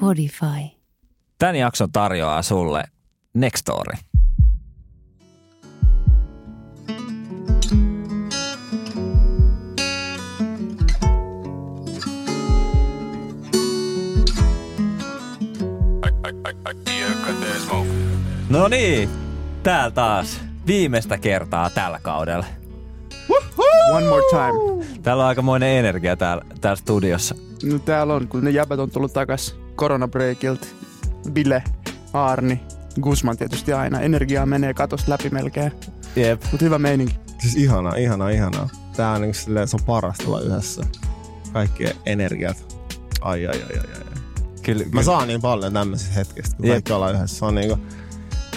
Podify. 0.00 0.76
Tämän 1.38 1.56
jakson 1.56 1.92
tarjoaa 1.92 2.42
sulle 2.42 2.84
Nextory. 3.34 3.96
No 18.48 18.68
niin, 18.68 19.08
täällä 19.62 19.90
taas 19.90 20.40
viimeistä 20.66 21.18
kertaa 21.18 21.70
tällä 21.70 21.98
kaudella. 22.02 22.59
One 23.90 24.08
more 24.08 24.22
time. 24.30 24.84
Täällä 25.02 25.22
on 25.22 25.28
aikamoinen 25.28 25.68
energia 25.68 26.16
täällä, 26.16 26.44
täällä 26.60 26.76
studiossa. 26.76 27.34
No 27.64 27.78
täällä 27.78 28.14
on, 28.14 28.28
kun 28.28 28.44
ne 28.44 28.50
jäbät 28.50 28.78
on 28.80 28.90
tullut 28.90 29.12
takas 29.12 29.56
koronabreakilta. 29.74 30.66
Bile, 31.32 31.62
Arni, 32.12 32.60
Guzman 33.00 33.36
tietysti 33.36 33.72
aina. 33.72 34.00
Energiaa 34.00 34.46
menee 34.46 34.74
katosta 34.74 35.10
läpi 35.10 35.30
melkein. 35.30 35.72
Jep. 36.16 36.42
Mutta 36.52 36.64
hyvä 36.64 36.78
meininki. 36.78 37.16
Siis 37.38 37.56
ihana, 37.56 37.94
ihana, 37.96 38.28
ihana. 38.30 38.68
Tää 38.96 39.10
on, 39.10 39.20
niin 39.20 39.34
silleen, 39.34 39.68
se 39.68 39.76
on 39.76 39.84
parasta 39.86 40.24
olla 40.26 40.40
yhdessä. 40.40 40.82
Kaikki 41.52 41.84
energiat. 42.06 42.76
Ai, 43.20 43.46
ai, 43.46 43.62
ai, 43.62 43.78
ai, 43.78 43.86
ai. 43.94 44.20
Kyllä, 44.62 44.84
Mä 44.84 44.90
kyllä. 44.90 45.02
saan 45.02 45.28
niin 45.28 45.40
paljon 45.40 45.72
tämmöisistä 45.72 46.14
hetkistä, 46.14 46.56
kun 46.56 46.66
Jep. 46.66 46.74
kaikki 46.74 46.92
ollaan 46.92 47.14
yhdessä. 47.14 47.38
Se 47.38 47.44
on 47.44 47.54
niinku, 47.54 47.78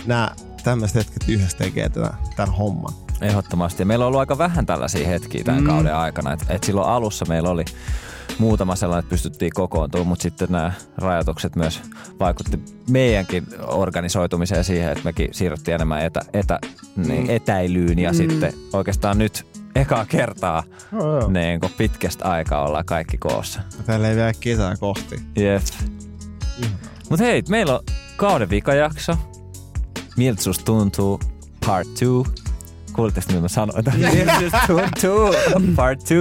nää 0.05 0.35
tämmöiset 0.63 0.95
hetket 0.95 1.29
yhdessä 1.29 1.57
tekee 1.57 1.89
tätä, 1.89 2.13
tämän 2.35 2.55
homman. 2.55 2.93
Ehdottomasti. 3.23 3.81
Ja 3.81 3.85
meillä 3.85 4.05
on 4.05 4.07
ollut 4.07 4.19
aika 4.19 4.37
vähän 4.37 4.65
tällaisia 4.65 5.07
hetkiä 5.07 5.43
tämän 5.43 5.61
mm. 5.61 5.67
kauden 5.67 5.95
aikana. 5.95 6.33
Et, 6.33 6.45
et 6.49 6.63
silloin 6.63 6.89
alussa 6.89 7.25
meillä 7.25 7.49
oli 7.49 7.65
muutama 8.37 8.75
sellainen, 8.75 8.99
että 8.99 9.09
pystyttiin 9.09 9.51
kokoontumaan, 9.53 10.07
mutta 10.07 10.23
sitten 10.23 10.47
nämä 10.51 10.71
rajoitukset 10.97 11.55
myös 11.55 11.81
vaikutti 12.19 12.59
meidänkin 12.89 13.47
organisoitumiseen 13.67 14.63
siihen, 14.63 14.91
että 14.91 15.03
mekin 15.03 15.27
siirryttiin 15.31 15.75
enemmän 15.75 16.01
etä, 16.01 16.21
etä, 16.33 16.59
niin 16.95 17.29
etäilyyn 17.29 17.99
ja 17.99 18.11
mm. 18.11 18.15
sitten 18.15 18.53
oikeastaan 18.73 19.17
nyt 19.17 19.47
ekaa 19.75 20.05
kertaa 20.05 20.63
Joo, 20.91 21.19
joo. 21.19 21.31
niin 21.31 21.59
kun 21.59 21.69
pitkästä 21.77 22.25
aikaa 22.25 22.67
ollaan 22.67 22.85
kaikki 22.85 23.17
koossa. 23.17 23.61
Täällä 23.85 24.09
ei 24.09 24.15
vielä 24.15 24.33
kesää 24.39 24.75
kohti. 24.77 25.15
Jep. 25.35 25.63
Mutta 27.09 27.25
hei, 27.25 27.43
meillä 27.49 27.73
on 27.73 27.83
kauden 28.17 28.49
vikajakso. 28.49 29.17
Miltä 30.17 30.41
tuntuu? 30.65 31.19
Part 31.65 31.87
2. 31.87 32.42
Kuulitteko, 32.93 33.27
mitä 33.27 33.41
mä 33.41 33.47
sanoin? 33.47 33.83
Part 35.75 35.99
2. 35.99 36.15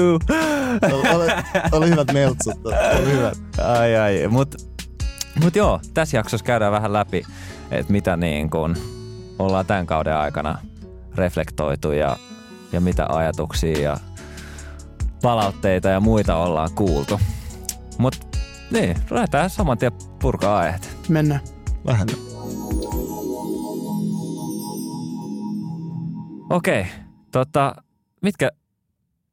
Oli, 1.13 1.27
oli, 1.73 1.91
hyvät 1.91 2.13
meltsut. 2.13 2.55
Oli 2.65 3.13
hyvät. 3.13 3.39
Ai 3.79 3.97
ai, 3.97 4.29
mut, 4.29 4.55
mut 5.43 5.57
joo, 5.57 5.81
tässä 5.95 6.17
jaksossa 6.17 6.45
käydään 6.45 6.73
vähän 6.73 6.93
läpi, 6.93 7.23
että 7.71 7.93
mitä 7.93 8.17
niin 8.17 8.51
kun 8.51 8.77
ollaan 9.39 9.67
tämän 9.67 9.87
kauden 9.87 10.17
aikana 10.17 10.59
reflektoitu 11.15 11.93
ja, 11.93 12.17
ja 12.73 12.81
mitä 12.81 13.07
ajatuksia 13.09 13.79
ja 13.79 13.97
palautteita 15.23 15.89
ja 15.89 16.01
muita 16.01 16.37
ollaan 16.37 16.71
kuultu. 16.75 17.21
Mut 17.99 18.39
niin, 18.71 18.97
ruvetaan 19.09 19.51
saman 19.51 19.79
tien 19.79 19.93
purkaa 20.21 20.59
aiheet. 20.59 20.97
Mennään. 21.09 21.41
Vähän. 21.87 22.09
Okei, 26.53 26.87
tota, 27.31 27.75
mitkä 28.23 28.51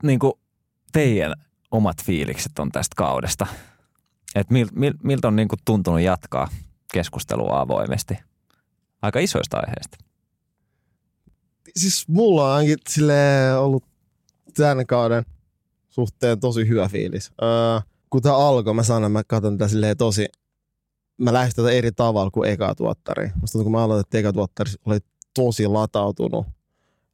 niinku 0.04 0.40
teidän 0.92 1.34
omat 1.72 2.04
fiilikset 2.04 2.60
on 2.60 2.72
tästä 2.72 2.94
kaudesta? 2.98 3.48
Et 4.36 4.50
mil, 4.50 4.68
mil, 4.72 4.94
miltä 5.04 5.28
on 5.28 5.36
niinku 5.36 5.56
tuntunut 5.66 6.02
jatkaa 6.02 6.48
keskustelua 6.94 7.60
avoimesti? 7.60 8.18
Aika 9.02 9.20
isoista 9.20 9.58
aiheista. 9.58 9.98
Siis 11.76 12.08
mulla 12.08 12.46
on 12.46 12.52
ainakin 12.52 12.78
silleen 12.90 13.58
ollut 13.58 13.84
tämän 14.54 14.86
kauden 14.86 15.26
suhteen 15.90 16.40
tosi 16.40 16.68
hyvä 16.68 16.88
fiilis. 16.88 17.32
Öö, 17.42 17.80
kun 18.10 18.22
tää 18.22 18.36
alkoi, 18.36 18.74
mä 18.74 18.84
sanon, 18.84 19.12
mä 19.12 19.24
katson 19.24 19.58
tätä 19.58 19.70
silleen 19.70 19.98
tosi, 19.98 20.26
mä 21.18 21.34
lähestyn 21.34 21.66
tätä 21.66 21.76
eri 21.76 21.92
tavalla 21.92 22.32
kuin 22.32 22.50
eka 22.50 22.76
tuottari. 22.76 23.32
Musta 23.42 23.52
tuntuu, 23.52 23.64
kun 23.64 23.72
mä 23.72 23.84
aloitin, 23.84 24.08
että 24.08 24.18
eka 24.18 24.34
tuottari 24.34 24.72
oli 24.86 25.00
tosi 25.34 25.68
latautunut 25.68 26.46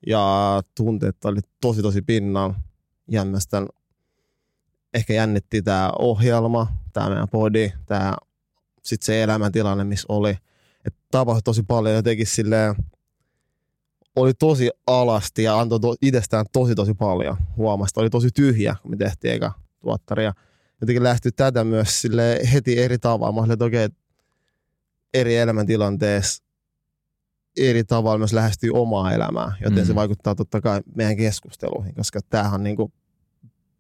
ja 0.06 0.62
tunteet 0.76 1.26
oli 1.26 1.40
tosi 1.62 1.82
tosi 1.82 2.02
pinnalla. 2.02 2.56
Ja 3.08 3.26
ehkä 4.94 5.14
jännitti 5.14 5.62
tämä 5.62 5.92
ohjelma, 6.00 6.68
tämä 6.94 7.10
meidän 7.10 7.30
podi, 7.30 7.72
tämä 7.86 8.16
sitten 8.84 9.06
se 9.06 9.24
elämäntilanne, 9.24 9.84
missä 9.84 10.06
oli. 10.10 10.38
Että 10.86 11.00
tapahtui 11.12 11.42
tosi 11.42 11.64
paljon 11.64 11.96
jotenkin 11.96 12.28
silleen, 12.28 12.76
oli 14.16 14.34
tosi 14.34 14.70
alasti 14.88 15.44
ja 15.44 15.60
antoi 15.60 15.80
to, 15.80 15.96
itsestään 16.02 16.46
tosi 16.52 16.76
tosi 16.76 16.94
paljon. 16.94 17.38
Huomasi, 17.58 17.92
että 17.92 18.02
oli 18.02 18.10
tosi 18.10 18.30
tyhjä, 18.34 18.76
kun 18.82 18.92
me 18.92 18.98
tehtiin 18.98 19.34
eka 19.34 19.52
tuottari. 19.80 20.24
Ja 20.24 20.34
jotenkin 20.82 21.04
lähti 21.04 21.32
tätä 21.32 21.64
myös 21.64 22.02
sille 22.02 22.40
heti 22.54 22.80
eri 22.80 22.98
tavalla. 22.98 23.32
Mä 23.34 23.40
olin, 23.40 23.52
että 23.52 23.66
okei, 23.66 23.90
eri 25.14 25.38
elämäntilanteessa 25.38 26.44
eri 27.58 27.84
tavalla 27.84 28.18
myös 28.18 28.34
lähestyy 28.34 28.72
omaa 28.74 29.14
elämää, 29.14 29.52
joten 29.62 29.80
Mm. 29.80 29.86
se 29.86 29.96
vaikuttaa 29.96 30.36
totta 30.36 30.62
kai 30.62 30.82
meidän 30.96 31.18
keskusteluihin, 31.18 31.96
koska 31.96 32.20
tämähän 32.30 32.54
on 32.54 32.64
niin 32.64 32.76
kuin, 32.76 32.94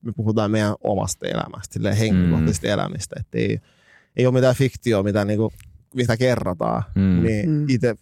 me 0.02 0.12
puhutaan 0.16 0.52
meidän 0.52 0.76
omasta 0.84 1.28
elämästä, 1.28 1.74
silleen 1.74 1.96
henkilökohtaisista 1.98 2.68
elämistä, 2.68 3.16
että 3.20 3.38
ei, 3.38 3.60
ei 4.16 4.26
ole 4.26 4.34
mitään 4.34 4.56
fiktioa, 4.56 5.04
mitä, 5.04 5.26
niin 5.26 5.38
kuin, 5.40 5.52
mitä 5.96 6.18
kerrotaan. 6.18 6.84
Mm. 6.96 7.24
Niin 7.24 7.50
Mm. 7.50 7.66
itse 7.70 7.96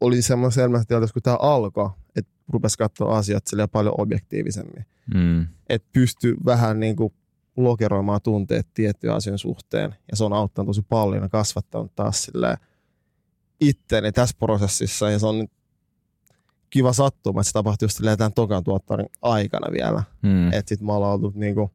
oli 0.00 0.22
semmoinen 0.22 0.60
elämäntilanteessa, 0.60 1.12
kun 1.12 1.22
tämä 1.22 1.36
alkoi, 1.40 1.90
että 2.16 2.32
rupesi 2.48 2.78
katsoa 2.78 3.18
asiat 3.18 3.46
silleen 3.46 3.68
paljon 3.68 3.94
objektiivisemmin. 3.98 4.84
Mm. 5.14 5.46
Että 5.68 5.88
pystyi 5.92 6.34
vähän 6.44 6.80
niin 6.80 6.96
kuin 6.96 7.12
lokeroimaan 7.56 8.20
tunteet 8.22 8.66
tiettyjen 8.74 9.16
asioiden 9.16 9.38
suhteen. 9.38 9.94
Ja 10.10 10.16
se 10.16 10.24
on 10.24 10.32
auttanut 10.32 10.66
tosi 10.66 10.82
paljon 10.88 11.22
ja 11.22 11.28
kasvattanut 11.28 11.94
taas 11.94 12.24
silleen 12.24 12.56
itteeni 13.60 14.12
tässä 14.12 14.36
prosessissa. 14.38 15.10
Ja 15.10 15.18
se 15.18 15.26
on 15.26 15.48
kiva 16.70 16.92
sattuma, 16.92 17.40
että 17.40 17.48
se 17.48 17.52
tapahtui 17.52 17.86
just 17.86 18.00
tämän 18.18 18.32
tokan 18.32 18.64
tuottarin 18.64 19.06
aikana 19.22 19.72
vielä. 19.72 20.02
Mm. 20.22 20.52
Että 20.52 20.68
sit 20.68 20.80
me 20.80 20.92
ollaan 20.92 21.12
oltu 21.12 21.32
niinku, 21.34 21.70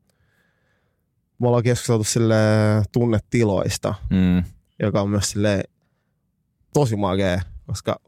me 1.40 1.48
ollaan 1.48 1.64
keskusteltu 1.64 2.04
silleen 2.04 2.84
tunnetiloista 2.92 3.94
Mm. 4.10 4.44
joka 4.80 5.02
on 5.02 5.10
myös 5.10 5.32
sille 5.32 5.64
tosi 6.74 6.96
makea, 6.96 7.42
koska 7.68 8.00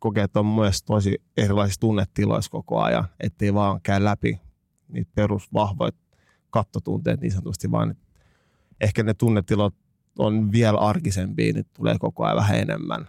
kokee, 0.00 0.24
että 0.24 0.40
on 0.40 0.46
myös 0.46 0.82
tosi 0.82 1.22
erilaisissa 1.36 1.80
tunnetiloissa 1.80 2.50
koko 2.50 2.80
ajan, 2.80 3.04
ettei 3.20 3.54
vaan 3.54 3.80
käy 3.82 4.04
läpi 4.04 4.40
niitä 4.88 5.10
perusvahvoja 5.14 5.92
kattotunteet 6.50 7.20
niin 7.20 7.32
sanotusti, 7.32 7.70
vaan 7.70 7.94
ehkä 8.80 9.02
ne 9.02 9.14
tunnetilat 9.14 9.74
on 10.18 10.52
vielä 10.52 10.78
arkisempia, 10.78 11.52
niin 11.52 11.66
tulee 11.76 11.96
koko 11.98 12.24
ajan 12.24 12.36
vähän 12.36 12.58
enemmän. 12.58 13.08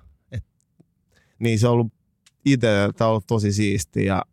Et, 1.44 1.50
niin 1.50 1.60
se 1.60 1.68
on 1.68 1.74
ollut 1.74 1.94
itse, 2.46 2.68
tämä 2.98 3.08
on 3.08 3.12
ollut 3.12 3.28
tosi 3.28 3.54
siisti 3.54 4.06
ja 4.06 4.24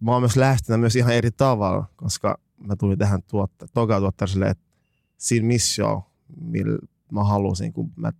mä 0.00 0.12
oon 0.12 0.22
myös 0.22 0.36
lähestynyt 0.36 0.80
myös 0.80 0.96
ihan 0.96 1.14
eri 1.14 1.30
tavalla, 1.30 1.86
koska 1.96 2.38
mä 2.58 2.76
tulin 2.76 2.98
tähän 2.98 3.22
tuotta, 3.22 3.66
toka 3.74 4.00
tuottaa 4.00 4.26
silleen, 4.26 4.50
että 4.50 4.64
siinä 5.16 5.46
missio, 5.46 6.10
millä 6.40 6.78
mä 7.12 7.24
halusin, 7.24 7.72
kun 7.72 7.92
mä 7.96 8.12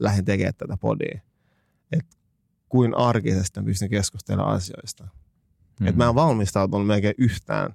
lähdin 0.00 0.24
tekemään 0.24 0.54
tätä 0.54 0.76
podia. 0.76 1.20
Että 1.92 2.16
kuin 2.68 2.94
arkisesti 2.96 3.60
mä 3.60 3.64
pystyn 3.64 3.90
keskustelemaan 3.90 4.54
asioista. 4.54 5.08
Mm. 5.80 5.86
Että 5.86 5.98
mä 5.98 6.08
en 6.08 6.14
valmistautunut 6.14 6.86
melkein 6.86 7.14
yhtään 7.18 7.74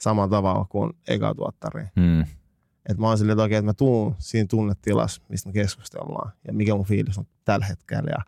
samalla 0.00 0.28
tavalla 0.28 0.64
kuin 0.64 0.92
eka 1.08 1.34
tuottari. 1.34 1.84
Mm. 1.96 2.24
Että 2.88 3.00
mä 3.00 3.08
oon 3.08 3.18
silleen, 3.18 3.34
että, 3.34 3.44
okei, 3.44 3.56
että 3.56 3.66
mä 3.66 3.74
tuun 3.74 4.14
siinä 4.18 4.46
tunnetilassa, 4.50 5.22
mistä 5.28 5.48
me 5.48 5.52
keskustellaan 5.52 6.32
ja 6.46 6.52
mikä 6.52 6.74
mun 6.74 6.84
fiilis 6.86 7.18
on 7.18 7.26
tällä 7.44 7.66
hetkellä. 7.66 8.10
Ja, 8.10 8.22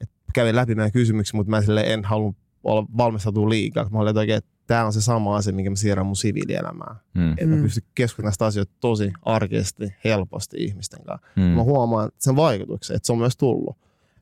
et 0.00 0.10
kävin 0.34 0.56
läpi 0.56 0.74
meidän 0.74 0.92
kysymyksiä, 0.92 1.36
mutta 1.38 1.50
mä 1.50 1.60
silleen 1.62 1.92
en 1.92 2.04
halua 2.04 2.32
olla 2.64 2.86
valmistautua 2.96 3.48
liikaa. 3.48 3.88
Mä 3.90 3.98
olin, 3.98 4.18
että, 4.18 4.34
että 4.36 4.50
tämä 4.66 4.84
on 4.86 4.92
se 4.92 5.00
sama 5.00 5.36
asia, 5.36 5.52
minkä 5.52 5.70
mä 5.70 5.76
siirrän 5.76 6.06
mun 6.06 6.16
siviilielämään. 6.16 6.96
Mm. 7.14 7.32
Että 7.32 7.46
mä 7.46 7.56
Mm. 7.56 7.62
pystyn 7.62 7.82
keskustelemaan 7.94 8.28
näistä 8.28 8.46
asioista 8.46 8.74
tosi 8.80 9.12
arkisesti, 9.22 9.94
helposti 10.04 10.56
ihmisten 10.64 11.04
kanssa 11.04 11.26
Mm. 11.36 11.42
mä 11.42 11.62
huomaan 11.62 12.10
sen 12.18 12.36
vaikutuksen, 12.36 12.96
että 12.96 13.06
se 13.06 13.12
on 13.12 13.18
myös 13.18 13.36
tullut. 13.36 13.76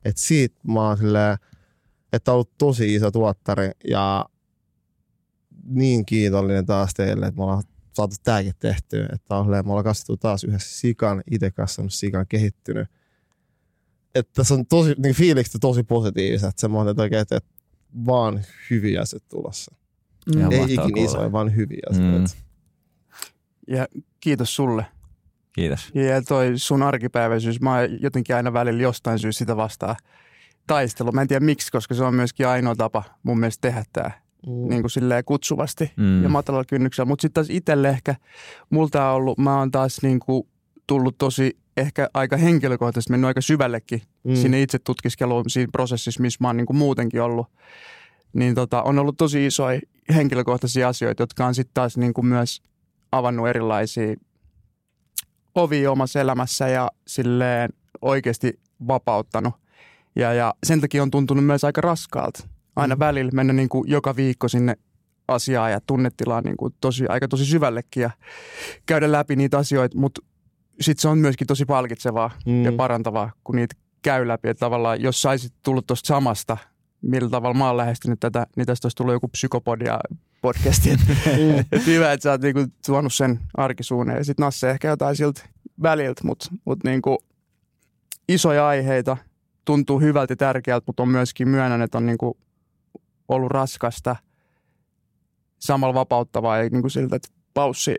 Että 0.05 0.21
siitä 0.21 0.55
mä 0.67 0.87
oon 0.87 0.97
silleen, 0.97 1.37
että 2.13 2.31
on 2.31 2.33
ollut 2.33 2.57
tosi 2.57 2.95
iso 2.95 3.11
tuottari 3.11 3.71
ja 3.89 4.25
niin 5.69 6.05
kiitollinen 6.05 6.65
taas 6.65 6.93
teille, 6.93 7.25
että 7.27 7.37
me 7.37 7.43
ollaan 7.43 7.63
saatu 7.97 8.15
tääkin 8.23 8.53
tehtyä. 8.59 9.09
Että 9.13 9.35
on 9.35 9.45
silleen, 9.45 9.65
me 9.65 9.71
ollaan 9.71 9.83
kasvattu 9.83 10.17
taas 10.17 10.43
yhdessä 10.43 10.79
sikan, 10.79 11.23
itse 11.31 11.51
kasvanut 11.51 11.93
sikan, 11.93 12.25
kehittynyt. 12.29 12.87
Että 14.15 14.31
tässä 14.33 14.53
on 14.53 14.65
tosi, 14.65 14.95
niin 14.97 15.15
fiilikset 15.15 15.55
on 15.55 15.59
tosi 15.59 15.83
positiiviset. 15.83 16.57
Semmoinen, 16.57 16.91
että, 16.91 17.03
oikein, 17.03 17.21
että, 17.21 17.37
että 17.37 17.49
vaan 18.05 18.41
hyviä 18.69 19.01
asioita 19.01 19.27
tulossa. 19.29 19.75
Mm. 20.35 20.51
Ei 20.51 20.59
mahtavaa 20.59 20.65
ikin 20.65 20.93
kuulla. 20.93 21.11
isoja, 21.11 21.31
vaan 21.31 21.55
hyviä 21.55 21.81
asioita. 21.89 22.35
Mm. 22.35 23.75
Ja 23.75 23.87
kiitos 24.19 24.55
sulle. 24.55 24.85
Kiitos. 25.53 25.91
Ja 25.93 26.21
toi 26.21 26.53
sun 26.55 26.83
arkipäiväisyys, 26.83 27.61
mä 27.61 27.75
oon 27.75 28.01
jotenkin 28.01 28.35
aina 28.35 28.53
välillä 28.53 28.81
jostain 28.81 29.19
syystä 29.19 29.39
sitä 29.39 29.57
vastaan 29.57 29.95
taistelu. 30.67 31.11
Mä 31.11 31.21
en 31.21 31.27
tiedä 31.27 31.45
miksi, 31.45 31.71
koska 31.71 31.95
se 31.95 32.03
on 32.03 32.15
myöskin 32.15 32.47
ainoa 32.47 32.75
tapa 32.75 33.03
mun 33.23 33.39
mielestä 33.39 33.61
tehdä 33.61 33.83
tämä. 33.93 34.11
Niin 34.47 34.81
kuin 34.81 34.91
silleen 34.91 35.23
kutsuvasti 35.25 35.91
Mm. 35.97 36.23
ja 36.23 36.29
matalalla 36.29 36.65
kynnyksellä. 36.65 37.07
Mutta 37.07 37.21
sitten 37.21 37.43
taas 37.43 37.55
itselle 37.55 37.89
ehkä, 37.89 38.15
multa 38.69 39.09
on 39.09 39.15
ollut, 39.15 39.37
mä 39.37 39.59
oon 39.59 39.71
taas 39.71 39.99
niin 40.01 40.19
kuin 40.19 40.47
tullut 40.87 41.17
tosi 41.17 41.57
ehkä 41.77 42.09
aika 42.13 42.37
henkilökohtaisesti, 42.37 43.11
mennyt 43.13 43.27
aika 43.27 43.41
syvällekin 43.41 44.01
Mm. 44.23 44.35
sinne 44.35 44.61
itse 44.61 44.79
tutkiskeluun 44.79 45.49
siinä 45.49 45.69
prosessissa, 45.71 46.21
missä 46.21 46.37
mä 46.41 46.47
oon 46.47 46.57
niin 46.57 46.65
kuin 46.65 46.77
muutenkin 46.77 47.21
ollut. 47.21 47.47
Niin 48.33 48.55
tota, 48.55 48.83
on 48.83 48.99
ollut 48.99 49.17
tosi 49.17 49.45
isoja 49.45 49.79
henkilökohtaisia 50.15 50.87
asioita, 50.87 51.23
jotka 51.23 51.45
on 51.45 51.55
sitten 51.55 51.73
taas 51.73 51.97
niin 51.97 52.13
kuin 52.13 52.25
myös 52.25 52.61
avannut 53.11 53.47
erilaisia 53.47 54.15
ovia 55.55 55.91
omassa 55.91 56.19
elämässä 56.21 56.67
ja 56.67 56.91
silleen 57.07 57.69
oikeasti 58.01 58.59
vapauttanut. 58.87 59.53
Ja, 60.15 60.33
ja 60.33 60.53
sen 60.65 60.81
takia 60.81 61.03
on 61.03 61.11
tuntunut 61.11 61.45
myös 61.45 61.63
aika 61.63 61.81
raskaalta 61.81 62.47
aina 62.77 62.95
Mm. 62.95 62.99
välillä 62.99 63.31
mennä 63.33 63.53
niin 63.53 63.69
kuin 63.69 63.89
joka 63.89 64.15
viikko 64.15 64.47
sinne 64.47 64.75
asiaan 65.27 65.71
ja 65.71 65.81
tunnetilaan 65.87 66.43
niin 66.43 66.57
kuin 66.57 66.73
tosi, 66.81 67.05
aika 67.09 67.27
tosi 67.27 67.45
syvällekin 67.45 68.01
ja 68.01 68.09
käydä 68.85 69.11
läpi 69.11 69.35
niitä 69.35 69.57
asioita, 69.57 69.97
mutta 69.97 70.21
sitten 70.81 71.01
se 71.01 71.07
on 71.07 71.17
myöskin 71.17 71.47
tosi 71.47 71.65
palkitsevaa 71.65 72.31
Mm. 72.45 72.63
ja 72.65 72.71
parantavaa, 72.71 73.31
kun 73.43 73.55
niitä 73.55 73.75
käy 74.01 74.27
läpi. 74.27 74.49
Että 74.49 74.59
tavallaan, 74.59 75.01
jos 75.01 75.21
saisit 75.21 75.53
tullut 75.63 75.87
tuosta 75.87 76.07
samasta, 76.07 76.57
millä 77.01 77.29
tavalla 77.29 77.57
mä 77.57 77.67
oon 77.67 77.77
lähestynyt 77.77 78.19
tätä, 78.19 78.47
niin 78.55 78.65
tästä 78.65 78.85
olisi 78.85 78.95
tullut 78.97 79.13
joku 79.13 79.27
psykopodia 79.27 79.99
podcasti. 80.41 80.89
Mm. 80.89 81.59
et 81.71 81.85
hyvä, 81.85 82.11
että 82.11 82.23
sä 82.23 82.31
oot 82.31 82.41
niinku 82.41 82.65
tuonut 82.85 83.13
sen 83.13 83.39
arkisuuneen. 83.57 84.17
Ja 84.17 84.23
sitten 84.23 84.43
Nasse 84.43 84.69
ehkä 84.69 84.87
jotain 84.87 85.15
siltä 85.15 85.41
väliltä, 85.81 86.21
mutta 86.23 86.49
mut 86.65 86.83
niinku 86.83 87.17
isoja 88.29 88.67
aiheita, 88.67 89.17
tuntuu 89.65 89.99
hyvältä 89.99 90.31
ja 90.31 90.35
tärkeältä, 90.37 90.83
mutta 90.87 91.03
on 91.03 91.09
myöskin 91.09 91.47
myönnän, 91.49 91.81
että 91.81 91.97
on 91.97 92.05
niinku 92.05 92.37
ollut 93.27 93.51
raskasta, 93.51 94.15
samalla 95.59 95.93
vapauttavaa 95.93 96.57
ja 96.57 96.69
niinku 96.69 96.89
siltä, 96.89 97.15
että 97.15 97.27
paussi 97.53 97.95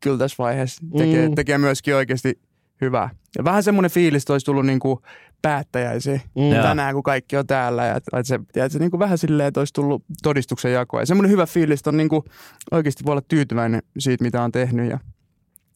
kyllä 0.00 0.18
tässä 0.18 0.36
vaiheessa 0.38 0.82
tekee, 0.98 1.28
Mm. 1.28 1.34
tekee 1.34 1.58
myöskin 1.58 1.94
oikeasti 1.94 2.40
hyvää. 2.80 3.10
Ja 3.38 3.44
vähän 3.44 3.62
semmoinen 3.62 3.90
fiilis, 3.90 4.22
että 4.22 4.32
olisi 4.32 4.46
tullut 4.46 4.66
niinku 4.66 5.02
päättäjäisiä 5.42 6.20
Mm. 6.36 6.50
Joo. 6.52 6.62
tänään, 6.62 6.94
kun 6.94 7.02
kaikki 7.02 7.36
on 7.36 7.46
täällä. 7.46 7.86
Ja, 7.86 7.96
että 7.96 8.22
se, 8.22 8.40
tiedätkö, 8.52 8.78
niin 8.78 8.90
kuin 8.90 8.98
vähän 8.98 9.18
silleen, 9.18 9.46
että 9.48 9.60
olisi 9.60 9.72
tullut 9.72 10.04
todistuksen 10.22 10.72
jakoa. 10.72 11.00
Ja 11.00 11.06
semmoinen 11.06 11.30
hyvä 11.30 11.46
fiilis, 11.46 11.80
että 11.80 11.90
on 11.90 11.96
niin 11.96 12.08
kuin, 12.08 12.22
oikeasti 12.70 13.04
voi 13.04 13.12
olla 13.12 13.22
tyytyväinen 13.28 13.82
siitä, 13.98 14.24
mitä 14.24 14.42
on 14.42 14.52
tehnyt. 14.52 14.90
Ja, 14.90 14.98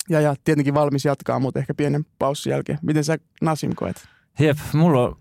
ja, 0.09 0.21
ja 0.21 0.35
tietenkin 0.45 0.75
valmis 0.75 1.05
jatkaa, 1.05 1.39
mutta 1.39 1.61
ehkä 1.61 1.75
pienen 1.75 2.05
paussin 2.19 2.51
jälkeen. 2.51 2.79
Miten 2.83 3.05
sä 3.05 3.19
Nasim 3.43 3.73
koet? 3.77 3.97
Jep, 4.39 4.59
mulla 4.73 5.03
on 5.09 5.17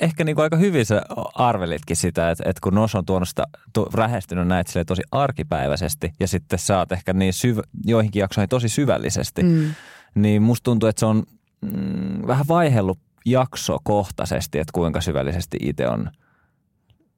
ehkä 0.00 0.24
niinku 0.24 0.42
aika 0.42 0.56
hyvin 0.56 0.86
sä 0.86 1.02
arvelitkin 1.34 1.96
sitä, 1.96 2.30
että, 2.30 2.44
että 2.46 2.60
kun 2.62 2.74
Nos 2.74 2.94
on 2.94 3.06
tuonut 3.06 3.28
sitä, 3.28 3.44
tu, 3.72 3.88
rähestynyt 3.94 4.48
näitä 4.48 4.70
silleen 4.70 4.86
tosi 4.86 5.02
arkipäiväisesti 5.10 6.12
ja 6.20 6.28
sitten 6.28 6.58
sä 6.58 6.78
oot 6.78 6.92
ehkä 6.92 7.12
niin 7.12 7.32
syv, 7.32 7.58
joihinkin 7.84 8.20
jaksoihin 8.20 8.48
tosi 8.48 8.68
syvällisesti, 8.68 9.42
mm. 9.42 9.74
niin 10.14 10.42
musta 10.42 10.64
tuntuu, 10.64 10.88
että 10.88 11.00
se 11.00 11.06
on 11.06 11.22
mm, 11.60 12.26
vähän 12.26 12.44
vaihellut 12.48 12.98
jaksokohtaisesti, 13.26 14.58
että 14.58 14.72
kuinka 14.72 15.00
syvällisesti 15.00 15.56
itse 15.60 15.88
on 15.88 16.10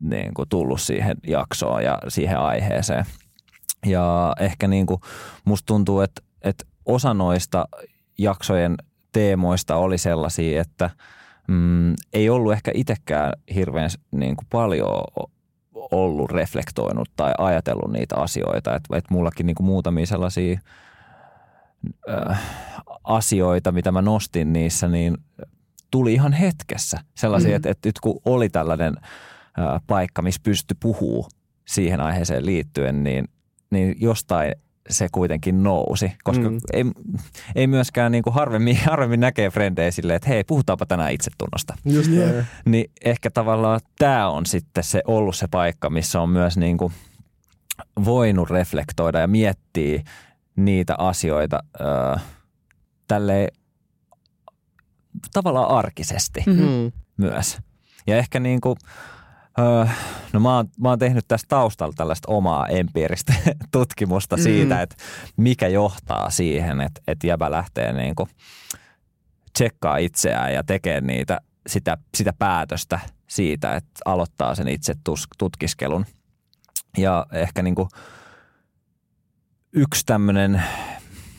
niin 0.00 0.34
kuin 0.34 0.48
tullut 0.48 0.80
siihen 0.80 1.16
jaksoon 1.26 1.84
ja 1.84 1.98
siihen 2.08 2.38
aiheeseen. 2.38 3.04
Ja 3.86 4.32
ehkä 4.40 4.68
niin 4.68 4.86
kuin 4.86 5.00
musta 5.44 5.66
tuntuu, 5.66 6.00
että, 6.00 6.22
että 6.42 6.64
osa 6.84 7.14
noista 7.14 7.68
jaksojen 8.18 8.76
teemoista 9.12 9.76
oli 9.76 9.98
sellaisia, 9.98 10.60
että 10.60 10.90
mm, 11.48 11.94
ei 12.12 12.30
ollut 12.30 12.52
ehkä 12.52 12.70
itsekään 12.74 13.32
hirveän 13.54 13.90
niin 14.10 14.36
kuin 14.36 14.46
paljon 14.50 15.04
ollut 15.74 16.30
reflektoinut 16.30 17.08
tai 17.16 17.34
ajatellut 17.38 17.92
niitä 17.92 18.16
asioita. 18.16 18.74
Että 18.74 18.96
et 18.96 19.04
mullakin 19.10 19.46
niin 19.46 19.54
kuin 19.54 19.66
muutamia 19.66 20.06
sellaisia 20.06 20.58
äh, 22.10 22.40
asioita, 23.04 23.72
mitä 23.72 23.92
mä 23.92 24.02
nostin 24.02 24.52
niissä, 24.52 24.88
niin 24.88 25.16
tuli 25.90 26.14
ihan 26.14 26.32
hetkessä. 26.32 26.98
Sellaisia, 27.14 27.50
Mm. 27.50 27.56
että, 27.56 27.70
että 27.70 27.88
nyt 27.88 28.00
kun 28.00 28.20
oli 28.24 28.48
tällainen 28.48 28.96
äh, 28.98 29.80
paikka, 29.86 30.22
missä 30.22 30.40
pystyi 30.44 30.76
puhuu 30.80 31.28
siihen 31.66 32.00
aiheeseen 32.00 32.46
liittyen, 32.46 33.04
niin, 33.04 33.28
niin 33.70 33.96
jostain 34.00 34.52
se 34.90 35.08
kuitenkin 35.12 35.62
nousi, 35.62 36.12
koska 36.24 36.50
Mm. 36.50 36.58
ei, 36.72 36.84
ei 37.54 37.66
myöskään 37.66 38.12
niin 38.12 38.22
kuin 38.22 38.34
harvemmin, 38.34 38.76
harvemmin 38.90 39.20
näkee 39.20 39.50
frendejä 39.50 39.90
silleen, 39.90 40.16
että 40.16 40.28
hei, 40.28 40.44
puhutaanpa 40.44 40.86
tänään 40.86 41.12
itsetunnosta. 41.12 41.74
Just 41.84 42.10
Jep. 42.12 42.32
näin. 42.34 42.46
Niin 42.64 42.90
ehkä 43.04 43.30
tavallaan 43.30 43.80
tämä 43.98 44.28
on 44.28 44.46
sitten 44.46 44.84
se 44.84 45.02
ollut 45.06 45.36
se 45.36 45.46
paikka, 45.50 45.90
missä 45.90 46.20
on 46.20 46.28
myös 46.30 46.56
niin 46.56 46.78
kuin 46.78 46.92
voinut 48.04 48.50
reflektoida 48.50 49.18
ja 49.20 49.26
miettiä 49.26 50.02
niitä 50.56 50.94
asioita 50.98 51.62
ö, 51.80 52.18
tälleen 53.08 53.48
tavallaan 55.32 55.70
arkisesti 55.70 56.42
Mm. 56.46 56.92
myös. 57.16 57.58
Ja 58.06 58.16
ehkä 58.16 58.40
niin 58.40 58.60
kuin, 58.60 58.76
öö, 59.58 59.86
no 60.32 60.40
mä 60.40 60.56
oon, 60.56 60.68
mä 60.80 60.88
oon 60.88 60.98
tehnyt 60.98 61.24
tästä 61.28 61.48
taustalla 61.48 61.94
tällaista 61.96 62.32
omaa 62.32 62.68
empiiristä 62.68 63.34
tutkimusta 63.72 64.36
Mm. 64.36 64.42
siitä, 64.42 64.82
että 64.82 64.96
mikä 65.36 65.68
johtaa 65.68 66.30
siihen, 66.30 66.80
että, 66.80 67.00
että 67.08 67.26
jäbä 67.26 67.50
lähtee 67.50 67.92
niin 67.92 68.14
kuin 68.14 68.28
tsekkaa 69.52 69.96
itseään 69.96 70.54
ja 70.54 70.64
tekee 70.64 71.00
niitä, 71.00 71.40
sitä, 71.66 71.98
sitä 72.16 72.32
päätöstä 72.38 73.00
siitä, 73.26 73.76
että 73.76 73.90
aloittaa 74.04 74.54
sen 74.54 74.68
itse 74.68 74.94
tutkiskelun. 75.38 76.06
Ja 76.98 77.26
ehkä 77.32 77.62
niin 77.62 77.74
kuin 77.74 77.88
yksi 79.72 80.06
tämmöinen 80.06 80.62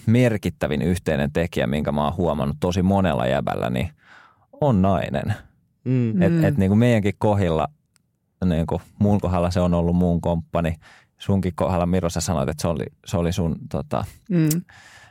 merkittävin 0.06 0.82
yhteinen 0.82 1.32
tekijä, 1.32 1.68
minkä 1.68 1.92
mä 1.92 2.04
oon 2.04 2.16
huomannut 2.18 2.58
tosi 2.60 2.82
monella 2.84 3.28
jäbällä, 3.28 3.70
niin 3.70 3.90
on 4.62 4.82
nainen. 4.82 5.34
Mm. 5.86 5.92
Mm. 5.92 6.22
Et, 6.22 6.44
et 6.44 6.58
niin 6.58 6.70
kuin 6.70 6.80
meidänkin 6.80 7.14
kohdilla, 7.18 7.68
niin 8.46 8.68
kuin 8.68 8.82
mun 9.00 9.22
kohdalla 9.22 9.52
se 9.52 9.60
on 9.60 9.74
ollut 9.74 9.96
mun 9.96 10.22
komppani. 10.22 10.76
Sunkin 11.18 11.52
kohdalla 11.56 11.86
Miro 11.86 12.10
sä 12.10 12.22
sanoit, 12.22 12.50
että 12.50 12.62
se 12.62 12.68
oli, 12.68 12.86
se 13.06 13.18
oli 13.18 13.32
sun 13.34 13.56
tota, 13.72 14.06
Mm. 14.30 14.50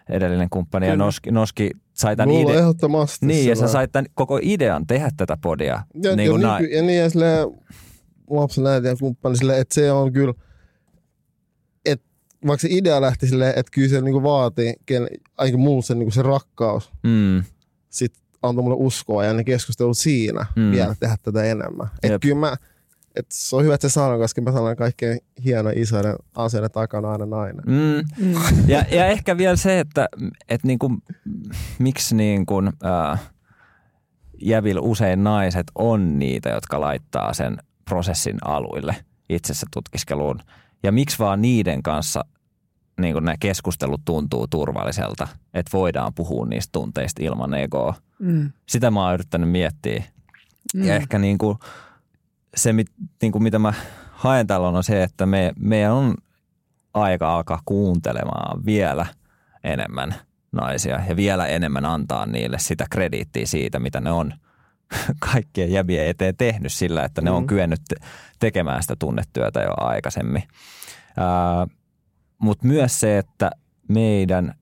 edellinen 0.09 0.51
kumppani. 0.51 0.87
Ja 0.87 0.93
Kyllä. 0.93 1.05
Noski, 1.05 1.31
Noski 1.31 1.71
sai 1.95 2.17
tämän 2.17 2.35
Mulla 2.35 2.55
ehdottomasti 2.55 3.27
Niin, 3.27 3.49
ja 3.49 3.57
sä 3.57 3.69
sait 3.69 3.93
tämän 3.93 4.07
koko 4.15 4.39
idean 4.43 4.87
tehdä 4.87 5.11
tätä 5.17 5.37
podia. 5.43 5.83
Ja, 6.03 6.17
niin 6.17 6.31
kuin 6.31 6.43
ja, 6.43 6.59
niin, 6.59 6.73
ja 6.77 6.83
niin, 6.83 6.99
ja 6.99 7.11
silleen, 7.11 7.49
lapsen 8.31 8.67
äiti 8.67 8.87
ja 8.87 8.97
kumppani 8.97 9.37
silleen, 9.37 9.61
että 9.61 9.75
se 9.75 9.93
on 9.93 10.13
kyllä, 10.13 10.35
että 11.85 12.07
vaikka 12.47 12.61
se 12.63 12.69
idea 12.71 13.01
lähti 13.01 13.27
silleen, 13.27 13.51
että 13.57 13.71
kyllä 13.73 13.89
se 13.89 14.01
niinku 14.01 14.23
vaatii, 14.23 14.75
ken, 14.87 15.09
ainakin 15.39 15.61
mulla 15.61 15.83
se, 15.83 15.95
niinku 15.95 16.11
se 16.11 16.23
rakkaus, 16.23 16.93
Mm, 17.03 17.43
sit 17.91 18.13
antoi 18.43 18.63
mulle 18.65 18.77
uskoa 18.79 19.25
ja 19.25 19.33
ne 19.33 19.45
keskustelut 19.45 19.99
siinä 19.99 20.47
Mm. 20.57 20.71
vielä 20.71 20.95
tehdä 21.01 21.17
tätä 21.23 21.45
enemmän. 21.45 21.89
Jep. 22.03 22.13
Et 22.13 22.23
kyllä 22.23 22.35
mä, 22.35 22.57
et 23.17 23.27
se 23.33 23.57
on 23.57 23.65
hyvä, 23.65 23.75
että 23.75 23.89
se 23.89 23.93
sanoo, 23.93 24.19
koska 24.19 24.41
mä 24.41 24.53
sanon 24.53 24.77
kaikkein 24.77 25.21
hienoja 25.45 25.81
isoiden 25.81 26.17
asioiden 26.35 26.71
takana 26.71 27.13
aina 27.13 27.27
nainen. 27.27 27.63
mm. 27.67 28.27
Mm. 28.27 28.35
Ja, 28.67 28.85
ja 28.91 29.07
ehkä 29.07 29.37
vielä 29.37 29.57
se, 29.57 29.81
että 29.81 30.09
et 30.49 30.65
niin 30.65 30.79
kuin, 30.79 31.03
miksi 31.79 32.17
niin 32.17 32.47
kuin, 32.47 32.73
äh, 32.85 33.21
jävillä 34.41 34.81
usein 34.81 35.25
naiset 35.25 35.67
on 35.75 36.19
niitä, 36.19 36.49
jotka 36.49 36.81
laittaa 36.81 37.33
sen 37.33 37.57
prosessin 37.85 38.37
aluille 38.45 38.97
itsessä 39.29 39.67
tutkiskeluun. 39.73 40.41
Ja 40.83 40.93
miksi 40.93 41.19
vaan 41.19 41.43
niiden 41.43 41.83
kanssa 41.83 42.25
niin 43.01 43.15
nämä 43.15 43.35
keskustelut 43.41 44.01
tuntuu 44.05 44.47
turvalliselta, 44.47 45.29
että 45.55 45.71
voidaan 45.73 46.15
puhua 46.15 46.47
niistä 46.47 46.73
tunteista 46.73 47.23
ilman 47.23 47.55
egoa. 47.55 47.95
Mm. 48.19 48.53
Sitä 48.69 48.91
mä 48.91 49.05
oon 49.05 49.15
yrittänyt 49.15 49.51
miettiä. 49.51 50.05
Mm. 50.75 50.85
Ja 50.85 50.95
ehkä 50.95 51.19
niin 51.19 51.39
kuin 51.39 51.59
se, 52.57 52.73
mit, 52.73 52.87
niin 53.23 53.33
kuin 53.33 53.43
mitä 53.43 53.59
mä 53.59 53.73
haen 54.13 54.47
tällä 54.47 54.69
on 54.69 54.85
se, 54.85 55.03
että 55.03 55.27
me, 55.27 55.53
meidän 55.59 55.93
on 55.93 56.15
aika 56.95 57.35
alkaa 57.37 57.61
kuuntelemaan 57.65 58.65
vielä 58.65 59.07
enemmän 59.65 60.15
naisia 60.53 61.01
ja 61.09 61.17
vielä 61.17 61.47
enemmän 61.47 61.85
antaa 61.85 62.27
niille 62.27 62.59
sitä 62.59 62.87
krediittiä 62.91 63.47
siitä, 63.47 63.79
mitä 63.79 64.01
ne 64.01 64.11
on 64.11 64.33
kaikkien 65.33 65.73
jäbien 65.73 66.07
eteen 66.07 66.37
tehnyt 66.37 66.73
sillä, 66.73 67.05
että 67.05 67.23
ne 67.23 67.31
on 67.31 67.43
Mm. 67.43 67.47
kyennyt 67.47 67.81
te- 67.89 68.07
tekemään 68.39 68.83
sitä 68.83 68.97
tunnetyötä 68.99 69.61
jo 69.61 69.75
aikaisemmin. 69.77 70.43
Mutta 72.39 72.67
myös 72.67 73.01
se, 73.01 73.19
että 73.19 73.51
meidän 73.89 74.55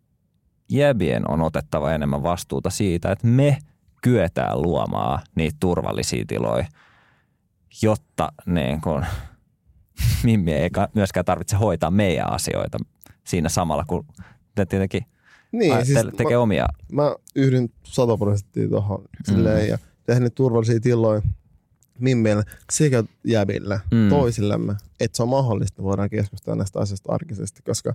jäbien 0.70 1.30
on 1.30 1.40
otettava 1.40 1.92
enemmän 1.92 2.22
vastuuta 2.22 2.70
siitä, 2.70 3.12
että 3.12 3.26
me 3.26 3.58
kyetään 4.02 4.62
luomaan 4.62 5.18
niitä 5.34 5.56
turvallisia 5.60 6.24
tiloja 6.28 6.66
jotta 7.82 8.32
niin 8.46 8.80
kun, 8.80 9.04
Mimmi 10.24 10.52
ei 10.52 10.70
myöskään 10.94 11.24
tarvitse 11.24 11.56
hoitaa 11.56 11.90
meidän 11.90 12.32
asioita 12.32 12.78
siinä 13.24 13.48
samalla, 13.48 13.84
kun 13.84 14.06
te 14.54 14.66
tietenkin 14.66 15.06
niin, 15.52 15.86
siis 15.86 15.98
tekee 16.16 16.36
mä, 16.36 16.42
omia. 16.42 16.66
Mä 16.92 17.14
yhdyn 17.34 17.68
sataprosenttia 17.82 18.68
tuohon 18.68 19.04
mm. 19.30 19.68
ja 19.68 19.78
tehnyt 20.06 20.34
turvallisia 20.34 20.80
tiloja 20.80 21.22
Mimmeille 21.98 22.42
sekä 22.72 23.04
jäbille, 23.24 23.80
mm. 23.90 24.08
toisillemme, 24.08 24.74
että 25.00 25.16
se 25.16 25.22
on 25.22 25.28
mahdollista, 25.28 25.82
voidaan 25.82 26.10
keskustella 26.10 26.56
näistä 26.56 26.78
asioista 26.78 27.12
arkisesti, 27.12 27.62
koska 27.62 27.94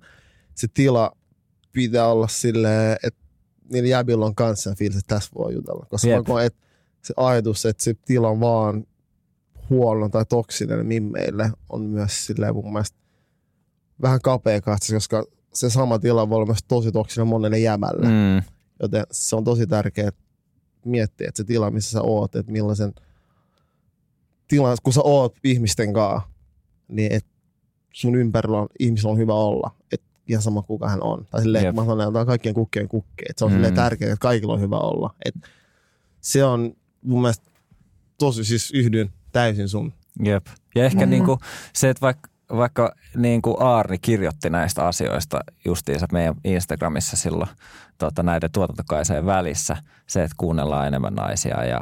se 0.55 0.67
tila 0.73 1.11
pitää 1.71 2.07
olla 2.07 2.27
silleen, 2.27 2.97
että 3.03 3.19
niillä 3.71 3.89
jäbillä 3.89 4.25
on 4.25 4.35
kanssa 4.35 4.75
fiilis, 4.75 4.97
että 4.97 5.15
tässä 5.15 5.31
voi 5.35 5.53
jutella. 5.53 5.85
Koska 5.89 6.07
yep. 6.07 6.17
mä 6.17 6.23
koen, 6.23 6.45
että 6.45 6.59
se 7.01 7.13
ajatus, 7.17 7.65
että 7.65 7.83
se 7.83 7.93
tila 8.05 8.29
on 8.29 8.39
vaan 8.39 8.85
huono 9.69 10.09
tai 10.09 10.25
toksinen 10.25 10.85
mimmeille 10.85 11.51
on 11.69 11.81
myös 11.81 12.25
silleen 12.25 12.53
mun 12.53 12.73
mielestä 12.73 12.97
vähän 14.01 14.19
kapea 14.21 14.61
katse, 14.61 14.93
koska 14.93 15.23
se 15.53 15.69
sama 15.69 15.99
tila 15.99 16.29
voi 16.29 16.35
olla 16.35 16.45
myös 16.45 16.63
tosi 16.67 16.91
toksinen 16.91 17.27
monelle 17.27 17.59
jämälle. 17.59 18.05
Mm. 18.05 18.43
Joten 18.81 19.03
se 19.11 19.35
on 19.35 19.43
tosi 19.43 19.67
tärkeää 19.67 20.11
miettiä, 20.85 21.27
että 21.27 21.37
se 21.37 21.43
tila, 21.43 21.71
missä 21.71 21.91
sä 21.91 22.01
oot, 22.01 22.35
että 22.35 22.51
millaisen 22.51 22.93
tilan, 24.47 24.77
kun 24.83 24.93
sä 24.93 25.01
oot 25.03 25.35
ihmisten 25.43 25.93
kanssa, 25.93 26.29
niin 26.87 27.11
että 27.11 27.29
sun 27.93 28.15
ympärillä 28.15 28.57
on, 28.57 28.67
ihmisillä 28.79 29.11
on 29.11 29.17
hyvä 29.17 29.33
olla. 29.33 29.75
Et 29.91 30.01
ihan 30.27 30.43
sama 30.43 30.61
kuka 30.61 30.89
hän 30.89 31.03
on. 31.03 31.25
Tai 31.31 31.41
silleen, 31.41 31.65
yep. 31.65 31.75
mä 31.75 31.85
sanon, 31.85 32.07
että 32.07 32.19
on 32.19 32.25
kaikkien 32.25 32.55
kukkien 32.55 32.87
kukki. 32.87 33.25
Et 33.29 33.37
se 33.37 33.45
on 33.45 33.51
mm. 33.51 33.73
tärkeää, 33.73 34.13
että 34.13 34.21
kaikilla 34.21 34.53
on 34.53 34.61
hyvä 34.61 34.77
olla. 34.77 35.15
Et 35.25 35.35
se 36.21 36.43
on 36.43 36.73
mun 37.01 37.21
mielestä 37.21 37.51
tosi, 38.17 38.43
siis 38.45 38.71
yhdyn 38.71 39.09
täysin 39.31 39.69
sun. 39.69 39.93
Jep. 40.23 40.45
Ja 40.75 40.85
ehkä 40.85 40.97
mm-hmm. 40.97 41.09
niinku 41.09 41.39
se, 41.73 41.89
että 41.89 42.01
vaikka 42.01 42.29
vaikka 42.55 42.95
niin 43.15 43.41
kuin 43.41 43.55
Aarni 43.59 43.97
kirjoitti 43.97 44.49
näistä 44.49 44.87
asioista 44.87 45.39
justiinsa 45.65 46.07
meidän 46.11 46.35
Instagramissa 46.43 47.17
silloin 47.17 47.49
tota, 47.97 48.23
näiden 48.23 48.51
tuotantokaiseen 48.51 49.25
välissä, 49.25 49.77
se, 50.07 50.23
että 50.23 50.35
kuunnellaan 50.37 50.87
enemmän 50.87 51.15
naisia 51.15 51.65
ja 51.65 51.81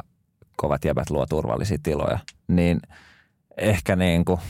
kovat 0.56 0.84
jäbät 0.84 1.10
luo 1.10 1.26
turvallisia 1.26 1.78
tiloja, 1.82 2.18
niin 2.48 2.80
ehkä 3.56 3.96
niin 3.96 4.24
kuin 4.24 4.40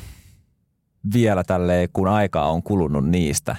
vielä 1.12 1.44
tälleen, 1.44 1.88
kun 1.92 2.08
aikaa 2.08 2.50
on 2.50 2.62
kulunut 2.62 3.08
niistä, 3.08 3.56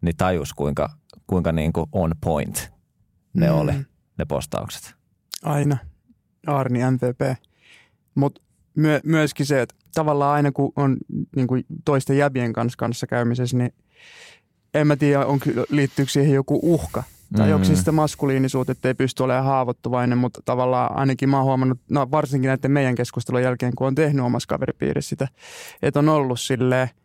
niin 0.00 0.16
tajus 0.16 0.54
kuinka, 0.54 0.90
kuinka 1.26 1.52
niin 1.52 1.72
kuin 1.72 1.86
on 1.92 2.14
point 2.24 2.72
ne 3.34 3.50
mm. 3.50 3.54
oli, 3.54 3.72
ne 4.18 4.24
postaukset. 4.28 4.94
Aina. 5.42 5.76
Arni 6.46 6.78
MVP. 6.90 7.38
Mutta 8.14 8.40
myö, 8.74 9.00
myöskin 9.04 9.46
se, 9.46 9.62
että 9.62 9.74
tavallaan 9.94 10.34
aina 10.34 10.52
kun 10.52 10.72
on 10.76 10.96
niin 11.36 11.46
kuin 11.46 11.64
toisten 11.84 12.16
jäbien 12.16 12.52
kanssa, 12.52 12.76
kanssa 12.76 13.06
käymisessä, 13.06 13.56
niin 13.56 13.74
en 14.74 14.86
mä 14.86 14.96
tiedä, 14.96 15.26
on, 15.26 15.40
liittyykö 15.70 16.12
siihen 16.12 16.34
joku 16.34 16.60
uhka. 16.62 17.02
Tai 17.36 17.48
mm. 17.48 17.54
onko 17.54 17.64
se 17.64 17.76
sitä 17.76 17.92
maskuliinisuutta, 17.92 18.72
että 18.72 18.88
ei 18.88 18.94
pysty 18.94 19.22
olemaan 19.22 19.44
haavoittuvainen, 19.44 20.18
mutta 20.18 20.40
tavallaan 20.44 20.96
ainakin 20.96 21.28
mä 21.28 21.36
oon 21.36 21.46
huomannut, 21.46 21.78
no 21.90 22.10
varsinkin 22.10 22.48
näiden 22.48 22.70
meidän 22.70 22.94
keskustelun 22.94 23.42
jälkeen, 23.42 23.72
kun 23.76 23.86
on 23.86 23.94
tehnyt 23.94 24.24
omassa 24.24 24.46
kaveripiirissä 24.46 25.08
sitä, 25.08 25.28
että 25.82 25.98
on 25.98 26.08
ollut 26.08 26.40
silleen– 26.40 26.88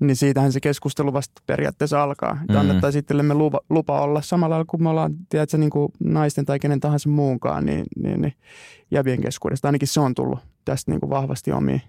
niin 0.00 0.16
siitähän 0.16 0.52
se 0.52 0.60
keskustelu 0.60 1.12
vasta 1.12 1.42
periaatteessa 1.46 2.02
alkaa. 2.02 2.34
Mm. 2.34 2.40
Mm-hmm. 2.40 2.56
Annettaisiin 2.56 3.00
itsellemme 3.00 3.34
lupa, 3.34 3.60
lupa 3.70 4.00
olla 4.00 4.22
samalla 4.22 4.52
lailla 4.54 4.64
kuin 4.68 4.82
me 4.82 4.88
ollaan, 4.88 5.14
tiedätkö, 5.28 5.58
niin 5.58 5.70
kuin 5.70 5.92
naisten 6.00 6.44
tai 6.44 6.58
kenen 6.58 6.80
tahansa 6.80 7.08
muunkaan, 7.08 7.66
niin, 7.66 7.86
niin, 8.02 8.20
niin 8.20 8.32
jävien 8.90 9.20
keskuudesta. 9.20 9.68
Ainakin 9.68 9.88
se 9.88 10.00
on 10.00 10.14
tullut 10.14 10.38
tästä 10.70 10.90
niin 10.90 11.00
kuin 11.00 11.10
vahvasti 11.10 11.52
omiin. 11.52 11.82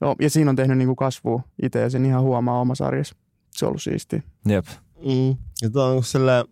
Joo, 0.00 0.16
ja 0.20 0.30
siinä 0.30 0.50
on 0.50 0.56
tehnyt 0.56 0.78
niin 0.78 0.88
kuin 0.88 0.96
kasvua 0.96 1.42
itse 1.62 1.80
ja 1.80 1.90
sen 1.90 2.06
ihan 2.06 2.22
huomaa 2.22 2.60
omassa 2.60 2.86
arjessa. 2.86 3.16
Se 3.50 3.64
on 3.64 3.68
ollut 3.68 3.82
siistiä. 3.82 4.22
Jep. 4.48 4.66
Mm. 5.04 5.36
Ja 5.62 5.70
tuo 5.70 5.84
on 5.84 6.04
sille 6.04 6.44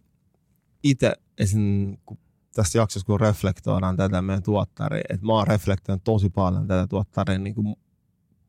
itse 0.83 1.12
esim. 1.38 1.97
kun 2.07 2.18
tässä 2.54 2.78
jaksossa, 2.78 3.07
kun 3.07 3.21
reflektoidaan 3.21 3.97
tätä 3.97 4.23
meidän 4.23 4.42
tuottaria, 4.42 5.04
että 5.11 5.26
mä 5.26 5.33
oon 5.33 5.47
reflektoinut 5.47 6.04
tosi 6.04 6.30
paljon 6.30 6.66
tätä 6.66 6.87
tuottaria 6.87 7.38
niin 7.38 7.54
kuin 7.54 7.76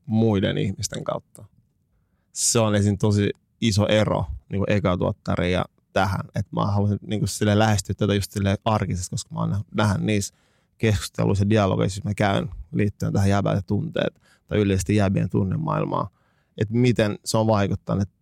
muiden 0.05 0.57
ihmisten 0.57 1.03
kautta 1.03 1.45
se 2.39 2.59
on 2.59 2.75
esim. 2.75 2.97
tosi 2.97 3.29
iso 3.61 3.87
ero 3.87 4.25
niin 4.49 4.59
kuin 4.59 4.71
eka 4.71 4.97
tuottari 4.97 5.51
ja 5.51 5.65
tähän. 5.93 6.21
Että 6.27 6.51
mä 6.55 6.65
haluaisin 6.65 6.99
niin 7.07 7.19
kuin 7.19 7.29
sille 7.29 7.59
lähestyä 7.59 7.95
tätä 7.97 8.13
just 8.13 8.31
sille 8.31 8.57
arkisesti, 8.65 9.09
koska 9.09 9.35
mä 9.35 9.39
oon 9.39 9.63
nähnyt 9.75 10.05
niissä 10.05 10.33
keskusteluissa 10.79 11.43
ja 11.43 11.49
dialogeissa, 11.49 12.01
mä 12.03 12.13
käyn 12.13 12.49
liittyen 12.71 13.13
tähän 13.13 13.29
jäbään 13.29 13.61
tunteet 13.67 14.21
tai 14.47 14.59
yleisesti 14.59 14.95
jäbien 14.95 15.29
tunnemaailmaa. 15.29 16.09
Että 16.57 16.73
miten 16.73 17.19
se 17.25 17.37
on 17.37 17.47
vaikuttanut, 17.47 18.01
että 18.01 18.15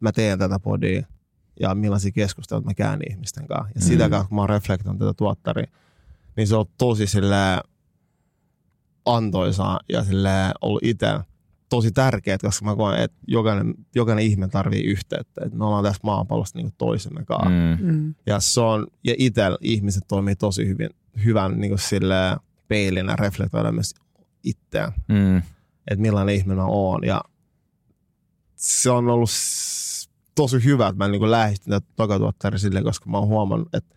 mä 0.00 0.12
teen 0.12 0.38
tätä 0.38 0.58
podia 0.58 1.02
ja 1.60 1.74
millaisia 1.74 2.12
keskusteluja 2.12 2.64
mä 2.64 2.74
käyn 2.74 3.00
ihmisten 3.10 3.46
kanssa. 3.46 3.72
Ja 3.74 3.80
mm. 3.80 3.86
sitä 3.86 4.08
kautta, 4.08 4.28
kun 4.28 4.36
mä 4.36 4.42
oon 4.42 4.48
reflektoinut 4.48 4.98
tätä 4.98 5.14
tuottaria, 5.14 5.70
niin 6.36 6.46
se 6.46 6.56
on 6.56 6.66
tosi 6.78 7.06
sille 7.06 7.60
antoisaa 9.04 9.80
ja 9.88 10.04
sille 10.04 10.52
ollut 10.60 10.84
itse 10.84 11.20
tosi 11.68 11.90
tärkeää, 11.90 12.38
koska 12.42 12.64
mä 12.64 12.76
koen, 12.76 13.02
että 13.02 13.18
jokainen, 13.26 13.74
jokainen 13.94 14.24
ihminen 14.24 14.50
tarvii 14.50 14.84
yhteyttä. 14.84 15.44
Että 15.44 15.58
me 15.58 15.64
ollaan 15.64 15.84
tässä 15.84 16.00
maapallossa 16.02 16.58
niin 16.58 16.72
toisemme 16.78 17.24
kanssa. 17.24 17.50
Mm. 17.80 17.92
mm. 17.92 18.14
Ja 18.26 18.40
se 18.40 18.60
on, 18.60 18.86
ja 19.04 19.14
itse 19.18 19.42
ihmiset 19.60 20.04
toimii 20.08 20.36
tosi 20.36 20.68
hyvin, 20.68 20.90
hyvän 21.24 21.60
niin 21.60 21.70
kuin 21.70 21.78
sille 21.78 22.14
peilinä 22.68 23.16
reflektoida 23.16 23.72
myös 23.72 23.94
itseään. 24.44 24.92
Mm. 25.08 25.36
Että 25.36 26.02
millainen 26.02 26.34
ihminen 26.34 26.56
mä 26.56 26.64
oon. 26.64 27.04
Ja 27.04 27.20
se 28.56 28.90
on 28.90 29.08
ollut 29.08 29.30
tosi 30.34 30.64
hyvä, 30.64 30.88
että 30.88 31.04
mä 31.04 31.08
niin 31.08 31.30
lähestyn 31.30 31.70
tätä 31.70 31.86
tokatuottaria 31.96 32.58
silleen, 32.58 32.84
koska 32.84 33.10
mä 33.10 33.18
oon 33.18 33.28
huomannut, 33.28 33.74
että 33.74 33.94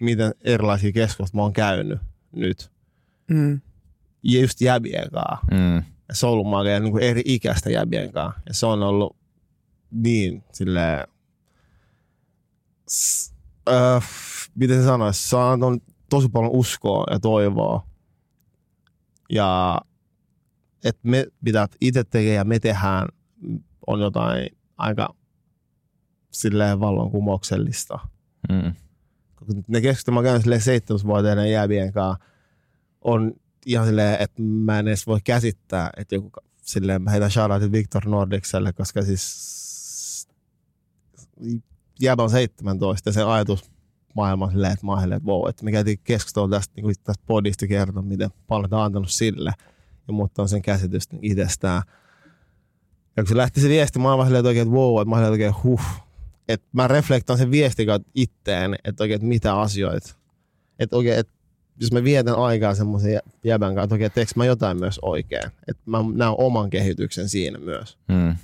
miten 0.00 0.34
erilaisia 0.44 0.92
keskusteluja 0.92 1.36
mä 1.40 1.42
oon 1.42 1.52
käynyt 1.52 1.98
nyt. 2.32 2.70
Mm. 3.28 3.60
Ja 4.22 4.40
just 4.40 4.60
jäbien 4.60 5.10
kanssa. 5.10 5.46
Mm 5.50 5.82
soulumagia 6.12 6.80
niin 6.80 6.92
kuin 6.92 7.04
eri 7.04 7.22
ikäistä 7.24 7.70
jäbien 7.70 8.12
kanssa. 8.12 8.40
Ja 8.46 8.54
se 8.54 8.66
on 8.66 8.82
ollut 8.82 9.16
niin 9.90 10.44
silleen, 10.52 11.08
s- 12.90 13.34
äh, 13.68 14.08
miten 14.54 14.80
se 14.80 14.84
sanoisi, 14.84 15.28
se 15.28 15.36
on 15.36 15.80
tosi 16.12 16.28
paljon 16.28 16.52
uskoa 16.52 17.04
ja 17.10 17.20
toivoa. 17.20 17.86
Ja 19.30 19.80
että 20.84 21.08
me 21.08 21.26
pitää 21.44 21.66
itse 21.80 22.04
tekee 22.04 22.34
ja 22.34 22.44
me 22.44 22.58
tehdään 22.58 23.08
on 23.86 24.00
jotain 24.00 24.48
aika 24.76 25.14
silleen 26.30 26.80
vallankumouksellista. 26.80 27.98
Mm. 28.48 28.74
Ne 29.68 29.80
keskustelut, 29.80 30.22
mä 30.22 30.28
käyn 30.28 30.42
silleen 30.42 30.60
seitsemäsvuotiaiden 30.60 31.50
jäävien 31.50 31.92
kanssa, 31.92 32.24
on 33.00 33.32
ihan 33.66 33.86
silleen, 33.86 34.20
että 34.20 34.42
mä 34.42 34.78
en 34.78 34.88
edes 34.88 35.06
voi 35.06 35.20
käsittää, 35.24 35.90
että 35.96 36.14
joku 36.14 36.30
silleen, 36.62 37.02
mä 37.02 37.10
heitän 37.10 37.30
shoutoutit 37.30 37.72
Victor 37.72 38.08
Nordicselle, 38.08 38.72
koska 38.72 39.02
siis 39.02 40.28
jääpä 42.00 42.22
on 42.22 42.30
17 42.30 43.08
ja 43.08 43.12
se 43.12 43.22
ajatus 43.22 43.72
maailma 44.14 44.50
silleen, 44.50 44.72
että 44.72 44.86
mä 44.86 45.02
että 45.02 45.28
wow, 45.28 45.48
että 45.48 45.64
me 45.64 45.72
käytiin 45.72 45.98
keskustelua 46.04 46.48
tästä, 46.48 46.72
niin 46.76 46.94
tästä 47.04 47.24
podista 47.26 47.66
kertoa, 47.66 48.02
miten 48.02 48.30
paljon 48.46 48.70
tämä 48.70 48.80
on 48.80 48.86
antanut 48.86 49.10
sille 49.10 49.52
ja 50.08 50.12
muuttaa 50.12 50.46
sen 50.46 50.62
käsitystä 50.62 51.16
itsestään. 51.22 51.82
Ja 53.16 53.22
kun 53.22 53.28
se 53.28 53.36
lähti 53.36 53.60
se 53.60 53.68
viesti, 53.68 53.98
mä 53.98 54.14
oon 54.14 54.26
silleen, 54.26 54.40
että 54.40 54.48
oikein, 54.48 54.68
että 54.68 54.76
wow, 54.76 55.00
että 55.00 55.10
mä 55.10 55.16
oon 55.16 55.30
oikein, 55.30 55.54
huh, 55.62 55.80
että 56.48 56.66
mä 56.72 56.88
reflektoin 56.88 57.38
sen 57.38 57.50
viestin 57.50 57.86
kautta 57.86 58.10
itteen, 58.14 58.76
että 58.84 59.04
oikein, 59.04 59.16
että 59.16 59.28
mitä 59.28 59.60
asioita. 59.60 60.14
Että 60.78 60.96
oikein, 60.96 61.18
että 61.18 61.32
jos 61.80 61.92
mä 61.92 62.04
vietän 62.04 62.34
aikaa 62.34 62.74
semmoisen 62.74 63.20
jäbän 63.44 63.74
kanssa, 63.74 63.96
että 63.96 64.20
okei, 64.20 64.26
mä 64.36 64.44
jotain 64.44 64.78
myös 64.78 64.98
oikein. 65.02 65.46
Että 65.68 65.82
mä 65.86 65.98
näen 66.14 66.34
oman 66.38 66.70
kehityksen 66.70 67.28
siinä 67.28 67.58
myös. 67.58 67.98
Mm. 68.08 68.36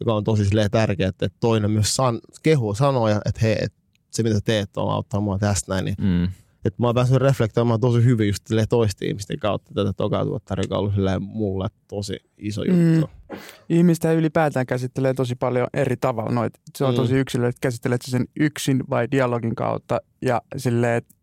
Joka 0.00 0.14
on 0.14 0.24
tosi 0.24 0.44
tärkeää, 0.70 1.08
että 1.08 1.28
toinen 1.40 1.70
myös 1.70 1.96
san, 1.96 2.20
kehu 2.42 2.74
sanoja, 2.74 3.20
että 3.24 3.40
hei, 3.42 3.56
että 3.60 3.77
se 4.10 4.22
mitä 4.22 4.40
teet 4.44 4.76
on 4.76 4.92
auttaa 4.92 5.20
mua 5.20 5.38
tästä 5.38 5.72
näin. 5.72 5.84
Niin, 5.84 5.96
mm. 5.98 6.24
että 6.64 6.76
mä 6.78 6.86
oon 6.86 6.94
päässyt 6.94 7.16
reflektoimaan 7.16 7.80
tosi 7.80 8.04
hyvin 8.04 8.28
just 8.28 8.44
toisten 8.68 9.08
ihmisten 9.08 9.38
kautta 9.38 9.74
tätä 9.74 9.92
tokaa 9.92 10.24
tuottaria, 10.24 10.64
joka 10.64 10.78
on 10.78 10.80
ollut 10.80 11.22
mulle 11.22 11.68
tosi 11.88 12.16
iso 12.38 12.62
juttu. 12.64 13.06
Mm. 13.06 13.38
Ihmistä 13.68 14.12
ylipäätään 14.12 14.66
käsittelee 14.66 15.14
tosi 15.14 15.34
paljon 15.34 15.66
eri 15.74 15.96
tavalla. 15.96 16.32
Noit. 16.32 16.54
Se 16.78 16.84
on 16.84 16.94
mm. 16.94 16.96
tosi 16.96 17.14
yksilö, 17.14 17.48
että 17.48 17.60
käsittelet 17.60 18.02
sen 18.02 18.24
yksin 18.40 18.84
vai 18.90 19.08
dialogin 19.10 19.54
kautta. 19.54 20.00
Ja 20.22 20.42
silleen, 20.56 20.96
että 20.96 21.14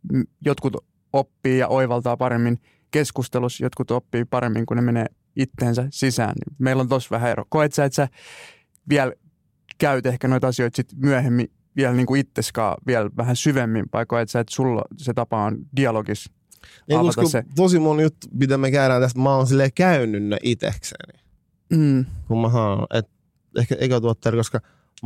jotkut 0.46 0.78
oppii 1.14 1.58
ja 1.58 1.68
oivaltaa 1.68 2.18
paremmin 2.18 2.58
keskustelussa, 2.92 3.66
jotkut 3.66 3.92
oppii 3.92 4.26
paremmin, 4.26 4.66
kun 4.66 4.78
ne 4.78 4.82
menee 4.82 5.06
itteensä 5.36 5.88
sisään. 5.90 6.36
Meillä 6.58 6.82
on 6.82 6.90
tosi 6.90 7.10
vähän 7.12 7.32
ero. 7.32 7.46
Koet 7.50 7.74
sä, 7.74 7.86
että 7.86 7.96
sä 7.96 8.08
vielä 8.90 9.14
käyt 9.78 10.06
ehkä 10.06 10.28
noita 10.28 10.48
asioita 10.48 10.76
sit 10.76 10.88
myöhemmin 10.96 11.48
vielä 11.76 11.94
niin 11.94 12.06
kuin 12.06 12.20
itseskaan 12.22 12.78
vielä 12.88 13.10
vähän 13.18 13.36
syvemmin, 13.36 13.86
vai 13.94 14.06
koet 14.06 14.30
sä, 14.30 14.40
että 14.40 14.56
sulla 14.56 14.82
se 14.98 15.14
tapa 15.14 15.44
on 15.44 15.58
dialogis 15.76 16.30
Niin, 16.88 17.00
koska 17.00 17.26
se. 17.26 17.44
tosi 17.56 17.80
moni 17.80 18.04
juttu, 18.04 18.28
mitä 18.34 18.58
me 18.58 18.72
käydään 18.72 19.02
tästä, 19.02 19.20
mä 19.20 19.36
oon 19.36 19.48
silleen 19.48 19.74
käynyt 19.76 20.24
ne 20.24 20.38
itekseni. 20.44 21.20
Mm. 21.70 22.06
Kun 22.28 22.42
mä 22.42 22.52
sanon, 22.52 22.86
että 22.94 23.12
ehkä 23.58 23.76
eka 23.80 24.02
tuottaja, 24.02 24.36
koska 24.36 24.60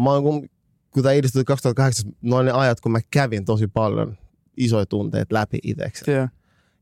mä 0.04 0.10
oon, 0.10 0.24
kun, 0.24 0.50
kun 0.92 1.04
tämä 1.04 1.14
edistyi 1.14 1.44
2008, 1.44 2.12
noin 2.22 2.46
ne 2.46 2.52
ajat, 2.52 2.82
kun 2.82 2.92
mä 2.92 3.00
kävin 3.12 3.46
tosi 3.46 3.68
paljon 3.68 4.18
isoja 4.58 4.86
tunteita 4.86 5.36
läpi 5.36 5.60
itekseni. 5.64 6.14
Yeah. 6.18 6.30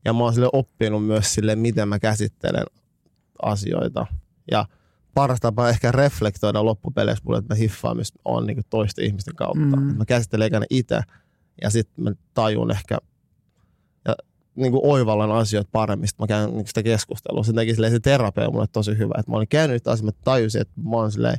Ja 0.04 0.12
mä 0.12 0.18
oon 0.18 0.34
sille 0.34 0.48
oppinut 0.52 1.06
myös 1.06 1.34
sille, 1.34 1.56
miten 1.56 1.88
mä 1.88 1.98
käsittelen 1.98 2.64
asioita. 3.42 4.06
Ja 4.50 4.66
paras 5.18 5.40
tapa 5.40 5.68
ehkä 5.68 5.92
reflektoida 5.92 6.64
loppupeleissä 6.64 7.24
mulle, 7.24 7.38
että 7.38 7.54
mä 7.54 7.58
hiffaan 7.58 7.96
myös 7.96 8.12
on 8.24 8.46
niin 8.46 8.64
toisten 8.70 9.04
ihmisten 9.04 9.34
kautta. 9.34 9.76
Mm. 9.76 9.96
Mä 9.96 10.04
käsittelen 10.04 10.46
ekana 10.46 10.64
itse 10.70 11.00
ja 11.62 11.70
sitten 11.70 12.04
mä 12.04 12.12
tajun 12.34 12.70
ehkä 12.70 12.98
ja 14.04 14.14
niin 14.54 14.72
kuin 14.72 14.80
oivallan 14.84 15.32
asioita 15.32 15.70
paremmin. 15.72 16.08
Sitten 16.08 16.24
mä 16.24 16.26
käyn 16.26 16.50
niin 16.50 16.66
sitä 16.66 16.82
keskustelua. 16.82 17.44
Sen 17.44 17.54
takia 17.54 17.74
silleen 17.74 17.92
se 17.92 18.00
terapia 18.00 18.46
on 18.46 18.52
mulle 18.52 18.66
tosi 18.72 18.98
hyvä. 18.98 19.14
Että 19.18 19.30
mä 19.30 19.36
olin 19.36 19.48
käynyt 19.48 19.74
niitä 19.74 19.90
asioita, 19.90 20.16
mä 20.16 20.22
tajusin, 20.24 20.60
että 20.60 20.74
mä 20.80 20.96
oon 20.96 21.12
silleen 21.12 21.38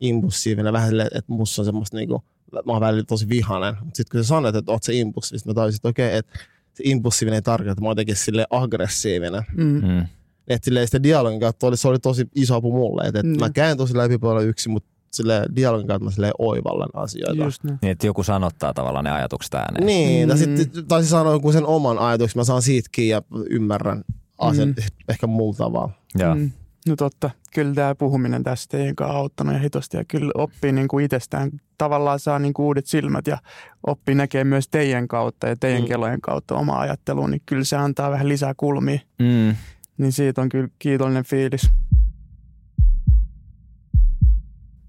impulsiivinen, 0.00 0.72
vähän 0.72 0.88
silleen, 0.88 1.08
että 1.14 1.32
musta 1.32 1.62
on 1.62 1.66
semmoista 1.66 1.96
niin 1.96 2.08
kuin, 2.08 2.22
mä 2.52 2.72
oon 2.72 2.80
välillä 2.80 3.04
tosi 3.04 3.28
vihainen. 3.28 3.74
Mutta 3.84 3.96
sitten 3.96 4.18
kun 4.18 4.24
sä 4.24 4.28
sanoit, 4.28 4.56
että 4.56 4.72
oot 4.72 4.82
se 4.82 4.94
impulsiivinen, 4.94 5.50
mä 5.50 5.54
tajusin, 5.54 5.78
että 5.78 5.88
okei, 5.88 6.16
että 6.16 6.38
se 6.74 6.82
impulsiivinen 6.86 7.36
ei 7.36 7.42
tarkoita, 7.42 7.72
että 7.72 7.82
mä 7.82 7.88
oon 7.88 7.92
jotenkin 7.92 8.16
silleen 8.16 8.46
aggressiivinen. 8.50 9.42
Mm. 9.56 9.88
Mm. 9.88 10.06
Että 10.48 10.64
silleen 10.64 10.86
sitä 10.86 11.02
dialogin 11.02 11.40
kautta 11.40 11.66
oli, 11.66 11.76
se 11.76 11.88
oli 11.88 11.98
tosi 11.98 12.26
iso 12.34 12.54
apu 12.54 12.72
mulle. 12.72 13.02
Että, 13.02 13.20
että 13.20 13.32
Mm. 13.32 13.40
mä 13.40 13.50
käyn 13.50 13.76
tosi 13.76 13.96
läpi 13.96 14.18
paljon 14.18 14.46
yksin, 14.48 14.72
mutta 14.72 14.88
sille 15.14 15.46
dialogin 15.56 15.86
kautta 15.86 16.04
mä 16.04 16.10
silleen 16.10 16.32
oivallan 16.38 16.88
asioita. 16.94 17.44
Just 17.44 17.64
näin. 17.64 17.78
Niin, 17.82 17.90
että 17.90 18.06
joku 18.06 18.22
sanottaa 18.22 18.74
tavallaan 18.74 19.04
ne 19.04 19.10
ajatukset 19.10 19.54
ääneen. 19.54 19.86
Niin, 19.86 20.28
tai 20.28 20.36
Mm. 20.36 20.56
sitten 20.56 20.86
taisi 20.86 21.08
sanoa 21.08 21.32
jonkun 21.32 21.52
sen 21.52 21.66
oman 21.66 21.98
ajatuksen, 21.98 22.40
mä 22.40 22.44
saan 22.44 22.62
siitä 22.62 22.88
kiinni 22.92 23.10
ja 23.10 23.22
ymmärrän 23.50 24.04
asian 24.38 24.68
Mm. 24.68 24.74
ehkä 25.08 25.26
muulla 25.26 25.56
tavalla. 25.56 25.90
Joo. 26.18 26.34
Mm. 26.34 26.50
No 26.88 26.96
totta, 26.96 27.30
kyllä 27.54 27.74
tämä 27.74 27.94
puhuminen 27.94 28.42
tästä 28.42 28.78
kanssa 28.96 29.14
on 29.14 29.20
auttanut 29.20 29.54
ja 29.54 29.60
hitosti 29.60 29.96
ja 29.96 30.04
kyllä 30.04 30.32
oppii 30.34 30.72
niin 30.72 30.88
kuin 30.88 31.04
itsestään, 31.04 31.50
tavallaan 31.78 32.18
saa 32.18 32.38
niin 32.38 32.54
kuin 32.54 32.66
uudet 32.66 32.86
silmät 32.86 33.26
ja 33.26 33.38
oppii 33.86 34.14
näkee 34.14 34.44
myös 34.44 34.68
teidän 34.68 35.08
kautta 35.08 35.46
ja 35.48 35.56
teidän 35.56 35.80
Mm. 35.80 35.84
mm. 35.84 35.88
kelojen 35.88 36.20
kautta 36.20 36.54
omaa 36.54 36.80
ajatteluun, 36.80 37.30
niin 37.30 37.42
kyllä 37.46 37.64
se 37.64 37.76
antaa 37.76 38.10
vähän 38.10 38.28
lisää 38.28 38.54
kulmia, 38.56 38.98
Mm. 39.18 39.54
Niin 39.98 40.12
siitä 40.12 40.42
on 40.42 40.48
kyllä 40.48 40.68
kiitollinen 40.78 41.24
fiilis. 41.24 41.70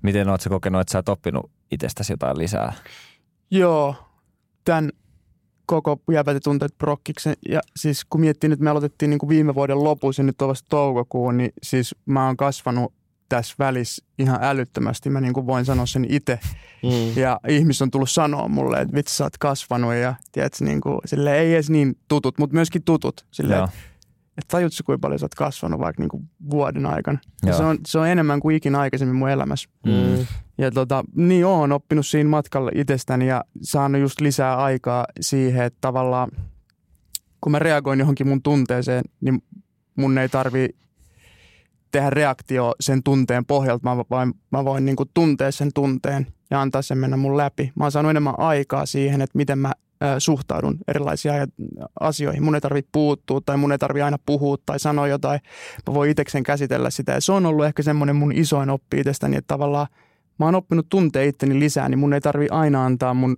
Miten 0.02 0.30
oot 0.30 0.42
sä 0.42 0.50
kokenut, 0.50 0.82
että 0.82 0.92
sä 0.92 0.98
oot 0.98 1.10
oppinut 1.10 1.52
itsestäsi 1.72 2.14
jotain 2.14 2.38
lisää? 2.38 2.74
Joo, 3.52 3.96
tämän 4.66 4.92
koko 5.66 6.02
jäbät 6.12 6.34
ja 6.34 6.40
tunteet 6.40 6.78
prokkiksen. 6.78 7.34
Ja 7.50 7.62
siis 7.76 8.06
kun 8.06 8.22
miettii 8.22 8.50
nyt, 8.50 8.60
me 8.60 8.70
aloitettiin 8.70 9.10
niin 9.10 9.20
kuin 9.20 9.30
viime 9.30 9.56
vuoden 9.56 9.84
lopussa 9.84 10.22
ja 10.22 10.26
nyt 10.26 10.42
on 10.42 10.48
vasta 10.48 10.70
toukokuun, 10.70 11.38
niin 11.38 11.54
siis 11.64 11.96
mä 12.06 12.26
oon 12.26 12.38
kasvanut 12.38 12.94
tässä 13.30 13.56
välissä 13.60 14.06
ihan 14.20 14.40
älyttömästi. 14.42 15.10
Mä 15.10 15.22
niin 15.22 15.34
kuin 15.34 15.48
voin 15.48 15.66
sanoa 15.66 15.86
sen 15.86 16.06
itse. 16.10 16.40
Mm. 16.84 17.22
Ja 17.22 17.40
ihmiset 17.48 17.82
on 17.82 17.92
tullut 17.92 18.10
sanoa 18.10 18.48
mulle, 18.48 18.82
että 18.82 18.96
vitsi 18.96 19.16
sä 19.16 19.24
oot 19.24 19.38
kasvanut 19.38 19.94
ja 19.94 20.16
tiedätkö, 20.32 20.66
niin 20.66 20.82
kuin, 20.82 21.00
sille 21.06 21.38
ei 21.38 21.54
edes 21.54 21.70
niin 21.70 21.98
tutut, 22.08 22.38
mutta 22.38 22.54
myöskin 22.54 22.84
tutut. 22.84 23.26
Sille, 23.32 23.56
Joo. 23.56 23.70
Että 24.38 24.42
et 24.42 24.48
tajutko 24.48 24.78
kuinka 24.86 25.00
paljon 25.00 25.20
sä 25.20 25.26
oot 25.26 25.36
kasvanut 25.36 25.80
vaikka 25.80 26.02
niin 26.02 26.10
kuin 26.10 26.30
vuoden 26.50 26.86
aikana. 26.86 27.20
Ja 27.44 27.50
Joo. 27.50 27.58
se, 27.58 27.64
on, 27.64 27.78
se 27.88 28.00
on 28.00 28.08
enemmän 28.08 28.40
kuin 28.40 28.56
ikinä 28.56 28.80
aikaisemmin 28.80 29.16
mun 29.16 29.30
elämässä. 29.30 29.70
Mm. 29.86 30.26
Ja 30.58 30.72
tota, 30.72 31.04
niin 31.16 31.46
oon 31.46 31.72
oppinut 31.72 32.08
siinä 32.08 32.30
matkalla 32.30 32.72
itsestäni 32.76 33.28
ja 33.28 33.44
saanut 33.62 34.02
just 34.02 34.22
lisää 34.22 34.58
aikaa 34.58 35.06
siihen, 35.20 35.66
että 35.66 35.78
tavallaan 35.82 36.32
kun 37.42 37.52
mä 37.52 37.60
reagoin 37.60 38.00
johonkin 38.00 38.28
mun 38.28 38.42
tunteeseen, 38.42 39.04
niin 39.22 39.44
mun 39.96 40.18
ei 40.18 40.30
tarvi 40.30 40.70
tehdä 41.92 42.10
reaktio 42.10 42.76
sen 42.80 43.04
tunteen 43.04 43.46
pohjalta, 43.46 43.90
mä, 43.90 44.04
vaan 44.10 44.34
mä 44.52 44.66
voin 44.66 44.86
niin 44.86 44.96
tuntea 45.14 45.52
sen 45.52 45.70
tunteen 45.74 46.28
ja 46.52 46.62
antaa 46.62 46.82
sen 46.82 46.98
mennä 46.98 47.18
mun 47.18 47.38
läpi. 47.38 47.72
Mä 47.76 47.84
oon 47.84 47.92
saanut 47.92 48.10
enemmän 48.10 48.40
aikaa 48.40 48.86
siihen, 48.86 49.22
että 49.22 49.38
miten 49.38 49.60
mä 49.60 49.72
suhtaudun 50.20 50.78
erilaisiin 50.88 51.34
asioihin. 52.00 52.44
Mun 52.44 52.56
ei 52.56 52.62
tarvitse 52.62 52.90
puuttua 52.92 53.42
tai 53.46 53.58
mun 53.58 53.72
ei 53.72 53.78
tarvitse 53.78 54.04
aina 54.04 54.18
puhua 54.26 54.58
tai 54.66 54.80
sanoa 54.80 55.08
jotain. 55.08 55.40
Mä 55.88 55.94
voin 55.94 56.12
itsekseen 56.12 56.44
käsitellä 56.44 56.90
sitä 56.90 57.12
ja 57.12 57.22
se 57.22 57.32
on 57.32 57.46
ollut 57.46 57.66
ehkä 57.66 57.84
semmoinen 57.84 58.16
mun 58.16 58.32
isoin 58.32 58.70
oppi 58.70 59.00
itsestäni, 59.00 59.38
että 59.38 59.48
tavallaan 59.48 59.88
mä 60.40 60.46
oon 60.46 60.56
oppinut 60.56 60.90
tuntea 60.90 61.24
itteni 61.24 61.60
lisää, 61.60 61.90
niin 61.90 62.00
mun 62.00 62.14
ei 62.14 62.22
tarvi 62.22 62.48
aina 62.52 62.86
antaa 62.86 63.14
mun 63.14 63.38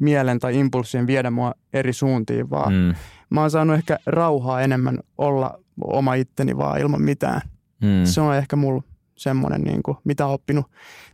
mielen 0.00 0.38
tai 0.38 0.58
impulssien 0.58 1.06
viedä 1.06 1.30
mua 1.30 1.54
eri 1.72 1.92
suuntiin, 1.92 2.50
vaan 2.50 2.72
mm. 2.72 2.94
Mä 3.30 3.40
oon 3.40 3.50
saanut 3.50 3.76
ehkä 3.76 3.98
rauhaa 4.06 4.62
enemmän 4.62 4.98
olla 5.18 5.58
oma 5.82 6.14
itteni 6.14 6.56
vaan 6.56 6.80
ilman 6.80 7.02
mitään. 7.02 7.40
Mm. 7.82 8.04
Se 8.04 8.20
on 8.20 8.36
ehkä 8.36 8.56
mulla 8.56 8.82
semmoinen, 9.16 9.60
niin 9.62 9.82
kuin, 9.82 9.96
mitä 10.04 10.26
oppinut 10.26 10.66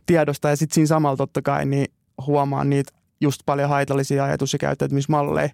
tiedosta. 0.05 0.49
Ja 0.49 0.55
sitten 0.55 0.73
siinä 0.73 0.87
samalla 0.87 1.17
totta 1.17 1.41
kai 1.41 1.65
niin 1.65 1.87
huomaa 2.27 2.63
niitä 2.63 2.91
just 3.23 3.41
paljon 3.45 3.69
haitallisia 3.69 4.23
ajatus- 4.23 4.53
ja 4.53 4.59
käyttäytymismalleja, 4.59 5.49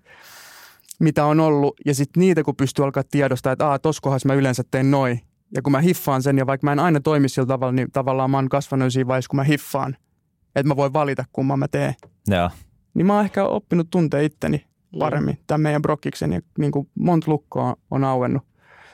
mitä 1.00 1.26
on 1.26 1.40
ollut. 1.40 1.76
Ja 1.86 1.96
sitten 1.96 2.22
niitä, 2.22 2.44
kun 2.44 2.56
pystyy 2.56 2.86
alkaa 2.86 3.04
tiedostaa, 3.12 3.54
että 3.54 3.68
aah, 3.68 3.80
tossa 3.80 4.02
kohdassa 4.02 4.28
mä 4.28 4.34
yleensä 4.34 4.64
teen 4.72 4.92
noin. 4.92 5.22
Ja 5.56 5.62
kun 5.62 5.72
mä 5.72 5.82
hiffaan 5.82 6.24
sen, 6.24 6.38
ja 6.38 6.48
vaikka 6.48 6.66
mä 6.66 6.72
en 6.72 6.80
aina 6.80 7.00
toimi 7.00 7.30
sillä 7.30 7.46
tavalla, 7.46 7.72
niin 7.72 7.92
tavallaan 7.92 8.32
mä 8.32 8.38
oon 8.38 8.50
kasvanut 8.50 8.94
siinä 8.94 9.08
vaiheessa, 9.08 9.30
kun 9.30 9.38
mä 9.38 9.44
hiffaan, 9.44 9.98
että 10.56 10.68
mä 10.68 10.76
voin 10.76 10.94
valita, 10.94 11.26
kumman 11.34 11.60
mä 11.60 11.68
teen. 11.68 11.96
Joo. 12.28 12.50
Niin 12.94 13.06
mä 13.06 13.16
oon 13.16 13.26
ehkä 13.26 13.46
oppinut 13.46 13.88
tuntea 13.90 14.22
itteni 14.22 14.66
paremmin 15.00 15.38
tämän 15.48 15.62
meidän 15.62 15.82
brokkiksen, 15.82 16.34
ja 16.34 16.42
niin 16.58 16.72
kuin 16.72 16.90
monta 16.96 17.32
lukkoa 17.32 17.76
on 17.92 18.04
auennut 18.04 18.44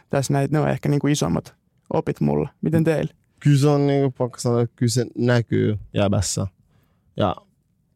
tässä 0.09 0.33
näitä. 0.33 0.51
Ne 0.51 0.59
on 0.59 0.69
ehkä 0.69 0.89
niin 0.89 0.99
kuin 0.99 1.11
isommat 1.11 1.55
opit 1.93 2.21
mulla. 2.21 2.49
Miten 2.61 2.83
teille? 2.83 3.13
Kyllä 3.39 3.57
se 3.57 3.67
on 3.67 3.87
niin 3.87 4.13
pakko 4.13 4.39
sanoa, 4.39 4.61
että 4.61 4.75
kyllä 4.75 4.89
se 4.89 5.05
näkyy 5.17 5.79
jäbässä. 5.93 6.47
Ja 7.17 7.35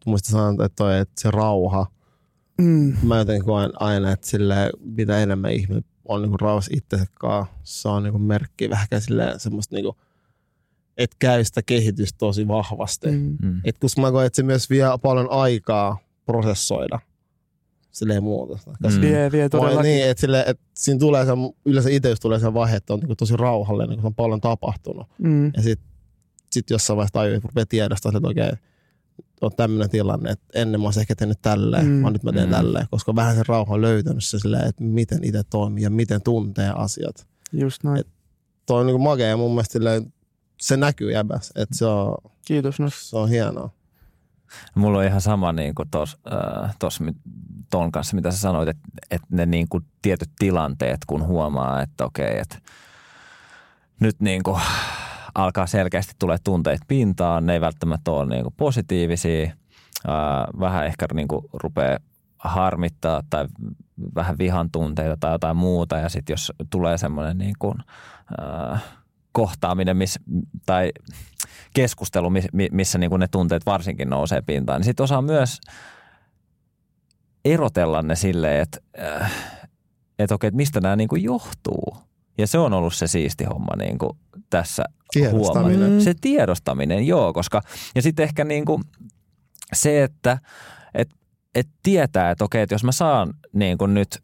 muista 0.10 0.30
sanoa, 0.30 0.50
että, 0.66 0.70
toi, 0.76 1.00
että 1.00 1.22
se 1.22 1.32
rauha, 1.32 1.88
Mm. 2.62 2.94
mä 3.04 3.18
jotenkin 3.18 3.46
koen 3.46 3.72
aina, 3.82 4.12
että 4.12 4.28
sille, 4.28 4.70
mitä 4.80 5.20
enemmän 5.20 5.52
ihminen 5.52 5.84
on 6.06 6.22
niin 6.22 6.40
rauhassa 6.40 6.72
itsensä 6.76 7.06
kanssa, 7.20 7.54
se 7.64 7.90
on 7.90 8.04
niin 8.04 8.22
merkki 8.22 8.70
vähän 8.70 8.88
silleen 9.00 9.40
semmoista, 9.40 9.76
niin 9.76 9.84
kuin, 9.86 9.96
että 10.98 11.16
käy 11.20 11.44
sitä 11.44 11.62
kehitystä 11.66 12.18
tosi 12.18 12.48
vahvasti. 12.48 13.12
Mm. 13.12 13.38
Mm. 13.42 13.62
Et 13.64 13.78
koska 13.78 14.02
mä 14.02 14.12
koen, 14.12 14.28
että 14.28 14.36
se 14.36 14.44
myös 14.44 14.70
vie 14.70 14.84
paljon 15.02 15.28
aikaa 15.30 15.98
prosessoida 16.26 17.00
silleen 17.92 18.24
muutosta. 18.24 18.72
Mm. 18.72 18.96
Mm. 18.96 19.02
Vie, 19.02 19.32
vie 19.32 19.50
todellakin. 19.50 19.82
Niin, 19.90 20.10
että, 20.10 20.22
sille, 20.22 20.44
että 20.48 20.64
siinä 20.78 21.00
tulee 21.00 21.26
se, 21.26 21.32
yleensä 21.66 21.90
itse 21.90 22.10
jos 22.10 22.20
tulee 22.20 22.40
se 22.40 22.54
vaihe, 22.54 22.76
että 22.76 22.94
on 22.94 23.00
niin 23.00 23.18
tosi 23.18 23.38
rauhallinen, 23.38 23.96
kun 23.98 24.06
on 24.06 24.16
paljon 24.16 24.42
tapahtunut. 24.42 25.08
Mm. 25.18 25.46
Ja 25.46 25.62
sitten 25.64 25.90
sit 26.52 26.70
jossain 26.70 26.98
vaiheessa 26.98 27.14
tajuu, 27.14 27.36
että 27.36 27.48
rupeaa 27.48 27.66
tiedostaa, 27.66 28.12
että 28.16 28.28
okei, 28.28 28.52
on 29.42 29.52
tämmöinen 29.58 29.90
tilanne, 29.90 30.32
että 30.32 30.46
ennen 30.56 30.82
mä 30.82 30.88
olisin 30.88 31.02
ehkä 31.02 31.16
tehnyt 31.16 31.42
tälleen, 31.42 31.86
Mm. 31.88 32.02
vaan 32.02 32.14
nyt 32.14 32.24
mä 32.24 32.32
teen 32.32 32.48
Mm. 32.50 32.56
tälleen, 32.56 32.88
koska 32.92 33.16
vähän 33.16 33.36
se 33.36 33.44
rauha 33.48 33.74
on 33.74 33.82
löytänyt 33.82 34.24
se 34.24 34.40
silleen, 34.40 34.68
että 34.68 34.84
miten 34.84 35.24
itse 35.24 35.44
toimii 35.44 35.84
ja 35.84 35.90
miten 35.90 36.22
tuntee 36.22 36.70
asiat. 36.76 37.28
Just 37.54 37.84
noin. 37.84 38.00
Et- 38.00 38.08
Tuo 38.66 38.78
on 38.80 38.88
niin 38.88 39.02
makea 39.02 39.28
ja 39.28 39.38
mun 39.38 39.52
mielestä 39.52 39.74
silleen, 39.74 40.14
se 40.62 40.78
näkyy 40.78 41.12
jäbäs, 41.12 41.52
että 41.56 41.78
se 41.78 41.86
on, 41.86 42.16
Kiitos. 42.46 42.80
No. 42.80 42.90
se 42.94 43.18
on 43.18 43.30
hienoa. 43.30 43.70
Mulla 44.76 44.98
on 44.98 45.06
ihan 45.06 45.22
sama 45.22 45.52
niin 45.52 45.76
kuin 45.76 45.90
tos, 45.90 46.18
äh, 46.64 46.76
tos, 46.80 47.00
ton 47.70 47.92
kanssa, 47.92 48.16
mitä 48.16 48.32
sä 48.32 48.38
sanoit, 48.38 48.70
että, 48.70 48.82
että 49.12 49.28
ne 49.30 49.46
niin 49.46 49.70
kuin 49.70 49.86
tietyt 50.02 50.30
tilanteet, 50.40 50.98
kun 51.08 51.26
huomaa, 51.28 51.82
että 51.82 52.06
okei, 52.06 52.40
että 52.40 52.58
nyt 54.00 54.20
niin 54.20 54.44
kuin 54.44 54.62
alkaa 55.36 55.68
selkeästi 55.68 56.14
tulee 56.20 56.38
tunteet 56.44 56.82
pintaan, 56.88 57.46
ne 57.46 57.54
ei 57.54 57.62
välttämättä 57.62 58.12
ole 58.12 58.26
niin 58.26 58.44
kuin 58.44 58.54
positiivisia, 58.58 59.44
äh, 60.10 60.14
vähän 60.60 60.86
ehkä 60.86 61.06
niin 61.14 61.28
kuin 61.28 61.46
rupeaa 61.54 62.00
harmittaa 62.38 63.22
tai 63.30 63.48
vähän 64.16 64.38
vihan 64.38 64.72
tunteita 64.72 65.18
tai 65.20 65.32
jotain 65.32 65.58
muuta 65.58 65.98
ja 65.98 66.10
sitten 66.10 66.34
jos 66.34 66.52
tulee 66.70 66.98
semmoinen 66.98 67.38
niin 67.38 67.56
kuin, 67.60 67.76
äh, 68.42 68.84
kohtaaminen 69.32 69.98
miss, 69.98 70.20
tai 70.66 70.92
keskustelu, 71.74 72.30
miss, 72.30 72.48
missä 72.72 72.98
niin 72.98 73.10
kuin 73.10 73.20
ne 73.20 73.28
tunteet 73.28 73.66
varsinkin 73.66 74.10
nousee 74.10 74.42
pintaan, 74.42 74.80
niin 74.80 74.86
sitten 74.86 75.04
osaa 75.04 75.22
myös 75.22 75.60
erotella 77.46 78.02
ne 78.02 78.16
silleen, 78.16 78.62
että, 78.62 78.78
äh, 79.22 79.32
että 80.20 80.36
okei, 80.36 80.48
että 80.48 80.56
mistä 80.56 80.82
nämä 80.82 80.96
niin 80.96 81.08
kuin 81.08 81.24
johtuu. 81.24 82.09
Ja 82.40 82.48
se 82.48 82.58
on 82.58 82.74
ollut 82.74 82.94
se 82.94 83.08
siisti 83.08 83.44
homma 83.44 83.76
niin 83.76 83.98
kuin 83.98 84.12
tässä 84.50 84.84
Tiedostaminen. 85.12 85.92
Mm. 85.92 86.00
Se 86.00 86.14
tiedostaminen, 86.22 87.08
joo, 87.08 87.34
koska 87.34 87.62
ja 87.96 88.02
sitten 88.02 88.24
ehkä 88.24 88.44
niin 88.44 88.66
kuin 88.66 88.84
se, 89.74 90.04
että 90.04 90.38
et, 90.94 91.10
et 91.56 91.68
tietää, 91.84 92.32
että 92.32 92.44
okei, 92.44 92.62
että 92.62 92.76
jos 92.76 92.84
mä 92.84 92.92
saan 92.92 93.34
niin 93.54 93.78
kuin 93.78 93.94
nyt 93.94 94.24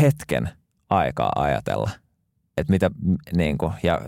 hetken 0.00 0.48
aikaa 0.90 1.32
ajatella, 1.36 1.90
että 2.56 2.72
mitä 2.72 2.90
niin 3.36 3.58
kuin, 3.58 3.72
ja 3.82 4.00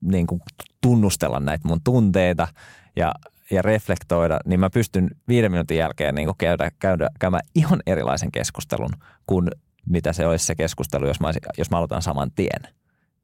niin 0.00 0.26
kuin 0.26 0.40
tunnustella 0.80 1.40
näitä 1.40 1.68
mun 1.68 1.80
tunteita 1.84 2.48
ja, 2.96 3.14
ja 3.50 3.62
reflektoida, 3.62 4.38
niin 4.46 4.60
mä 4.60 4.70
pystyn 4.70 5.10
viiden 5.28 5.50
minuutin 5.50 5.78
jälkeen 5.78 6.14
niin 6.14 6.26
kuin 6.26 6.38
käydä, 6.38 6.70
käydä, 6.78 7.10
käymään 7.20 7.46
ihan 7.54 7.80
erilaisen 7.86 8.32
keskustelun 8.32 8.90
kuin 9.26 9.50
mitä 9.88 10.12
se 10.12 10.26
olisi 10.26 10.44
se 10.46 10.54
keskustelu, 10.54 11.06
jos 11.06 11.20
mä, 11.20 11.32
jos 11.58 11.70
mä 11.70 11.76
aloitan 11.76 12.02
saman 12.02 12.30
tien 12.30 12.74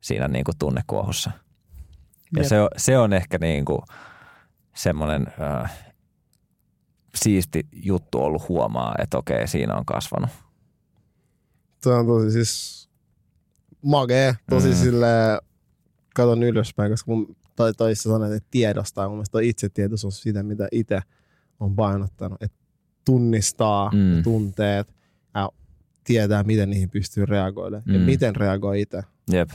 siinä 0.00 0.28
niin 0.28 0.44
kuin 0.44 0.58
tunnekuohussa. 0.58 1.30
Ja 2.36 2.42
Jep. 2.42 2.48
se 2.48 2.60
on, 2.60 2.68
se 2.76 2.98
on 2.98 3.12
ehkä 3.12 3.38
niin 3.38 3.64
kuin 3.64 3.80
semmoinen 4.74 5.26
äh, 5.62 5.72
siisti 7.14 7.68
juttu 7.72 8.22
ollut 8.22 8.48
huomaa, 8.48 8.94
että 8.98 9.18
okei, 9.18 9.48
siinä 9.48 9.76
on 9.76 9.84
kasvanut. 9.84 10.30
Tuo 11.82 11.94
on 11.94 12.06
tosi 12.06 12.30
siis 12.30 12.88
magee, 13.82 14.34
tosi 14.50 14.68
Mm. 14.68 14.74
silleen, 14.74 15.38
katon 16.14 16.42
ylöspäin, 16.42 16.92
koska 16.92 17.10
mun, 17.10 17.36
tai 17.56 17.72
toissa 17.72 18.10
sanoit, 18.10 18.32
että 18.32 18.48
tiedostaa. 18.50 19.08
Mun 19.08 19.16
mielestä 19.16 19.32
toi 19.32 19.48
itsetietoisuus 19.48 20.14
on 20.14 20.22
sitä, 20.22 20.42
mitä 20.42 20.68
itse 20.72 21.00
on 21.60 21.76
painottanut. 21.76 22.42
Että 22.42 22.56
tunnistaa 23.04 23.90
mm. 23.94 24.22
tunteet 24.22 24.94
ja 25.34 25.50
tietää, 26.12 26.42
miten 26.42 26.70
niihin 26.70 26.90
pystyy 26.90 27.26
reagoimaan. 27.26 27.82
Mm. 27.86 27.92
Ja 27.94 27.98
Mm. 28.00 28.04
miten 28.04 28.36
reagoi 28.36 28.80
itse. 28.80 29.02
Jep. 29.32 29.50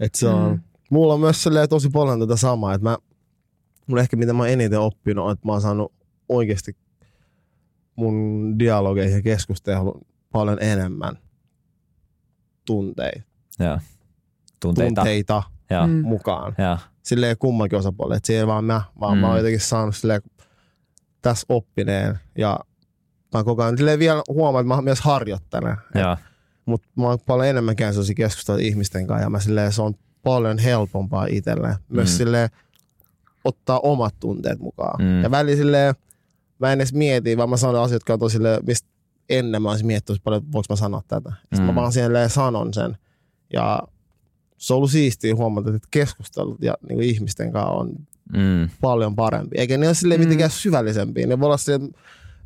Et 0.00 0.14
se 0.14 0.28
on, 0.28 0.52
Mm. 0.52 0.60
mulla 0.90 1.14
on 1.14 1.20
myös 1.20 1.44
tosi 1.68 1.90
paljon 1.90 2.20
tätä 2.20 2.36
samaa, 2.36 2.74
että 2.74 2.88
mä, 2.88 2.96
mulla 3.86 4.02
ehkä 4.02 4.16
mitä 4.16 4.32
mä 4.32 4.42
oon 4.42 4.48
eniten 4.48 4.80
oppinut 4.80 5.24
on, 5.24 5.32
että 5.32 5.46
mä 5.46 5.52
oon 5.52 5.60
saanut 5.60 5.92
oikeasti 6.28 6.76
mun 7.96 8.54
dialogeihin 8.58 9.16
ja 9.16 9.22
keskusteluun 9.22 10.06
paljon 10.32 10.58
enemmän 10.60 11.18
tunteita, 12.66 13.22
Joo. 13.58 13.78
Tunteita. 14.60 14.94
tunteita 15.00 15.42
Joo. 15.70 15.86
Mm. 15.86 15.92
mukaan. 15.92 16.54
Joo. 16.58 16.78
Silleen 17.02 17.36
kummankin 17.38 17.78
osapuolelle, 17.78 18.16
että 18.16 18.26
se 18.26 18.38
ei 18.38 18.46
vaan 18.46 18.64
mä, 18.64 18.82
vaan 19.00 19.16
Mm. 19.18 19.20
mä 19.20 19.28
oon 19.28 19.36
jotenkin 19.36 19.60
saanut 19.60 19.96
silleen 19.96 20.20
tässä 21.22 21.46
oppineen 21.48 22.18
ja 22.38 22.60
mä 23.36 23.44
koko 23.44 23.62
ajan 23.62 23.76
silleen 23.78 23.98
vielä 23.98 24.22
huomaan, 24.28 24.62
että 24.66 24.74
mä 24.76 24.82
myös 24.82 25.00
harjoittelen. 25.00 25.76
Mutta 26.66 26.88
mä 26.96 27.06
oon 27.06 27.18
paljon 27.26 27.46
enemmän 27.48 27.76
käynyt 27.76 27.94
sellaisia 27.94 28.14
keskusteluja 28.14 28.64
ihmisten 28.66 29.06
kanssa 29.06 29.24
ja 29.24 29.30
mä 29.30 29.40
silleen, 29.40 29.72
se 29.72 29.82
on 29.82 29.94
paljon 30.22 30.58
helpompaa 30.58 31.26
itselleen. 31.30 31.74
Myös 31.88 32.08
Mm. 32.10 32.16
silleen 32.16 32.50
ottaa 33.44 33.80
omat 33.80 34.14
tunteet 34.20 34.58
mukaan. 34.58 35.04
Mm. 35.04 35.22
Ja 35.22 35.30
väli 35.30 35.56
silleen, 35.56 35.94
mä 36.58 36.72
en 36.72 36.78
edes 36.80 36.92
mieti, 36.92 37.36
vaan 37.36 37.50
mä 37.50 37.56
sanon 37.56 37.76
asioita, 37.82 37.94
jotka 37.94 38.12
on 38.12 38.18
tosi 38.18 38.32
silleen, 38.32 38.60
mistä 38.66 38.88
ennen 39.28 39.62
mä 39.62 39.70
olisin 39.70 39.86
miettinyt 39.86 40.24
paljon, 40.24 40.52
voiko 40.52 40.66
mä 40.70 40.76
sanoa 40.76 41.02
tätä. 41.08 41.30
Sitten 41.40 41.60
Mm. 41.60 41.64
mä 41.66 41.74
vaan 41.74 41.92
silleen 41.92 42.30
sanon 42.30 42.74
sen. 42.74 42.96
Ja 43.52 43.82
se 44.58 44.72
on 44.72 44.76
ollut 44.76 44.90
siistiä 44.90 45.34
huomata, 45.34 45.70
että 45.74 45.88
keskustelut 45.90 46.62
ja 46.62 46.74
niin 46.88 46.96
kuin 46.96 47.08
ihmisten 47.08 47.52
kanssa 47.52 47.70
on 47.70 47.90
Mm. 48.32 48.68
paljon 48.80 49.16
parempi. 49.16 49.58
Eikä 49.58 49.78
ne 49.78 49.86
ole 49.86 49.94
silleen 49.94 50.20
Mm. 50.20 50.24
mitenkään 50.24 50.50
syvällisempiä. 50.50 51.26
Ne 51.26 51.40
voi 51.40 51.46
olla 51.46 51.56
silleen, 51.56 51.90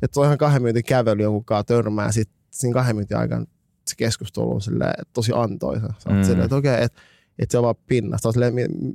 että 0.01 0.13
se 0.15 0.19
on 0.19 0.25
ihan 0.25 0.37
kahden 0.37 0.61
minuutin 0.61 0.83
kävely 0.83 1.23
jonkun 1.23 1.45
kanssa 1.45 1.63
törmää 1.63 2.05
ja 2.05 2.11
sitten 2.11 2.37
siinä 2.51 2.73
kahden 2.73 2.95
minuutin 2.95 3.17
aikana 3.17 3.45
se 3.87 3.95
keskustelu 3.97 4.53
on 4.53 4.61
silleen, 4.61 4.93
tosi 5.13 5.31
antoisa. 5.35 5.93
Sä 5.99 6.09
Mm. 6.09 6.23
silleen, 6.23 6.43
että 6.43 6.55
okei, 6.55 6.83
että, 6.83 7.01
että 7.39 7.51
se 7.51 7.57
on 7.57 7.63
vaan 7.63 7.75
pinnasta. 7.87 8.29
On 8.29 8.33
silleen, 8.33 8.53
mi- 8.53 8.93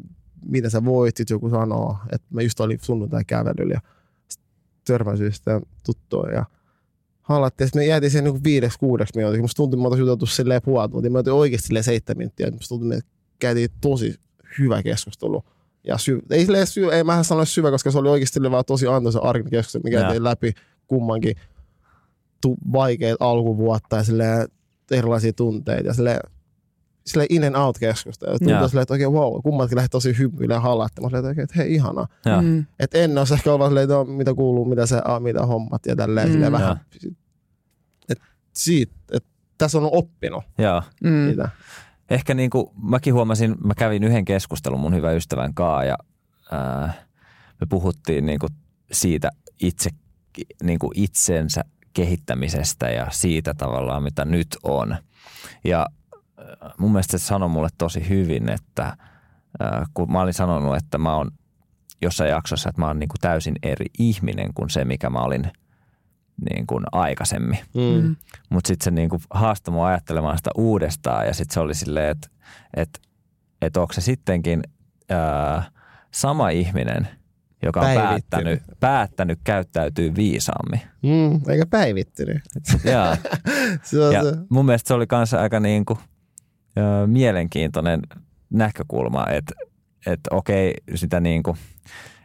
miten 0.48 0.70
sä 0.70 0.84
voit, 0.84 1.16
sit 1.16 1.30
joku 1.30 1.50
sanoo, 1.50 1.96
että 2.12 2.26
mä 2.30 2.42
just 2.42 2.60
olin 2.60 2.78
sunnuntai 2.82 3.24
kävelyllä 3.26 3.74
ja 3.74 3.80
törmäsin 4.86 5.32
sitä 5.32 5.60
tuttua 5.86 6.26
ja 6.28 6.44
halattiin. 7.22 7.68
Sitten 7.68 7.80
me 7.82 7.86
jäätiin 7.86 8.10
siihen 8.10 8.24
niin 8.24 8.44
viideksi, 8.44 8.78
kuudeksi 8.78 9.12
minuutiksi. 9.16 9.42
Musta 9.42 9.56
tuntui, 9.56 9.76
että 9.78 9.82
me 9.82 9.86
oltiin 9.88 10.00
juteltu 10.00 10.26
silleen 10.26 10.62
puolet 10.62 10.90
tuntia. 10.90 11.10
Me 11.10 11.18
oltiin 11.18 11.34
oikeasti 11.34 11.66
silleen 11.66 11.84
seitsemän 11.84 12.18
minuuttia. 12.18 12.50
Musta 12.50 12.68
tuntui, 12.68 12.96
että 12.98 13.10
käytiin 13.38 13.68
tosi 13.80 14.14
hyvä 14.58 14.82
keskustelu. 14.82 15.44
Ja 15.84 15.98
syy, 15.98 16.20
ei, 16.30 16.44
silleen 16.44 16.66
syy, 16.66 16.92
ei 16.92 17.04
mä 17.04 17.22
sano 17.22 17.44
syvä, 17.44 17.70
koska 17.70 17.90
se 17.90 17.98
oli 17.98 18.08
oikeasti 18.08 18.40
vaan 18.50 18.64
tosi 18.64 18.86
antoisa 18.86 19.18
arkinen 19.18 19.50
keskustelu. 19.50 19.82
Me 19.84 19.90
käytiin 19.90 20.24
läpi 20.24 20.52
kummankin 20.86 21.36
tu- 22.42 22.56
vaikeita 22.72 23.24
alkuvuotta 23.30 23.96
ja 23.96 24.04
silleen 24.04 24.48
erilaisia 24.90 25.32
tunteita. 25.32 25.86
Ja 25.88 25.94
silleen, 25.94 26.20
silleen 27.06 27.26
in 27.30 27.44
and 27.44 27.54
out 27.56 27.78
keskustelu. 27.78 28.30
Joo. 28.32 28.38
Tuntui 28.38 28.68
silleen, 28.68 28.82
että 28.82 28.94
oikein 28.94 29.12
wow, 29.12 29.42
kummatkin 29.42 29.76
lähti 29.76 29.88
tosi 29.88 30.18
hymyille 30.18 30.54
ja 30.54 30.60
halattamaan. 30.60 31.10
Silleen, 31.10 31.20
että 31.20 31.28
oikein, 31.28 31.44
että 31.44 31.56
hei 31.56 31.74
ihanaa. 31.74 32.06
Joo. 32.26 32.42
Mm. 32.42 32.66
Et 32.78 32.94
ennen 32.94 33.18
olisi 33.18 33.34
ehkä 33.34 33.52
ollut 33.52 33.66
silleen, 33.68 33.84
että 33.84 33.94
no, 33.94 34.04
mitä 34.04 34.34
kuuluu, 34.34 34.64
mitä 34.64 34.86
se, 34.86 35.02
ah, 35.04 35.20
mitä 35.22 35.46
hommat 35.46 35.86
ja 35.86 35.96
tälleen, 35.96 36.28
Mm. 36.28 36.32
silleen 36.32 36.52
Joo. 36.52 36.60
vähän. 36.60 36.80
Et 38.08 38.18
siitä, 38.52 38.94
että 39.12 39.28
tässä 39.58 39.78
on 39.78 39.88
oppinut 39.92 40.44
Joo. 40.58 40.82
Mm. 41.04 41.10
mitä. 41.10 41.48
Ehkä 42.10 42.34
niin 42.34 42.50
kuin 42.50 42.66
mäkin 42.82 43.14
huomasin, 43.14 43.54
mä 43.64 43.74
kävin 43.74 44.04
yhden 44.04 44.24
keskustelun 44.24 44.80
mun 44.80 44.94
hyvän 44.94 45.16
ystävän 45.16 45.54
kanssa 45.54 45.84
ja 45.84 45.96
ää, 46.52 46.92
me 47.60 47.66
puhuttiin 47.68 48.26
niin 48.26 48.38
kuin 48.38 48.50
siitä 48.92 49.30
itse, 49.62 49.90
niin 50.62 50.78
kuin 50.78 50.92
itsensä 50.94 51.64
kehittämisestä 51.92 52.90
ja 52.90 53.06
siitä 53.10 53.54
tavallaan, 53.54 54.02
mitä 54.02 54.24
nyt 54.24 54.48
on. 54.62 54.96
Ja 55.64 55.86
ää, 56.38 56.70
mun 56.78 56.92
mielestä 56.92 57.18
se 57.18 57.24
sanoi 57.24 57.48
mulle 57.48 57.68
tosi 57.78 58.08
hyvin, 58.08 58.48
että 58.48 58.96
ää, 59.60 59.86
kun 59.94 60.12
mä 60.12 60.20
olin 60.20 60.34
sanonut, 60.34 60.76
että 60.76 60.98
mä 60.98 61.16
oon 61.16 61.30
jossain 62.02 62.30
jaksossa, 62.30 62.68
että 62.68 62.80
mä 62.80 62.86
oon 62.86 62.98
niin 62.98 63.08
kuin 63.08 63.20
täysin 63.20 63.56
eri 63.62 63.86
ihminen 63.98 64.54
kuin 64.54 64.70
se, 64.70 64.84
mikä 64.84 65.10
mä 65.10 65.18
olin 65.18 65.52
niin 66.50 66.66
kuin 66.66 66.84
aikaisemmin. 66.92 67.58
Mm. 67.74 68.02
Mm. 68.02 68.16
Mutta 68.50 68.68
sitten 68.68 68.84
se 68.84 68.90
niinku 68.90 69.20
haastoi 69.30 69.74
mua 69.74 69.86
ajattelemaan 69.86 70.38
sitä 70.38 70.50
uudestaan 70.56 71.26
ja 71.26 71.34
sitten 71.34 71.54
se 71.54 71.60
oli 71.60 71.74
silleen, 71.74 72.10
että 72.10 72.28
et, 72.76 73.00
et 73.62 73.76
onko 73.76 73.92
se 73.92 74.00
sittenkin 74.00 74.62
ää, 75.10 75.70
sama 76.10 76.48
ihminen, 76.48 77.08
joka 77.62 77.80
on 77.80 77.86
päättänyt, 77.94 78.62
päättänyt 78.80 79.38
käyttäytyy 79.44 80.14
viisaammin. 80.14 80.80
Mm, 81.02 81.50
eikä 81.50 81.66
päivittynyt. 81.66 82.42
ja, 82.84 83.16
Se 83.82 84.04
on 84.04 84.14
ja 84.14 84.22
se. 84.22 84.36
mun 84.48 84.66
mielestä 84.66 84.88
se 84.88 84.94
oli 84.94 85.06
kanssa 85.06 85.40
aika 85.40 85.60
niinku, 85.60 85.98
ää, 86.76 87.06
mielenkiintoinen 87.06 88.00
näkökulma, 88.50 89.26
että 89.30 89.54
et 90.06 90.20
okei 90.30 90.74
sitä 90.94 91.20
niinku, 91.20 91.56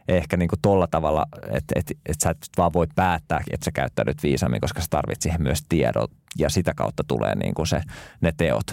ehkä 0.08 0.36
niinku 0.36 0.56
tolla 0.62 0.86
tavalla, 0.86 1.26
että 1.42 1.74
et, 1.76 1.90
et 2.06 2.20
sä 2.20 2.30
et 2.30 2.38
vaan 2.58 2.72
voi 2.72 2.86
päättää, 2.94 3.40
että 3.50 3.64
sä 3.64 3.70
käyttäydyt 3.72 4.22
viisaammin, 4.22 4.60
koska 4.60 4.80
sä 4.80 4.86
tarvitset 4.90 5.22
siihen 5.22 5.42
myös 5.42 5.64
tiedot 5.68 6.10
ja 6.38 6.50
sitä 6.50 6.72
kautta 6.76 7.04
tulee 7.08 7.34
niinku 7.34 7.66
se, 7.66 7.80
ne 8.20 8.32
teot. 8.36 8.66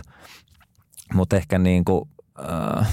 Mutta 1.14 1.36
ehkä 1.36 1.60
niinku, 1.60 2.10
äh, 2.50 2.88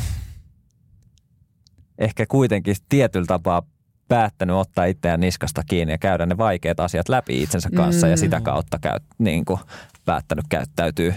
ehkä 1.98 2.26
kuitenkin 2.26 2.76
tietyllä 2.88 3.26
tapaa 3.26 3.62
päättänyt 4.08 4.56
ottaa 4.56 4.84
itseään 4.84 5.20
niskasta 5.20 5.62
kiinni 5.66 5.94
ja 5.94 5.98
käydä 5.98 6.26
ne 6.26 6.38
vaikeat 6.38 6.80
asiat 6.80 7.08
läpi 7.08 7.42
itsensä 7.42 7.68
kanssa 7.76 8.06
mm. 8.06 8.10
ja 8.10 8.16
Mm. 8.16 8.20
sitä 8.20 8.40
kautta 8.40 8.78
käy, 8.78 8.98
niin 9.18 9.44
kuin 9.44 9.60
päättänyt 10.04 10.44
käyttäytyy 10.48 11.14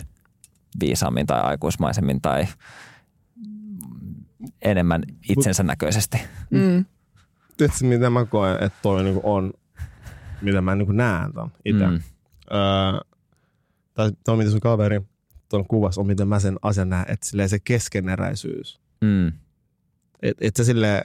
viisaammin 0.80 1.26
tai 1.28 1.42
aikuismaisemmin 1.42 2.22
tai 2.22 2.48
enemmän 4.62 5.04
itsensä 5.30 5.64
näköisesti. 5.64 6.18
Mm. 6.50 6.86
Tiedätkö, 7.58 7.86
mitä 7.86 8.10
mä 8.10 8.26
koen, 8.26 8.64
että 8.64 8.80
toi 8.82 9.04
niinku 9.04 9.22
on, 9.24 9.54
mitä 10.42 10.62
mä 10.62 10.76
niinku 10.76 10.92
näen 10.94 11.34
ton 11.34 11.52
itse. 11.66 11.88
Mm. 11.88 11.92
Mm. 11.92 12.02
Öö, 12.52 13.02
tai 13.94 14.12
toi, 14.26 14.38
mitä 14.38 14.52
sun 14.52 14.60
kaveri 14.60 15.02
tuon 15.50 15.66
kuvassa 15.68 16.02
on, 16.02 16.08
miten 16.08 16.28
mä 16.28 16.40
sen 16.40 16.58
asian 16.62 16.90
näen, 16.90 17.06
että 17.08 17.48
se 17.48 17.60
keskeneräisyys. 17.60 18.80
Mm. 19.02 19.32
Että 20.22 20.48
et 20.48 20.56
sä 20.56 20.64
silleen 20.64 21.04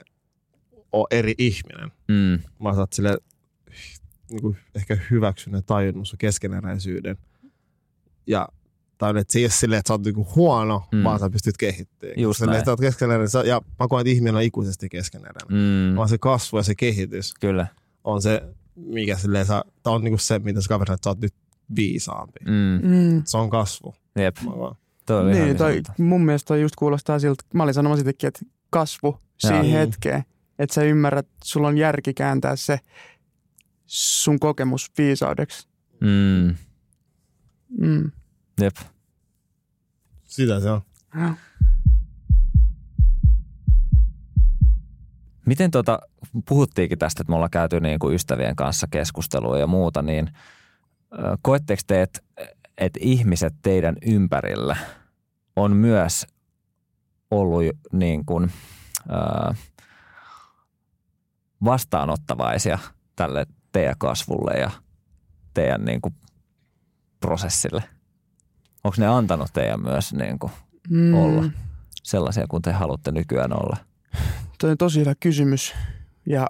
ole 0.92 1.06
eri 1.10 1.34
ihminen. 1.38 1.92
Mm. 2.08 2.38
Mä 2.62 2.74
saat 2.74 2.92
sille 2.92 3.18
niinku 4.30 4.56
ehkä 4.74 4.98
hyväksynyt 5.10 5.58
ja 5.58 5.62
tajunnut 5.62 6.08
sun 6.08 6.18
keskeneräisyyden. 6.18 7.16
Ja 8.26 8.48
tai 8.98 9.10
että 9.20 9.32
se 9.32 9.38
ei 9.38 9.44
ole 9.44 9.50
silleen, 9.50 9.78
että 9.78 9.88
sä 9.88 9.94
oot 9.94 10.04
niinku 10.04 10.28
huono, 10.36 10.82
Mm. 10.92 11.02
vaan 11.04 11.18
sä 11.18 11.30
pystyt 11.30 11.56
kehittymään. 11.56 12.20
Just 12.20 12.38
silleen, 12.38 12.50
näin. 12.52 12.58
että 12.58 12.68
sä 12.68 12.72
oot 12.72 12.80
keskeneräinen. 12.80 13.28
Sä- 13.28 13.42
Ja 13.44 13.60
mä 13.80 13.88
koen, 13.88 14.00
että 14.00 14.10
ihminen 14.10 14.34
on 14.34 14.42
ikuisesti 14.42 14.88
keskeneräinen. 14.88 15.58
Mm. 15.92 15.96
Vaan 15.96 16.08
se 16.08 16.18
kasvu 16.18 16.56
ja 16.58 16.62
se 16.62 16.74
kehitys 16.74 17.34
Kyllä. 17.40 17.66
on 18.04 18.22
se, 18.22 18.42
mikä 18.76 19.16
silleen, 19.16 19.46
sä, 19.46 19.64
tää 19.82 19.92
on 19.92 20.04
niinku 20.04 20.18
se, 20.18 20.38
mitä 20.38 20.60
sä 20.60 20.68
kaveri 20.68 20.86
sanoo, 20.86 20.94
että 20.94 21.04
sä 21.06 21.10
oot 21.10 21.20
nyt 21.20 21.34
viisaampi. 21.76 22.40
Mm. 22.46 22.80
Mm. 22.88 23.22
Se 23.24 23.36
on 23.36 23.50
kasvu. 23.50 23.94
Jep. 24.18 24.36
Mä 24.44 24.50
vaan- 24.58 24.76
Toi 25.06 25.32
Niin, 25.32 25.56
toi, 25.56 25.82
mun 25.98 26.24
mielestä 26.24 26.46
toi 26.48 26.60
just 26.62 26.76
kuulostaa 26.76 27.18
siltä, 27.18 27.44
mä 27.54 27.62
olin 27.62 27.74
sanomassa 27.74 28.00
itsekin, 28.00 28.28
että 28.28 28.40
kasvu 28.74 29.20
siihen 29.38 29.70
Joo. 29.70 29.80
hetkeen, 29.80 30.24
että 30.58 30.74
sä 30.74 30.82
ymmärrät, 30.82 31.26
sulla 31.44 31.68
on 31.68 31.78
järki 31.78 32.14
kääntää 32.14 32.56
se 32.56 32.80
sun 33.86 34.40
kokemus 34.40 34.92
viisaudeksi. 34.98 35.68
Mm. 36.00 36.54
Mm. 37.78 38.10
Jep. 38.60 38.76
Sitä 40.24 40.60
se 40.60 40.70
on. 40.70 40.80
Joo. 41.20 41.34
Miten 45.46 45.70
tota, 45.70 45.98
puhuttiinkin 46.48 46.98
tästä, 46.98 47.22
että 47.22 47.30
me 47.30 47.34
ollaan 47.34 47.50
käyty 47.50 47.80
niin 47.80 47.98
kuin 47.98 48.14
ystävien 48.14 48.56
kanssa 48.56 48.86
keskustelua 48.90 49.58
ja 49.58 49.66
muuta, 49.66 50.02
niin 50.02 50.30
koetteko 51.42 51.82
te, 51.86 52.02
että, 52.02 52.20
että 52.78 53.00
ihmiset 53.02 53.54
teidän 53.62 53.96
ympärillä 54.06 54.76
on 55.56 55.76
myös 55.76 56.26
ollut 57.40 57.62
niin 57.92 58.24
kuin, 58.24 58.52
ö, 59.10 59.54
vastaanottavaisia 61.64 62.78
tälle 63.16 63.46
teidän 63.72 63.98
kasvulle 63.98 64.52
ja 64.52 64.70
teidän 65.54 65.84
niin 65.84 66.00
kuin 66.00 66.14
prosessille? 67.20 67.82
onko 68.84 68.96
ne 68.98 69.06
antanut 69.06 69.52
teidän 69.52 69.82
myös 69.82 70.12
niin 70.12 70.38
kuin 70.38 70.52
Mm, 70.90 71.14
olla 71.14 71.44
sellaisia 72.02 72.46
kuin 72.46 72.62
te 72.62 72.72
haluatte 72.72 73.12
nykyään 73.12 73.52
olla? 73.52 73.76
Toi 74.60 74.70
on 74.70 74.78
tosi 74.78 75.00
hyvä 75.00 75.14
kysymys 75.20 75.74
ja 76.26 76.46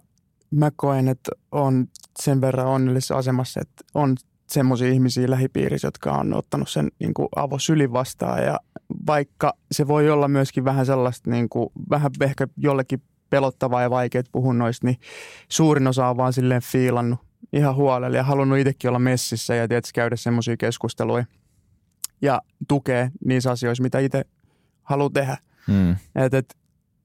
mä 0.51 0.70
koen, 0.77 1.09
että 1.09 1.31
on 1.53 1.87
sen 2.23 2.40
verran 2.40 2.66
onnellisessa 2.66 3.16
asemassa, 3.16 3.61
että 3.61 3.85
on 3.94 4.16
semmoisia 4.55 4.88
ihmisiä 4.88 5.31
lähipiirissä, 5.31 5.87
jotka 5.87 6.12
on 6.12 6.35
ottanut 6.35 6.69
sen 6.69 6.88
niin 6.99 7.14
kuin 7.14 7.29
avosylin 7.37 7.93
vastaan 7.93 8.43
ja 8.43 8.61
vaikka 9.07 9.53
se 9.73 9.88
voi 9.88 10.11
olla 10.11 10.29
myöskin 10.29 10.64
vähän 10.64 10.87
sellaista, 10.87 11.31
niin 11.31 11.49
kuin, 11.49 11.69
vähän 11.90 12.11
ehkä 12.21 12.49
jollekin 12.57 13.03
pelottavaa 13.31 13.83
ja 13.83 13.90
vaikeaa 13.90 14.23
puhua 14.33 14.55
noista, 14.55 14.87
niin 14.87 14.97
suurin 15.49 15.87
osa 15.87 16.09
on 16.09 16.17
vaan 16.17 16.33
silleen 16.33 16.62
fiilannut 16.62 17.19
ihan 17.53 17.75
huolella 17.75 18.17
ja 18.17 18.23
halunnut 18.23 18.59
itsekin 18.59 18.88
olla 18.88 18.99
messissä 18.99 19.55
ja 19.55 19.69
tietysti 19.69 19.95
käydä 19.95 20.17
semmoisia 20.17 20.57
keskusteluja 20.57 21.25
ja 22.23 22.43
tukea 22.69 23.11
niissä 23.25 23.51
asioissa, 23.51 23.83
mitä 23.83 23.99
itse 23.99 24.25
haluaa 24.83 25.11
tehdä. 25.11 25.37
Mm. 25.69 25.97
Et, 26.14 26.35
et, 26.35 26.57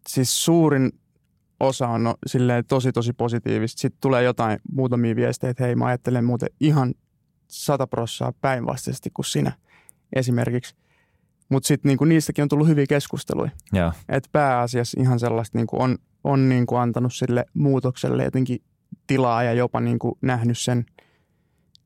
siis 0.10 0.46
suurin 0.46 0.92
osa 1.60 1.88
on 1.88 2.04
no, 2.04 2.16
silleen 2.28 2.66
tosi 2.66 2.92
tosi 2.92 3.14
positiivista. 3.14 3.82
Sitten 3.82 4.02
tulee 4.02 4.24
jotain 4.24 4.60
muutamia 4.72 5.16
viestejä, 5.16 5.52
että 5.52 5.64
hei 5.64 5.76
mä 5.76 5.86
ajattelen 5.86 6.26
muuten 6.26 6.50
ihan 6.60 6.94
sata 7.50 7.88
prossaa 7.88 8.34
päinvastaisesti 8.42 9.10
kuin 9.14 9.26
sinä 9.26 9.52
esimerkiksi. 10.16 10.76
Mutta 11.50 11.68
sitten 11.68 11.90
niinku, 11.90 12.06
niistäkin 12.06 12.44
on 12.44 12.50
tullut 12.50 12.68
hyviä 12.68 12.86
keskusteluja. 12.90 13.52
Joo. 13.74 13.92
Et 14.10 14.30
pääasiassa 14.32 15.02
ihan 15.02 15.20
sellaista 15.20 15.58
niinku, 15.58 15.82
on, 15.82 15.98
on 16.24 16.50
niinku, 16.50 16.76
antanut 16.76 17.14
sille 17.14 17.46
muutokselle 17.54 18.24
jotenkin 18.24 18.60
tilaa 19.08 19.44
ja 19.44 19.54
jopa 19.54 19.80
niinku, 19.80 20.18
nähnyt 20.22 20.58
sen 20.58 20.86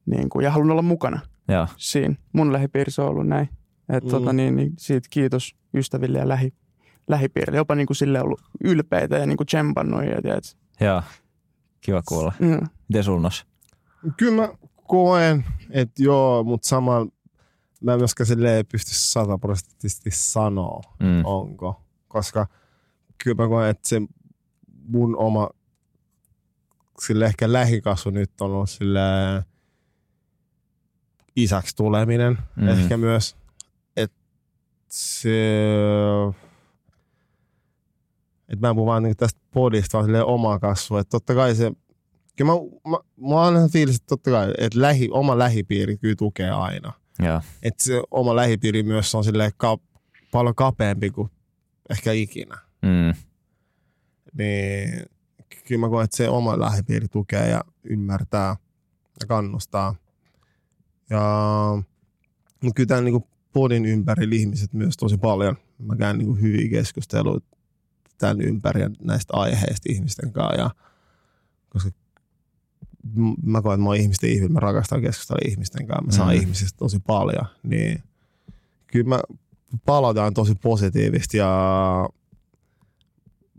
niinku, 0.06 0.40
ja 0.40 0.52
halunnut 0.52 0.74
olla 0.74 0.82
mukana 0.82 1.20
Joo. 1.48 1.68
siinä. 1.78 2.16
Mun 2.34 2.54
lähipiirissä 2.54 3.04
on 3.04 3.10
ollut 3.10 3.28
näin. 3.28 3.50
Et, 3.90 4.04
Mm. 4.04 4.08
mm. 4.08 4.12
tota, 4.12 4.34
niin, 4.34 4.56
niin, 4.56 4.74
siitä 4.78 5.08
kiitos 5.12 5.56
ystäville 5.74 6.20
ja 6.20 6.28
lähi, 6.28 6.54
lähipiirille. 7.08 7.58
Jopa 7.58 7.76
niin 7.76 7.88
kuin 7.88 7.98
sille 7.98 8.22
ollut 8.22 8.42
ylpeitä 8.64 9.18
ja 9.18 9.26
niin 9.26 9.38
kuin 9.38 9.48
tsempannut. 9.48 10.02
Ja, 10.04 10.40
Joo. 10.88 11.02
Kiva 11.82 12.02
kuulla. 12.08 12.34
mm. 12.40 12.60
Miten 12.90 13.04
sun? 13.04 13.30
Kyllä 14.18 14.42
mä 14.42 14.50
koen, 14.88 15.46
että 15.70 16.04
joo, 16.04 16.44
mutta 16.44 16.68
samalla 16.68 17.12
mä 17.82 17.94
en 17.94 18.00
myöskään 18.00 18.28
silleen 18.28 18.66
pysty 18.72 18.92
sataprosenttisesti 18.94 20.12
sanoa, 20.12 20.82
Mm. 21.00 21.26
onko. 21.26 21.82
Koska 22.08 22.48
kyllä 23.24 23.44
mä 23.44 23.48
koen, 23.50 23.70
että 23.70 23.90
se 23.90 24.02
mun 24.88 25.18
oma 25.18 25.50
sille 27.02 27.26
ehkä 27.26 27.54
lähikasvu 27.54 28.12
nyt 28.12 28.42
on 28.42 28.52
ollut 28.52 28.70
sille 28.70 29.00
isäksi 31.36 31.76
tuleminen. 31.76 32.38
Mm. 32.56 32.68
Ehkä 32.68 32.98
myös, 32.98 33.36
että 33.98 34.18
se 34.88 35.30
että 38.50 38.68
mä 38.68 38.70
en 38.70 38.76
puhu 38.76 38.88
vaan 38.88 39.04
niinku 39.04 39.16
tästä 39.20 39.40
podista, 39.52 39.98
vaan 39.98 40.24
omaa 40.26 40.60
kasvua. 40.60 41.00
Että 41.00 41.12
totta 41.12 41.36
kai 41.36 41.56
se, 41.56 41.72
kyllä 42.38 42.52
mä, 42.52 42.58
mä, 42.92 42.98
mä 43.30 43.42
aina 43.42 43.68
fiilis, 43.68 43.96
että 43.96 44.08
totta 44.08 44.32
kai, 44.32 44.54
että 44.58 44.82
lähi, 44.82 45.10
oma 45.12 45.38
lähipiiri 45.38 45.98
kyllä 45.98 46.16
tukee 46.16 46.50
aina. 46.50 46.94
Että 47.64 47.84
se 47.84 48.02
oma 48.12 48.36
lähipiiri 48.36 48.84
myös 48.84 49.16
on 49.16 49.24
silleen 49.24 49.52
ka, 49.58 49.78
paljon 50.32 50.56
kapeampi 50.56 51.10
kuin 51.10 51.30
ehkä 51.90 52.12
ikinä. 52.12 52.58
Mm. 52.82 53.14
Niin 54.38 55.06
kyllä 55.68 55.80
mä 55.80 55.90
koen, 55.90 56.04
että 56.04 56.18
se 56.18 56.30
oma 56.30 56.60
lähipiiri 56.60 57.08
tukee 57.08 57.50
ja 57.50 57.62
ymmärtää 57.84 58.56
ja 59.22 59.28
kannustaa. 59.28 59.96
Ja 61.10 61.24
mutta 62.64 62.76
kyllä 62.76 62.88
tämän 62.88 63.06
niin 63.06 63.24
podin 63.54 63.86
ympärillä 63.86 64.36
ihmiset 64.36 64.74
myös 64.74 64.98
tosi 64.98 65.18
paljon. 65.18 65.58
Mä 65.80 65.96
käyn 65.96 66.18
niin 66.18 66.42
hyviä 66.42 66.70
keskusteluita 66.70 67.58
tämän 68.18 68.42
ympäri 68.42 68.82
näistä 69.02 69.34
aiheista 69.34 69.90
ihmisten 69.92 70.34
kanssa. 70.34 70.62
Ja, 70.62 70.70
koska 71.70 71.90
mä 73.44 73.62
koen, 73.62 73.74
että 73.76 73.84
mä 73.84 73.90
oon 73.90 73.96
ihmisten 73.98 74.30
ihminen, 74.30 74.52
mä 74.54 74.60
rakastan 74.60 75.02
keskustella 75.02 75.50
ihmisten 75.52 75.88
kanssa. 75.88 76.06
Mä 76.06 76.12
saan 76.12 76.36
Mm. 76.36 76.42
ihmisistä 76.42 76.78
tosi 76.78 77.00
paljon. 77.00 77.46
Niin 77.64 78.04
kyllä 78.88 79.08
mä 79.10 79.20
palataan 79.86 80.34
tosi 80.34 80.56
positiivisesti 80.56 81.38
ja 81.38 82.10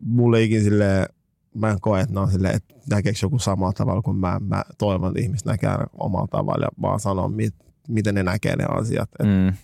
mulle 0.02 0.42
ikin 0.42 0.62
silleen, 0.62 1.06
mä 1.54 1.70
en 1.70 1.80
koe, 1.80 2.00
että 2.00 2.20
ne 2.20 2.30
silleen, 2.32 2.54
että 2.56 2.74
näkeekö 2.90 3.18
joku 3.22 3.38
samalla 3.38 3.72
tavalla 3.72 4.02
kuin 4.02 4.16
mä. 4.16 4.40
Mä 4.40 4.64
toivon, 4.78 5.08
että 5.10 5.20
ihmiset 5.20 5.46
näkee 5.46 5.70
omalla 5.92 6.26
tavalla 6.30 6.64
ja 6.64 6.68
vaan 6.82 7.00
sanon, 7.00 7.32
mit, 7.32 7.54
miten 7.88 8.14
ne 8.14 8.22
näkee 8.22 8.56
ne 8.56 8.64
asiat. 8.64 9.10
Et 9.20 9.26
Mm. 9.26 9.56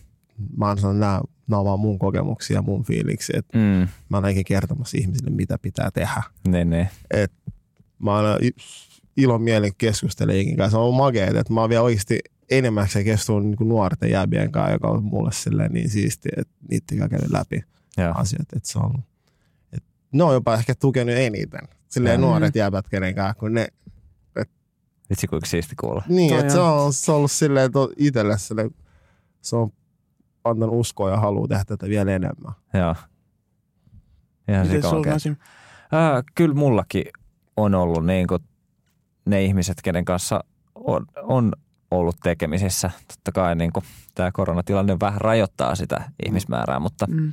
Mä 0.56 0.68
oon 0.68 0.78
sanonut, 0.78 1.00
nämä, 1.00 1.20
nämä 1.46 1.60
on 1.60 1.66
vaan 1.66 1.80
mun 1.80 1.98
kokemuksia 1.98 2.54
ja 2.56 2.62
mun 2.62 2.84
fiiliksi. 2.84 3.32
Et 3.36 3.46
Mm. 3.54 3.88
mä 4.08 4.16
oon 4.16 4.24
kertomassa 4.46 4.98
ihmisille, 5.00 5.30
mitä 5.30 5.58
pitää 5.58 5.90
tehdä. 5.90 6.22
Niin, 6.48 6.70
niin. 6.70 6.88
Mä 7.98 8.16
oon 8.16 8.24
aina 9.10 9.16
i- 9.16 9.22
ilon 9.22 9.42
mielen 9.42 9.72
keskustelen 9.78 10.36
ikin 10.36 10.56
kanssa. 10.56 10.76
Se 10.76 10.80
on 10.80 10.94
makeet, 10.94 11.36
että 11.36 11.52
mä 11.52 11.60
oon 11.60 11.70
vielä 11.70 11.82
oikeasti 11.82 12.18
enimmäkseen 12.50 13.04
keskustellut 13.04 13.44
niin 13.44 13.68
nuorten 13.68 14.10
jäbien 14.10 14.52
kanssa, 14.52 14.72
joka 14.72 14.88
on 14.88 15.04
mulle 15.04 15.32
silleen 15.32 15.72
niin 15.72 15.90
siistiä, 15.90 16.32
että 16.36 16.54
niitä 16.70 16.94
käy 16.96 17.08
käynyt 17.08 17.30
läpi 17.30 17.64
Joo. 17.98 18.12
asiat. 18.16 18.46
Että 18.56 18.68
se 18.68 18.78
on, 18.78 18.94
että 19.72 19.88
ne 20.12 20.24
on 20.24 20.34
jopa 20.34 20.54
ehkä 20.54 20.74
tukenut 20.74 21.14
eniten. 21.14 21.60
Silleen 21.88 22.20
Mm. 22.20 22.26
nuoret 22.26 22.54
jäbät 22.56 22.88
kenen 22.88 23.14
kanssa, 23.14 23.34
kun 23.34 23.54
ne, 23.54 23.68
Vitsi 25.10 25.26
kuinka 25.26 25.46
siisti 25.46 25.74
kuulla. 25.80 26.02
niin, 26.08 26.34
että 26.38 26.52
se 26.52 26.58
on. 26.60 26.92
se 26.92 27.10
on 27.12 27.16
ollut 27.16 27.30
silleen 27.30 27.66
että 27.66 27.78
itselle 27.96 28.38
silleen, 28.38 28.70
se 29.40 29.56
on 29.56 29.70
antanut 30.44 30.74
uskoa 30.76 31.10
ja 31.10 31.16
haluaa 31.16 31.48
tehdä 31.48 31.64
tätä 31.64 31.88
vielä 31.88 32.10
enemmän. 32.12 32.52
Joo. 32.74 32.94
Ihan 34.48 34.66
Miten 34.66 34.82
sulla? 34.82 35.36
Ää, 35.92 36.22
kyllä 36.34 36.54
mullakin 36.54 37.04
on 37.56 37.74
ollut 37.74 38.06
niin 38.06 38.26
kuin 38.26 38.42
ne 39.24 39.44
ihmiset, 39.44 39.76
kenen 39.82 40.04
kanssa 40.04 40.44
on, 40.74 41.06
on 41.22 41.52
ollut 41.90 42.16
tekemisissä. 42.22 42.90
Totta 43.08 43.32
kai 43.32 43.56
niin 43.56 43.72
kuin 43.72 43.84
tämä 44.14 44.32
koronatilanne 44.32 44.96
vähän 45.00 45.20
rajoittaa 45.20 45.74
sitä 45.74 46.10
ihmismäärää, 46.26 46.78
mutta, 46.78 47.06
Mm. 47.06 47.32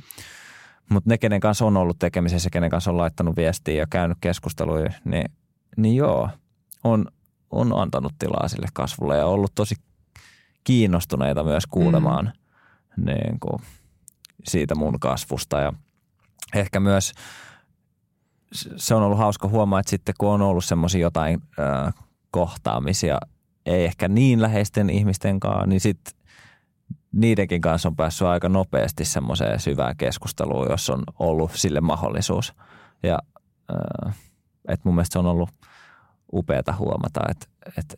mutta 0.88 1.10
ne, 1.10 1.18
kenen 1.18 1.40
kanssa 1.40 1.64
on 1.64 1.76
ollut 1.76 1.98
tekemisissä, 1.98 2.50
kenen 2.52 2.70
kanssa 2.70 2.90
on 2.90 2.96
laittanut 2.96 3.36
viestiä 3.36 3.74
ja 3.74 3.86
käynyt 3.90 4.18
keskusteluja, 4.20 4.90
niin, 5.04 5.30
niin 5.76 5.96
joo, 5.96 6.28
on, 6.84 7.06
on 7.50 7.80
antanut 7.80 8.12
tilaa 8.18 8.48
sille 8.48 8.68
kasvulle 8.72 9.16
ja 9.16 9.26
ollut 9.26 9.52
tosi 9.54 9.74
kiinnostuneita 10.64 11.44
myös 11.44 11.66
kuulemaan 11.66 12.32
mm. 12.96 13.04
niin 13.04 13.40
kuin 13.40 13.62
siitä 14.44 14.74
mun 14.74 15.00
kasvusta 15.00 15.60
ja 15.60 15.72
ehkä 16.54 16.80
myös 16.80 17.12
se 18.52 18.94
on 18.94 19.02
ollut 19.02 19.18
hauska 19.18 19.48
huomaa, 19.48 19.80
että 19.80 19.90
sitten 19.90 20.14
kun 20.18 20.28
on 20.28 20.42
ollut 20.42 20.64
semmoisia 20.64 21.00
jotain 21.00 21.42
äh, 21.58 21.94
kohtaamisia, 22.30 23.18
ei 23.66 23.84
ehkä 23.84 24.08
niin 24.08 24.42
läheisten 24.42 24.90
ihmisten 24.90 25.40
kanssa, 25.40 25.66
niin 25.66 25.80
sitten 25.80 26.14
niidenkin 27.12 27.60
kanssa 27.60 27.88
on 27.88 27.96
päässyt 27.96 28.28
aika 28.28 28.48
nopeasti 28.48 29.04
semmoiseen 29.04 29.60
syvään 29.60 29.96
keskusteluun, 29.96 30.66
jos 30.70 30.90
on 30.90 31.02
ollut 31.18 31.50
sille 31.54 31.80
mahdollisuus. 31.80 32.54
Ja 33.02 33.18
äh, 34.06 34.16
että 34.68 34.82
mun 34.84 34.94
mielestä 34.94 35.12
se 35.12 35.18
on 35.18 35.26
ollut 35.26 35.50
upeata 36.32 36.74
huomata, 36.78 37.20
että, 37.30 37.46
että, 37.78 37.94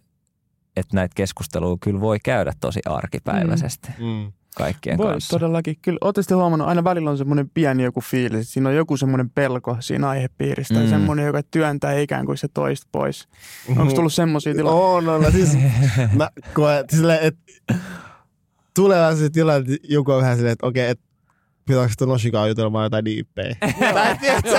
että 0.76 0.96
näitä 0.96 1.12
keskusteluja 1.16 1.76
kyllä 1.80 2.00
voi 2.00 2.18
käydä 2.24 2.52
tosi 2.60 2.80
arkipäiväisesti 2.86 3.88
Mm. 3.98 4.32
Kaikkien 4.56 4.98
Voi 4.98 5.12
kanssa. 5.12 5.38
todellakin. 5.38 5.76
Kyllä, 5.82 5.98
ootte 6.00 6.22
sitten 6.22 6.36
huomannut, 6.36 6.68
aina 6.68 6.84
välillä 6.84 7.10
on 7.10 7.18
semmoinen 7.18 7.50
pieni 7.54 7.82
joku 7.82 8.00
fiilis, 8.00 8.40
että 8.40 8.52
siinä 8.52 8.68
on 8.68 8.76
joku 8.76 8.96
semmoinen 8.96 9.30
pelko 9.30 9.76
siinä 9.80 10.08
aihepiirissä 10.08 10.74
tai 10.74 10.84
Mm. 10.84 10.90
semmoinen, 10.90 11.26
joka 11.26 11.42
työntää 11.50 11.98
ikään 11.98 12.26
kuin 12.26 12.38
se 12.38 12.48
toista 12.54 12.88
pois. 12.92 13.28
Onko 13.76 13.94
tullut 13.94 14.12
semmoisia 14.14 14.54
tilanteita? 14.54 14.86
On, 14.86 15.08
on. 15.08 15.22
No, 15.22 15.30
siis 15.30 15.58
mä 16.18 16.30
koen, 16.54 16.84
silleen, 16.90 17.18
että 17.22 17.74
tulee 18.74 19.00
vähän 19.00 19.16
se 19.16 19.30
tilanne, 19.30 19.74
että 19.74 19.86
joku 19.94 20.12
on 20.12 20.20
vähän 20.22 20.36
silleen, 20.36 20.52
että 20.52 20.66
okei, 20.66 20.88
että 20.88 21.04
pitääkö 21.66 21.88
sitä 21.90 22.06
Noshikaa 22.06 22.48
jutella 22.48 22.72
vaan 22.72 22.84
jotain 22.84 23.04
diippejä. 23.04 23.56
tai 23.94 24.18
tiedätkö, 24.18 24.58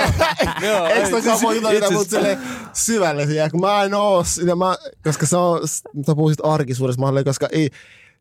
eikö 0.94 0.96
siis 0.96 1.10
toi 1.10 1.22
kamo 1.22 1.52
jutella 1.52 1.70
itse 1.78 1.90
mut 1.92 2.06
asiassa- 2.06 2.16
silleen 2.16 2.38
syvällisiä, 2.72 3.50
kun 3.50 3.60
mä 3.60 3.82
en 3.82 3.94
oo 3.94 4.22
mä, 4.56 4.76
koska 5.04 5.26
se 5.26 5.36
on, 5.36 5.68
sä 6.06 6.14
puhuisit 6.14 6.40
arkisuudessa 6.44 7.00
mahdollinen, 7.00 7.24
koska 7.24 7.48
ei, 7.52 7.70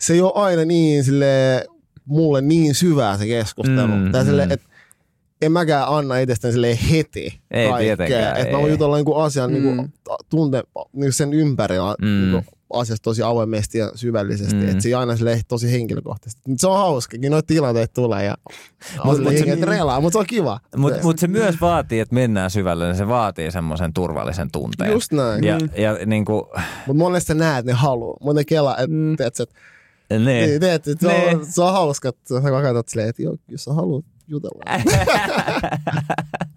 se 0.01 0.13
ei 0.13 0.21
ole 0.21 0.31
aina 0.35 0.65
niin 0.65 1.03
sille 1.03 1.65
mulle 2.05 2.41
niin 2.41 2.75
syvää 2.75 3.17
se 3.17 3.25
keskustelu. 3.27 3.87
Mm, 3.87 3.93
Mm, 3.93 4.11
tai 4.11 4.21
mm. 4.23 4.27
silleen, 4.29 4.51
että 4.51 4.67
en 5.41 5.51
mäkään 5.51 5.87
anna 5.87 6.17
itsestäni 6.17 6.51
silleen 6.51 6.77
heti 6.77 7.39
Ei 7.51 7.69
kaikkea. 7.69 7.97
tietenkään, 7.97 8.37
Että 8.37 8.53
mä 8.53 8.59
voin 8.61 8.71
jutella 8.71 8.95
niinku 8.95 9.15
asian 9.15 9.51
Mm. 9.53 9.61
niinku, 9.63 9.87
tunte 10.29 10.63
niinku 10.93 11.11
sen 11.11 11.33
ympärillä 11.33 11.95
Mm. 12.01 12.07
niinku, 12.31 12.51
asiasta 12.73 13.03
tosi 13.03 13.23
avoimesti 13.23 13.77
ja 13.77 13.91
syvällisesti. 13.95 14.55
Mm. 14.55 14.61
Mm. 14.61 14.69
Että 14.69 14.83
se 14.83 14.89
ei 14.89 14.93
aina 14.93 15.15
silleen 15.15 15.41
tosi 15.47 15.71
henkilökohtaisesti. 15.71 16.41
Mut 16.47 16.59
se 16.59 16.67
on 16.67 16.77
hauskakin, 16.77 17.31
noita 17.31 17.47
tilanteita 17.47 17.93
tulee 17.93 18.25
ja 18.25 18.35
Mut- 18.97 19.23
mut, 19.23 19.33
se- 19.37 19.65
relaa, 19.65 20.01
mutta 20.01 20.13
se 20.13 20.19
on 20.19 20.25
kiva. 20.25 20.59
Mutta 20.77 20.99
mut 21.03 21.19
se 21.19 21.27
myös 21.27 21.61
vaatii, 21.61 21.99
että 21.99 22.15
mennään 22.15 22.51
syvälle, 22.51 22.85
niin 22.87 22.95
se 22.97 23.07
vaatii 23.07 23.51
semmoisen 23.51 23.93
turvallisen 23.93 24.51
tunteen. 24.51 24.91
Just 24.91 25.11
näin. 25.11 25.43
ja, 25.43 25.57
Mm. 25.59 25.69
ja 25.77 25.97
niin 26.05 26.25
kuin, 26.25 26.43
Mutta 26.87 27.03
monesti 27.03 27.27
sä 27.27 27.33
näet, 27.33 27.59
että 27.59 27.71
ne. 27.71 27.77
Mutta 28.21 28.39
ne 28.39 28.43
kelaa, 28.45 28.77
että 28.77 28.87
Mm. 28.87 28.93
mm. 28.95 29.13
et, 29.13 29.35
Niin. 30.19 30.49
Niin, 30.49 30.59
se, 31.01 31.07
Niin. 31.07 31.37
on, 31.37 31.45
se 31.45 31.61
on 31.61 31.73
hauska, 31.73 32.09
että 32.09 32.27
sä 32.29 32.41
katsot 32.63 32.89
silleen, 32.89 33.09
että 33.09 33.21
joo, 33.21 33.37
jos 33.47 33.63
sä 33.63 33.73
haluat 33.73 34.05
jutella. 34.31 34.63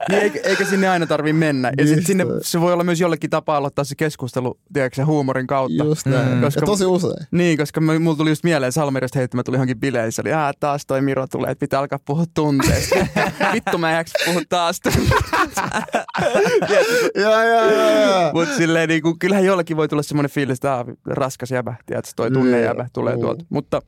Niin, 0.09 0.23
eikä, 0.23 0.41
eikä 0.45 0.65
sinne 0.65 0.89
aina 0.89 1.07
tarvi 1.07 1.33
mennä. 1.33 1.73
Ja 1.79 1.87
sit 1.87 2.07
sinne, 2.07 2.25
se 2.43 2.61
voi 2.61 2.73
olla 2.73 2.85
myös 2.85 3.01
jollekin 3.01 3.31
tapaa 3.31 3.57
aloittaa 3.57 3.85
se 3.85 3.95
keskustelu, 3.95 4.59
tiedätkö, 4.73 4.97
se 4.97 5.03
huumorin 5.03 5.47
kautta. 5.47 5.85
Just 5.85 6.07
näin. 6.07 6.29
Mm. 6.35 6.41
Koska- 6.41 6.61
Ja 6.61 6.67
tosi 6.67 6.85
usein. 6.85 7.13
Niin, 7.31 7.59
koska 7.59 7.81
mä, 7.81 7.99
mulla 7.99 8.17
tuli 8.17 8.31
just 8.31 8.45
mieleen 8.45 8.73
Salmerista 8.73 9.19
heitti, 9.19 9.37
mä 9.37 9.43
tulin 9.43 9.57
johonkin 9.59 9.81
bileissä, 9.81 10.23
oli, 10.23 10.33
ah, 10.33 10.55
taas 10.61 10.87
toi 10.87 11.01
Miro 11.01 11.27
tulee, 11.27 11.51
että 11.51 11.61
pitää 11.61 11.81
alkaa 11.81 11.99
puhua 12.05 12.25
tunteista. 12.35 12.97
Vittu 13.55 13.79
mä 13.79 13.91
en 13.91 13.97
jaksa 13.97 14.19
puhua 14.27 14.43
taas. 14.49 14.81
Mut 18.33 18.49
silleen 18.57 18.89
niin 18.89 19.03
kuin, 19.03 19.19
kyllähän 19.19 19.45
jollekin 19.45 19.77
voi 19.77 19.89
tulla 19.89 20.03
semmoinen 20.03 20.31
fiilis, 20.31 20.57
että 20.57 20.75
ah, 20.75 20.87
raskas 21.07 21.51
jäbä, 21.51 21.75
tiedätkö, 21.87 22.11
toi 22.17 22.31
tunne 22.31 22.61
jäbä 22.61 22.89
tulee 22.93 23.15
Mm. 23.15 23.21
tuolta. 23.21 23.45
Mutta 23.49 23.83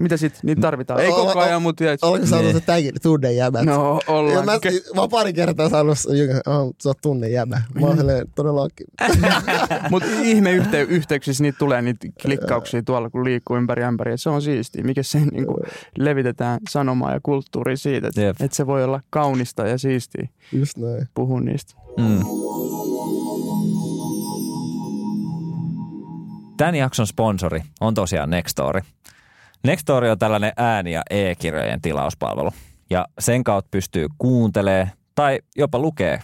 mitä 0.00 0.16
sit, 0.16 0.38
niitä 0.42 0.60
tarvitaan. 0.60 1.00
Ei 1.00 1.10
koko 1.10 1.38
ajan, 1.40 1.62
mutta 1.62 1.78
tiedätkö. 1.78 2.06
Oletko 2.06 2.26
saanut 2.26 2.46
Niin. 2.46 2.60
se 2.60 2.66
tagin 2.66 2.92
tunne 3.02 3.32
jäbät? 3.32 3.64
No, 3.64 4.00
ollaan. 4.06 4.44
mä, 4.44 4.52
mä 4.94 5.00
oon 5.00 5.10
pari 5.10 5.32
kertaa 5.32 5.68
saanut, 5.68 5.98
oh, 6.46 6.74
sä 6.82 6.88
oot 6.88 6.98
tunne 7.02 7.28
jäbä. 7.28 7.62
Mä 7.80 7.86
oon 7.86 7.96
silleen, 7.96 8.26
todellakin. 8.34 8.86
Mutta 9.90 10.08
ihme 10.22 10.52
yhtey- 10.52 10.86
yhteyksissä 10.88 11.42
niitä 11.42 11.58
tulee 11.58 11.82
niitä 11.82 12.06
klikkauksia 12.22 12.82
tuolla, 12.82 13.10
kun 13.10 13.24
liikkuu 13.24 13.56
ympäri 13.56 13.84
ämpäriä. 13.84 14.16
Se 14.16 14.30
on 14.30 14.42
siistiä. 14.42 14.84
Mikä 14.84 15.02
se 15.02 15.18
niin 15.18 15.46
kuin, 15.46 15.56
levitetään 15.98 16.60
sanomaa 16.70 17.12
ja 17.12 17.20
kulttuuria 17.22 17.76
siitä, 17.76 18.08
että 18.08 18.20
Jep. 18.20 18.36
et 18.40 18.52
se 18.52 18.66
voi 18.66 18.84
olla 18.84 19.00
kaunista 19.10 19.66
ja 19.68 19.78
siistiä 19.78 20.28
Just 20.52 20.76
näin. 20.76 21.08
puhua 21.14 21.40
niistä. 21.40 21.74
Mm. 21.98 22.20
Tämän 26.56 26.74
jakson 26.74 27.06
sponsori 27.06 27.62
on 27.80 27.94
tosiaan 27.94 28.30
Nextory. 28.30 28.80
Nextory 29.64 30.08
on 30.10 30.18
tällainen 30.18 30.52
ääni- 30.56 30.92
ja 30.92 31.02
e-kirjojen 31.10 31.80
tilauspalvelu. 31.80 32.50
Ja 32.90 33.06
sen 33.18 33.44
kautta 33.44 33.68
pystyy 33.70 34.06
kuuntelemaan 34.18 34.90
tai 35.14 35.38
jopa 35.56 35.78
lukee 35.78 36.20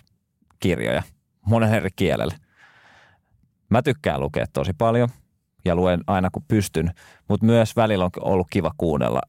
kirjoja 0.61 1.03
monen 1.47 1.75
eri 1.75 1.91
kielellä. 1.97 2.35
Mä 3.71 3.83
tykkään 3.83 4.21
lukea 4.21 4.47
tosi 4.53 4.73
paljon 4.79 5.09
ja 5.65 5.75
luen 5.77 6.01
aina 6.07 6.31
kun 6.33 6.45
pystyn, 6.49 6.91
mutta 7.29 7.47
myös 7.47 7.77
välillä 7.77 8.05
on 8.05 8.11
ollut 8.21 8.47
kiva 8.51 8.71
kuunnella 8.77 9.21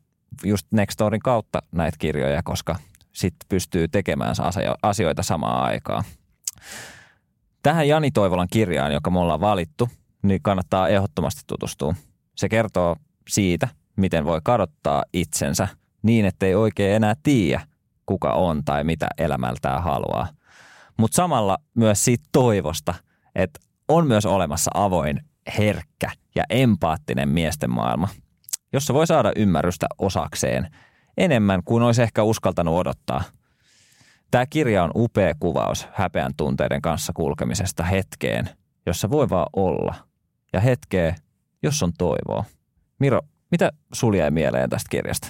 just 0.44 0.68
Nextorin 0.72 1.22
kautta 1.22 1.60
näitä 1.72 1.98
kirjoja, 2.00 2.44
koska 2.44 2.76
sitten 3.14 3.46
pystyy 3.50 3.88
tekemään 3.88 4.36
asio- 4.42 4.78
asioita 4.84 5.24
samaan 5.24 5.64
aikaan. 5.64 6.04
Tähän 7.64 7.88
Jani 7.88 8.12
Toivolan 8.12 8.48
kirjaan, 8.52 8.94
joka 8.94 9.10
me 9.10 9.20
ollaan 9.20 9.42
valittu, 9.42 9.90
niin 10.24 10.42
kannattaa 10.42 10.88
ehdottomasti 10.88 11.42
tutustua. 11.48 11.96
Se 12.36 12.50
kertoo 12.50 12.96
siitä, 13.30 13.68
miten 13.98 14.26
voi 14.26 14.40
kadottaa 14.44 15.04
itsensä 15.14 15.68
niin, 16.04 16.26
ettei 16.26 16.56
oikein 16.56 16.96
enää 16.96 17.14
tiedä, 17.24 17.62
kuka 18.06 18.34
on 18.34 18.66
tai 18.66 18.84
mitä 18.84 19.08
elämältään 19.18 19.84
haluaa. 19.84 20.28
Mutta 20.98 21.16
samalla 21.16 21.58
myös 21.74 22.06
siitä 22.06 22.26
toivosta, 22.32 22.94
että 23.36 23.60
on 23.88 24.08
myös 24.08 24.26
olemassa 24.26 24.72
avoin, 24.74 25.22
herkkä 25.58 26.12
ja 26.36 26.44
empaattinen 26.50 27.30
miesten 27.30 27.70
maailma, 27.70 28.10
jossa 28.74 28.94
voi 28.94 29.08
saada 29.08 29.32
ymmärrystä 29.36 29.88
osakseen 29.98 30.68
enemmän 31.18 31.64
kuin 31.66 31.84
olisi 31.84 32.02
ehkä 32.02 32.24
uskaltanut 32.24 32.76
odottaa– 32.76 33.24
Tämä 34.32 34.46
kirja 34.46 34.84
on 34.84 34.92
upea 34.96 35.34
kuvaus 35.40 35.88
häpeän 35.94 36.34
tunteiden 36.38 36.82
kanssa 36.82 37.14
kulkemisesta 37.14 37.84
hetkeen, 37.84 38.50
jossa 38.86 39.10
voi 39.10 39.30
vaan 39.30 39.48
olla, 39.56 39.96
ja 40.54 40.60
hetkeen, 40.60 41.16
jos 41.64 41.84
on 41.84 41.92
toivoa. 41.98 42.44
Miro, 43.00 43.22
mitä 43.52 43.72
sulla 43.94 44.18
jäi 44.18 44.32
mieleen 44.32 44.70
tästä 44.70 44.88
kirjasta? 44.90 45.28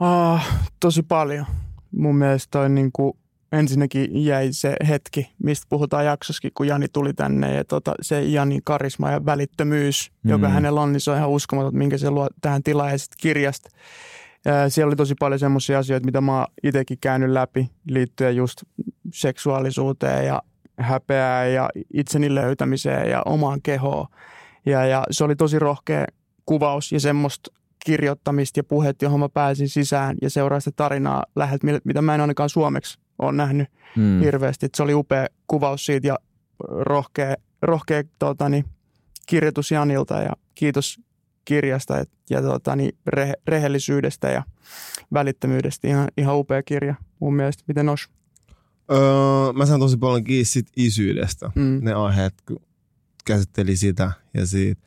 Ah, 0.00 0.60
tosi 0.80 1.02
paljon. 1.02 1.46
Mun 1.92 2.16
mielestä 2.16 2.50
toi 2.50 2.68
niin 2.68 2.90
kuin, 2.92 3.12
ensinnäkin 3.52 4.24
jäi 4.24 4.48
se 4.52 4.76
hetki, 4.88 5.30
mistä 5.42 5.66
puhutaan 5.68 6.04
jaksoskin, 6.04 6.50
kun 6.54 6.66
Jani 6.66 6.86
tuli 6.88 7.14
tänne 7.14 7.54
ja 7.54 7.64
tota, 7.64 7.94
se 8.00 8.22
Janin 8.22 8.60
karisma 8.64 9.10
ja 9.10 9.26
välittömyys, 9.26 10.12
mm. 10.22 10.30
joka 10.30 10.48
hänellä 10.48 10.80
on, 10.80 10.92
niin 10.92 11.00
se 11.00 11.10
on 11.10 11.16
ihan 11.16 11.30
uskomaton, 11.30 11.76
minkä 11.76 11.98
se 11.98 12.10
luo 12.10 12.28
tähän 12.40 12.62
tilaan 12.62 12.90
ja 12.90 12.98
kirjasta. 13.16 13.70
Ää, 14.46 14.68
Siellä 14.68 14.88
oli 14.88 14.96
tosi 14.96 15.14
paljon 15.18 15.38
semmoisia 15.38 15.78
asioita, 15.78 16.04
mitä 16.06 16.20
mä 16.20 16.38
oon 16.38 16.46
itsekin 16.62 16.98
käynyt 17.00 17.30
läpi 17.30 17.70
liittyen 17.88 18.36
just 18.36 18.62
seksuaalisuuteen 19.12 20.26
ja 20.26 20.42
häpeään 20.78 21.52
ja 21.52 21.70
itseni 21.94 22.34
löytämiseen 22.34 23.10
ja 23.10 23.22
omaan 23.26 23.62
kehoon. 23.62 24.06
Ja, 24.66 24.86
ja 24.86 25.04
se 25.10 25.24
oli 25.24 25.36
tosi 25.36 25.58
rohkea 25.58 26.04
kuvaus 26.46 26.92
ja 26.92 27.00
semmoista 27.00 27.50
kirjoittamista 27.84 28.58
ja 28.58 28.64
puhetta, 28.64 29.04
johon 29.04 29.20
mä 29.20 29.28
pääsin 29.28 29.68
sisään 29.68 30.16
ja 30.22 30.30
seuraa 30.30 30.60
sitä 30.60 30.72
tarinaa 30.76 31.22
läheltä, 31.36 31.66
mil- 31.66 31.80
mitä 31.84 32.02
mä 32.02 32.14
en 32.14 32.20
ainakaan 32.20 32.48
suomeksi 32.50 32.98
ole 33.18 33.32
nähnyt 33.32 33.68
Mm. 33.96 34.20
hirveästi. 34.20 34.66
Et 34.66 34.74
se 34.74 34.82
oli 34.82 34.94
upea 34.94 35.26
kuvaus 35.46 35.86
siitä 35.86 36.06
ja 36.08 36.18
rohkea, 36.68 37.34
rohkea 37.62 38.02
totani, 38.18 38.64
kirjoitus 39.26 39.70
Janilta 39.70 40.22
ja 40.22 40.32
kiitos 40.54 41.00
kirjasta 41.44 41.98
et, 42.00 42.10
ja 42.30 42.42
totani, 42.42 42.90
re, 43.06 43.32
rehellisyydestä 43.46 44.30
ja 44.30 44.42
välittömyydestä. 45.12 45.88
Ihan, 45.88 46.08
ihan 46.16 46.36
upea 46.36 46.62
kirja 46.62 46.94
mun 47.20 47.36
mielestä. 47.36 47.64
Miten 47.68 47.88
os? 47.88 48.08
Öö, 48.92 49.52
mä 49.52 49.66
sain 49.66 49.80
tosi 49.80 49.96
paljon 49.96 50.24
kiinni 50.24 50.62
isyydestä. 50.76 51.50
Mm. 51.54 51.78
Ne 51.82 51.92
aiheet, 51.94 52.34
kun 52.48 52.60
käsitteli 53.24 53.76
sitä 53.76 54.12
ja 54.34 54.46
siitä 54.46 54.82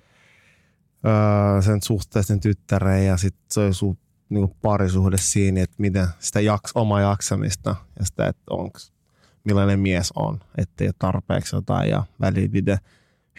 öö, 1.05 1.61
sen 1.61 1.81
suhteisten 1.81 2.39
tyttäreen 2.39 3.05
ja 3.05 3.17
sitten 3.17 3.43
se 3.51 3.59
oli 3.59 3.73
su, 3.73 3.97
niinku 4.29 4.55
parisuhde 4.61 5.17
siinä, 5.17 5.61
että 5.61 5.75
miten 5.77 6.07
sitä 6.19 6.39
jaks, 6.41 6.71
omaa 6.75 7.01
jaksamista 7.01 7.75
ja 7.99 8.05
sitä, 8.05 8.27
että 8.27 8.41
onks, 8.49 8.93
millainen 9.43 9.79
mies 9.79 10.11
on, 10.15 10.39
ettei 10.57 10.87
ole 10.87 10.93
tarpeeksi 10.99 11.55
jotain 11.55 11.89
ja 11.89 12.03
väliin 12.21 12.51
miten 12.51 12.77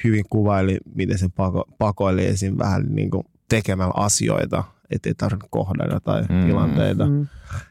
hyvin 0.04 0.24
kuvaili, 0.30 0.78
miten 0.94 1.18
se 1.18 1.28
pako, 1.28 1.64
pakoili 1.78 2.26
esim. 2.26 2.58
vähän 2.58 2.86
niinku 2.94 3.24
tekemällä 3.48 3.92
asioita, 3.96 4.64
ettei 4.90 5.14
tarvitse 5.14 5.48
kohdata 5.50 5.94
jotain 5.94 6.26
Mm. 6.30 6.46
tilanteita 6.46 7.06
Mm. 7.06 7.26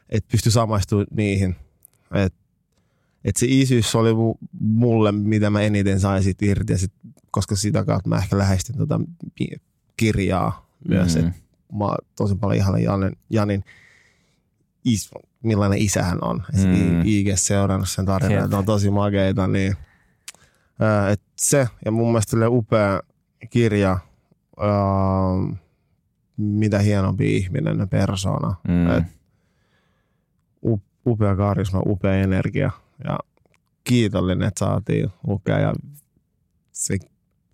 että 0.08 0.28
pysty 0.30 0.50
samaistumaan 0.50 1.06
niihin. 1.10 1.56
Et, 2.14 2.34
et 3.24 3.36
se 3.36 3.46
isyys 3.48 3.94
oli 3.94 4.14
mu, 4.14 4.34
mulle, 4.60 5.12
mitä 5.12 5.50
mä 5.50 5.60
eniten 5.60 6.00
sain 6.00 6.22
siitä 6.22 6.44
irti, 6.46 6.72
ja 6.72 6.78
sit, 6.78 6.92
koska 7.30 7.56
sitä 7.56 7.84
kautta 7.84 8.08
mä 8.08 8.16
ehkä 8.16 8.38
lähestyn 8.38 8.76
tota 8.76 9.00
kirjaa 10.00 10.66
myös. 10.88 11.16
Mm. 11.16 11.22
Mm. 11.22 11.28
Et 11.28 11.34
mä 11.72 11.96
tosi 12.16 12.34
paljon 12.34 12.56
ihailen 12.56 12.82
Janin, 12.82 13.16
Janin 13.30 13.64
is, 14.84 15.10
millainen 15.42 15.78
isä 15.78 16.02
hän 16.02 16.18
on. 16.22 16.42
Mm. 16.52 16.68
Mm. 16.68 17.02
IG 17.04 17.26
seurannut 17.34 17.88
sen 17.88 18.06
tarinan, 18.06 18.34
Jep. 18.34 18.44
että 18.44 18.58
on 18.58 18.64
tosi 18.64 18.90
makeita. 18.90 19.46
Niin, 19.46 19.76
ää, 20.80 21.10
et 21.10 21.20
se, 21.36 21.68
ja 21.84 21.90
mun 21.90 22.06
mielestä 22.06 22.48
upea 22.48 23.00
kirja, 23.50 23.98
ää, 24.60 25.58
mitä 26.36 26.78
hienompi 26.78 27.36
ihminen 27.36 27.78
ja 27.78 27.86
persona. 27.86 28.54
Mm. 28.68 28.90
Et 28.90 29.04
up- 30.66 31.06
upea 31.06 31.36
karisma, 31.36 31.82
upea 31.86 32.14
energia 32.14 32.70
ja 33.04 33.18
kiitollinen, 33.84 34.48
että 34.48 34.58
saatiin 34.58 35.10
lukea 35.26 35.58
ja 35.58 35.74
se 36.72 36.98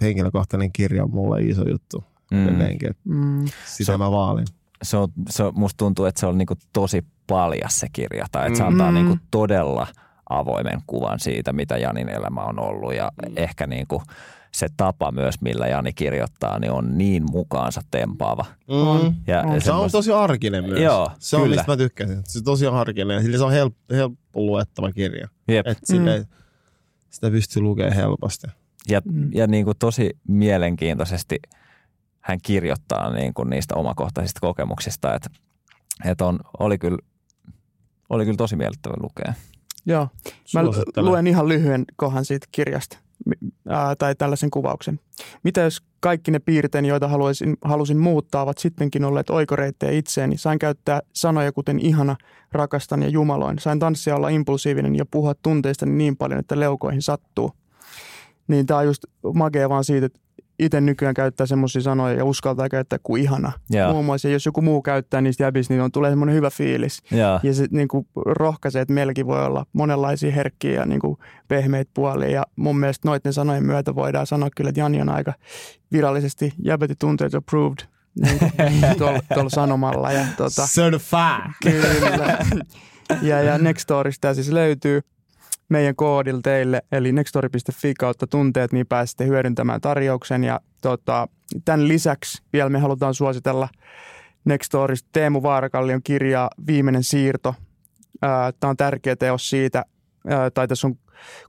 henkilökohtainen 0.01 0.73
kirja 0.73 1.05
on 1.05 1.11
mulle 1.11 1.41
iso 1.41 1.69
juttu 1.69 2.05
Mm. 2.31 2.45
edelleenkin, 2.49 2.91
Mm. 3.05 3.45
sitä 3.65 3.93
Se 3.93 3.99
mä 3.99 4.11
vaalin. 4.11 4.47
Se 4.83 4.97
on, 4.97 5.09
se 5.29 5.45
musta 5.55 5.77
tuntuu, 5.79 6.05
että 6.05 6.21
se 6.21 6.27
on 6.27 6.39
niinku 6.39 6.55
tosi 6.73 7.05
paljas 7.27 7.81
se 7.81 7.87
kirja, 7.93 8.27
tai 8.33 8.47
että 8.47 8.57
se 8.57 8.63
Mm. 8.63 8.69
antaa 8.69 8.91
Mm. 8.91 8.95
niinku 8.95 9.17
todella 9.31 9.87
avoimen 10.31 10.81
kuvan 10.87 11.21
siitä, 11.21 11.53
mitä 11.53 11.77
Janin 11.79 12.09
elämä 12.09 12.41
on 12.45 12.59
ollut, 12.59 12.95
ja 12.95 13.13
ehkä 13.37 13.67
niinku 13.67 14.03
se 14.53 14.67
tapa 14.77 15.13
myös, 15.13 15.41
millä 15.41 15.67
Jani 15.67 15.93
kirjoittaa, 15.93 16.59
niin 16.59 16.73
on 16.73 16.99
niin 16.99 17.23
mukaansa 17.31 17.81
tempaava. 17.91 18.45
On. 18.69 19.15
Ja 19.27 19.43
On. 19.43 19.61
Se 19.61 19.73
on 19.73 19.91
tosi 19.91 20.13
arkinen 20.13 20.65
myös. 20.65 20.81
Joo, 20.81 21.11
se 21.19 21.37
on, 21.37 21.43
kyllä. 21.43 21.57
mistä 21.57 21.73
mä 21.73 21.77
tykkäsin. 21.77 22.23
Se 22.25 22.39
on 22.39 22.45
tosi 22.45 22.67
arkinen. 22.67 23.23
Sillä 23.23 23.39
se 23.39 23.45
on 23.45 23.53
help, 23.53 23.75
helppo 23.91 24.41
luettava 24.41 24.93
kirja. 24.93 25.29
Jep. 25.49 25.67
Et 25.67 25.79
sille, 25.85 26.27
sitä 27.11 27.31
pystyy 27.31 27.63
lukemaan 27.63 27.95
helposti. 27.97 28.47
Ja, 28.89 29.01
Mm. 29.05 29.31
ja 29.35 29.47
niin 29.47 29.65
kuin 29.65 29.77
tosi 29.79 30.11
mielenkiintoisesti 30.29 31.39
hän 32.27 32.39
kirjoittaa 32.43 33.11
niin 33.11 33.35
kuin 33.35 33.51
niistä 33.51 33.75
omakohtaisista 33.75 34.41
kokemuksista, 34.41 35.15
että, 35.15 35.31
että 36.05 36.27
on, 36.27 36.41
oli, 36.59 36.79
kyllä, 36.79 36.99
oli 38.09 38.25
kyllä 38.25 38.37
tosi 38.37 38.57
miellyttävä 38.57 38.95
lukea. 39.03 39.35
Joo. 39.87 40.09
Mä 40.55 40.63
luen 41.03 41.27
ihan 41.27 41.49
lyhyen 41.49 41.85
kohan 41.97 42.25
siitä 42.25 42.47
kirjasta 42.53 42.99
ää, 43.69 43.97
tai 43.97 44.15
tällaisen 44.15 44.51
kuvauksen. 44.51 45.01
Mitä 45.43 45.61
jos 45.61 45.83
kaikki 46.01 46.31
ne 46.31 46.39
piirteeni, 46.39 46.89
joita 46.89 47.09
haluaisin, 47.09 47.57
halusin 47.65 47.99
muuttaa, 47.99 48.43
ovat 48.43 48.59
sittenkin 48.59 49.05
olleet 49.05 49.31
oikoreittejä 49.31 49.93
itseeni? 49.93 50.39
Sain 50.39 50.59
käyttää 50.59 51.01
sanoja 51.13 51.53
kuten 51.53 51.79
ihana, 51.79 52.17
rakastan 52.53 53.03
ja 53.03 53.09
jumaloin. 53.09 53.59
Sain 53.59 53.79
tanssia 53.79 54.17
olla 54.17 54.29
impulsiivinen 54.29 54.97
ja 54.97 55.07
puhua 55.11 55.35
tunteistani 55.35 55.93
niin 55.93 56.17
paljon, 56.17 56.41
että 56.41 56.61
leukoihin 56.61 57.03
sattuu. 57.03 57.53
Niin 58.49 58.67
tämä 58.67 58.81
on 58.81 58.87
just 58.87 59.05
makea 59.35 59.69
vaan 59.69 59.85
siitä, 59.85 60.07
että 60.07 60.21
itse 60.59 60.81
nykyään 60.81 61.15
käyttää 61.15 61.47
semmoisia 61.47 61.83
sanoja 61.83 62.15
ja 62.15 62.25
uskaltaa 62.25 62.69
käyttää 62.69 62.99
kuin 63.03 63.23
ihana. 63.23 63.53
Joo. 63.71 63.93
Muun 63.93 64.05
muassa 64.05 64.29
jos 64.29 64.47
joku 64.47 64.63
muu 64.63 64.83
käyttää 64.83 65.21
niistä 65.21 65.45
jäbistä, 65.45 65.75
niin 65.75 65.83
on, 65.83 65.93
tulee 65.93 66.11
semmoinen 66.11 66.37
hyvä 66.37 66.51
fiilis. 66.51 67.03
Joo. 67.11 67.41
Ja 67.43 67.55
se 67.55 67.67
niin 67.71 67.89
kuin 67.89 68.07
rohkaisee, 68.27 68.83
että 68.83 68.95
meilläkin 68.95 69.27
voi 69.27 69.45
olla 69.45 69.67
monenlaisia 69.73 70.33
herkkiä 70.33 70.73
ja 70.73 70.87
niin 70.87 71.01
kuin 71.01 71.17
pehmeitä 71.49 71.91
puolia. 71.95 72.31
Ja 72.31 72.43
mun 72.57 72.79
mielestä 72.79 73.09
noiden 73.09 73.33
sanojen 73.33 73.67
myötä 73.67 73.95
voidaan 73.95 74.27
sanoa 74.27 74.49
kyllä, 74.57 74.69
että 74.69 74.81
Jani 74.81 75.01
on 75.01 75.09
aika 75.09 75.33
virallisesti 75.93 76.53
jäbäti 76.65 76.95
tunteet 76.99 77.35
approved 77.35 77.79
niin 78.21 78.97
tuolla, 78.99 79.21
tuolla 79.35 79.51
sanomalla. 79.51 80.13
Ja, 80.13 80.27
tota, 80.37 80.67
Certified. 80.67 81.51
Kyllä. 81.63 82.39
Ja, 83.23 83.43
ja 83.43 83.59
Nextorista 83.59 84.35
siis 84.35 84.53
löytyy 84.53 85.01
meidän 85.69 85.97
koodilla 85.97 86.41
teille, 86.43 86.83
eli 86.93 87.13
nextori.fi 87.13 87.95
kautta 87.95 88.27
tunteet, 88.27 88.73
niin 88.73 88.87
pääsette 88.87 89.27
hyödyntämään 89.27 89.81
tarjouksen. 89.81 90.45
Ja 90.45 90.61
tota, 90.83 91.29
tämän 91.65 91.89
lisäksi 91.89 92.43
vielä 92.53 92.71
me 92.71 92.79
halutaan 92.79 93.15
suositella 93.15 93.69
Nextorista 94.45 95.09
Teemu 95.13 95.43
Vaarakallion 95.43 96.03
kirjaa 96.03 96.51
Viimeinen 96.67 97.05
siirto. 97.05 97.55
Tämä 98.61 98.71
on 98.71 98.77
tärkeä 98.77 99.17
teos 99.17 99.51
siitä, 99.51 99.85
tai 100.55 100.69
tässä 100.69 100.87
on 100.87 100.95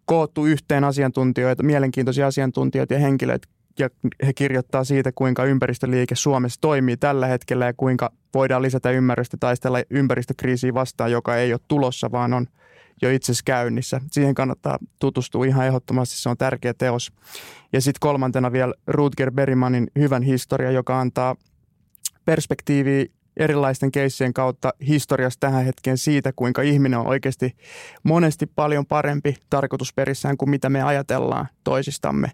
koottu 0.06 0.46
yhteen 0.46 0.84
asiantuntijoita, 0.84 1.64
mielenkiintoisia 1.64 2.28
asiantuntijoita 2.28 2.94
ja 2.94 3.00
henkilöitä, 3.00 3.48
ja 3.80 3.90
he 4.26 4.34
kirjoittaa 4.34 4.84
siitä, 4.84 5.12
kuinka 5.16 5.46
ympäristöliike 5.46 6.16
Suomessa 6.16 6.62
toimii 6.62 6.98
tällä 6.98 7.28
hetkellä 7.28 7.66
ja 7.66 7.74
kuinka 7.78 8.10
voidaan 8.34 8.62
lisätä 8.62 8.92
ymmärrystä 8.92 9.38
taistella 9.40 9.80
ympäristökriisiä 9.90 10.74
vastaan, 10.74 11.12
joka 11.12 11.36
ei 11.36 11.54
ole 11.54 11.60
tulossa, 11.68 12.12
vaan 12.12 12.34
on 12.34 12.48
jo 13.02 13.10
itse 13.10 13.34
käynnissä. 13.46 14.02
Siihen 14.12 14.36
kannattaa 14.36 14.78
tutustua 15.00 15.46
ihan 15.46 15.68
ehdottomasti, 15.68 16.16
se 16.18 16.30
on 16.30 16.38
tärkeä 16.38 16.74
teos. 16.74 17.12
Ja 17.74 17.82
sitten 17.82 18.00
kolmantena 18.00 18.52
vielä 18.52 18.74
Rutger 18.88 19.32
Bergmanin 19.32 19.88
Hyvän 20.00 20.24
historia, 20.24 20.72
joka 20.72 21.00
antaa 21.00 21.36
perspektiiviä 22.26 23.06
erilaisten 23.38 23.92
keissien 23.92 24.34
kautta 24.34 24.74
historiasta 24.88 25.48
tähän 25.48 25.66
hetkeen 25.66 25.98
siitä, 25.98 26.34
kuinka 26.36 26.62
ihminen 26.62 27.00
on 27.00 27.08
oikeasti 27.08 27.56
monesti 28.04 28.46
paljon 28.46 28.86
parempi 28.86 29.36
tarkoitusperissään 29.50 30.38
kuin 30.38 30.50
mitä 30.50 30.70
me 30.70 30.84
ajatellaan 30.84 31.48
toisistamme. 31.64 32.32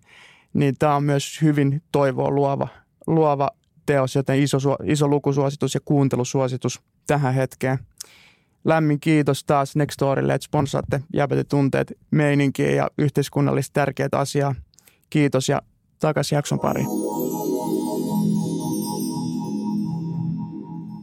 Niin 0.54 0.76
tämä 0.80 0.96
on 0.96 1.04
myös 1.04 1.42
hyvin 1.42 1.82
toivoa 1.92 2.32
luova, 2.32 2.68
luova 3.08 3.50
teos, 3.86 4.16
joten 4.16 4.40
iso, 4.40 4.58
iso 4.84 5.08
lukusuositus 5.08 5.74
ja 5.74 5.80
kuuntelusuositus 5.86 6.82
tähän 7.08 7.34
hetkeen. 7.34 7.80
Lämmin 8.66 9.00
kiitos 9.00 9.44
taas 9.44 9.76
Nextorille, 9.76 10.34
että 10.34 10.46
sponsaatte 10.46 11.02
Jäbäty 11.14 11.44
tunteet 11.44 11.94
meininkiä 12.12 12.72
ja 12.72 12.88
yhteiskunnallisesti 12.98 13.74
tärkeät 13.74 14.14
asiaa. 14.14 14.56
Kiitos 15.10 15.50
ja 15.50 15.62
takaisin 16.00 16.36
jakson 16.36 16.60
pariin. 16.60 16.88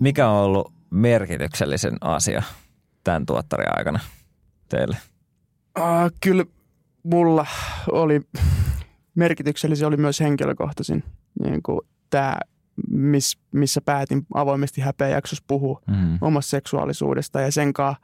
Mikä 0.01 0.29
on 0.29 0.45
ollut 0.45 0.73
merkityksellisen 0.91 1.97
asia 2.01 2.43
tämän 3.05 3.27
tuottarin 3.27 3.79
aikana 3.79 4.01
teille? 4.69 4.97
Uh, 5.79 5.85
kyllä 6.23 6.45
mulla 7.03 7.47
oli 7.93 8.21
merkityksellisiä 9.15 9.87
oli 9.87 9.97
myös 9.97 10.21
henkilökohtaisin 10.21 11.05
niin 11.43 11.63
kuin 11.63 11.81
tämä, 12.11 12.37
miss, 12.91 13.39
missä 13.53 13.81
päätin 13.81 14.27
avoimesti 14.35 14.81
häpeä 14.81 15.09
jaksossa 15.09 15.45
puhua 15.47 15.81
Mm. 15.87 16.19
omasta 16.21 16.51
seksuaalisuudesta 16.51 17.41
ja 17.41 17.53
sen 17.53 17.73
kanssa 17.73 18.03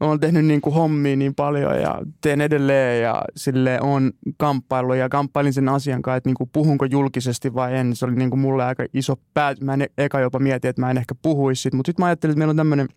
olen 0.00 0.20
tehnyt 0.20 0.44
niin 0.44 0.60
kuin 0.60 0.74
hommia 0.74 1.16
niin 1.16 1.34
paljon 1.34 1.80
ja 1.80 1.98
teen 2.20 2.40
edelleen 2.40 3.02
ja 3.02 3.22
sille 3.36 3.78
on 3.80 4.12
kamppailu 4.36 4.94
ja 4.94 5.08
kamppailin 5.08 5.52
sen 5.52 5.68
asian 5.68 6.02
kanssa, 6.02 6.16
että 6.16 6.28
niin 6.28 6.34
kuin 6.34 6.50
puhunko 6.52 6.84
julkisesti 6.84 7.54
vai 7.54 7.76
en. 7.76 7.96
Se 7.96 8.04
oli 8.04 8.14
niin 8.14 8.30
kuin 8.30 8.40
mulle 8.40 8.64
aika 8.64 8.84
iso 8.94 9.14
pää. 9.34 9.54
Mä 9.60 9.74
en 9.74 9.86
eka 9.98 10.20
jopa 10.20 10.38
mietin, 10.38 10.68
että 10.68 10.82
mä 10.82 10.90
en 10.90 10.98
ehkä 10.98 11.14
puhuisi 11.22 11.62
siitä, 11.62 11.76
mutta 11.76 11.88
sitten 11.88 12.02
mä 12.02 12.06
ajattelin, 12.06 12.32
että 12.32 12.38
meillä 12.38 12.50
on 12.50 12.56
tämmöinen 12.56 12.88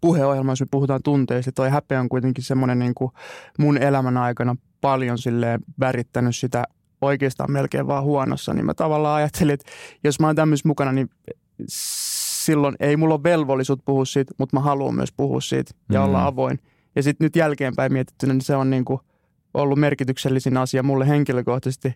puheohjelma, 0.00 0.52
jos 0.52 0.60
me 0.60 0.66
puhutaan 0.70 1.00
tunteista. 1.04 1.52
Toi 1.52 1.70
häpeä 1.70 2.00
on 2.00 2.08
kuitenkin 2.08 2.44
semmoinen 2.44 2.78
niin 2.78 2.94
kuin 2.94 3.12
mun 3.58 3.78
elämän 3.78 4.16
aikana 4.16 4.56
paljon 4.80 5.18
silleen 5.18 5.60
värittänyt 5.80 6.36
sitä 6.36 6.64
oikeastaan 7.00 7.52
melkein 7.52 7.86
vaan 7.86 8.04
huonossa, 8.04 8.54
niin 8.54 8.66
mä 8.66 8.74
tavallaan 8.74 9.16
ajattelin, 9.16 9.54
että 9.54 9.70
jos 10.04 10.20
mä 10.20 10.26
oon 10.26 10.36
tämmöisessä 10.36 10.68
mukana, 10.68 10.92
niin 10.92 11.10
silloin 11.68 12.76
ei 12.80 12.96
mulla 12.96 13.14
ole 13.14 13.22
velvollisuus 13.22 13.78
puhua 13.84 14.04
siitä, 14.04 14.34
mutta 14.38 14.56
mä 14.56 14.60
haluan 14.60 14.94
myös 14.94 15.12
puhua 15.16 15.40
siitä 15.40 15.70
ja 15.92 16.00
Mm. 16.00 16.04
olla 16.06 16.26
avoin. 16.26 16.58
Ja 16.96 17.02
sitten 17.02 17.24
nyt 17.24 17.36
jälkeenpäin 17.36 17.92
mietittynä, 17.92 18.32
niin 18.32 18.40
se 18.40 18.56
on 18.56 18.70
niin 18.70 18.84
kuin 18.84 19.00
ollut 19.54 19.78
merkityksellisin 19.78 20.56
asia 20.56 20.82
mulle 20.82 21.08
henkilökohtaisesti. 21.08 21.94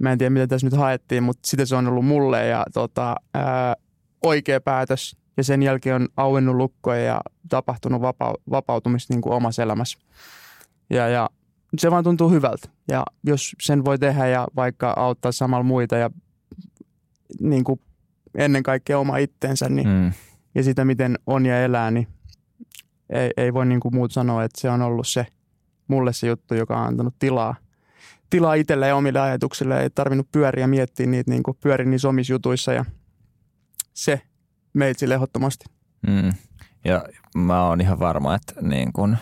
Mä 0.00 0.12
en 0.12 0.18
tiedä, 0.18 0.30
mitä 0.30 0.46
tässä 0.46 0.66
nyt 0.66 0.76
haettiin, 0.76 1.22
mutta 1.22 1.48
sitä 1.48 1.64
se 1.66 1.76
on 1.76 1.88
ollut 1.88 2.04
mulle 2.06 2.46
ja 2.46 2.64
tota, 2.74 3.16
ää, 3.34 3.76
oikea 4.24 4.60
päätös. 4.60 5.16
Ja 5.36 5.44
sen 5.44 5.62
jälkeen 5.62 5.96
on 5.96 6.08
auennut 6.16 6.56
lukkoja 6.56 7.00
ja 7.02 7.20
tapahtunut 7.48 8.02
vapa- 8.02 8.34
vapautumista 8.50 9.14
niin 9.14 9.20
kuin 9.20 9.32
omassa 9.32 9.62
elämässä. 9.62 9.98
Ja, 10.90 11.08
ja 11.08 11.30
se 11.78 11.90
vaan 11.90 12.04
tuntuu 12.04 12.30
hyvältä. 12.30 12.68
Ja 12.88 13.04
jos 13.24 13.56
sen 13.62 13.84
voi 13.84 13.98
tehdä 13.98 14.26
ja 14.26 14.46
vaikka 14.56 14.94
auttaa 14.96 15.32
samalla 15.32 15.62
muita 15.64 15.96
ja 15.96 16.10
niin 17.40 17.64
kuin 17.64 17.80
ennen 18.34 18.62
kaikkea 18.62 18.98
oma 18.98 19.16
itsensä 19.16 19.68
niin, 19.68 19.88
Mm. 19.88 20.12
ja 20.54 20.62
sitä, 20.62 20.84
miten 20.84 21.18
on 21.26 21.46
ja 21.46 21.64
elää, 21.64 21.90
niin 21.90 22.08
ei, 23.10 23.30
ei 23.36 23.54
voi 23.54 23.66
niin 23.66 23.80
kuin 23.80 23.94
muut 23.94 24.12
sanoa, 24.12 24.44
että 24.44 24.60
se 24.60 24.70
on 24.70 24.82
ollut 24.82 25.08
se 25.08 25.26
mulle 25.88 26.12
se 26.12 26.26
juttu, 26.26 26.54
joka 26.54 26.80
on 26.80 26.86
antanut 26.86 27.14
tilaa, 27.18 27.54
tilaa 28.30 28.54
itselle 28.54 28.88
ja 28.88 28.96
omille 28.96 29.20
ajatuksille. 29.20 29.82
Ei 29.82 29.90
tarvinnut 29.90 30.32
pyöriä 30.32 30.66
miettiä 30.66 31.06
niitä 31.06 31.30
niin 31.30 31.42
kuin 31.42 31.56
pyörin 31.60 31.90
niissä 31.90 32.08
omissa 32.08 32.32
jutuissa 32.32 32.72
ja 32.72 32.84
se 33.94 34.20
meitä 34.72 35.14
ehdottomasti. 35.14 35.64
Mm. 36.06 36.32
Ja 36.84 37.04
mä 37.36 37.62
oon 37.64 37.80
ihan 37.80 37.98
varma, 37.98 38.34
että 38.34 38.54
niin 38.62 38.92
kun 38.92 39.16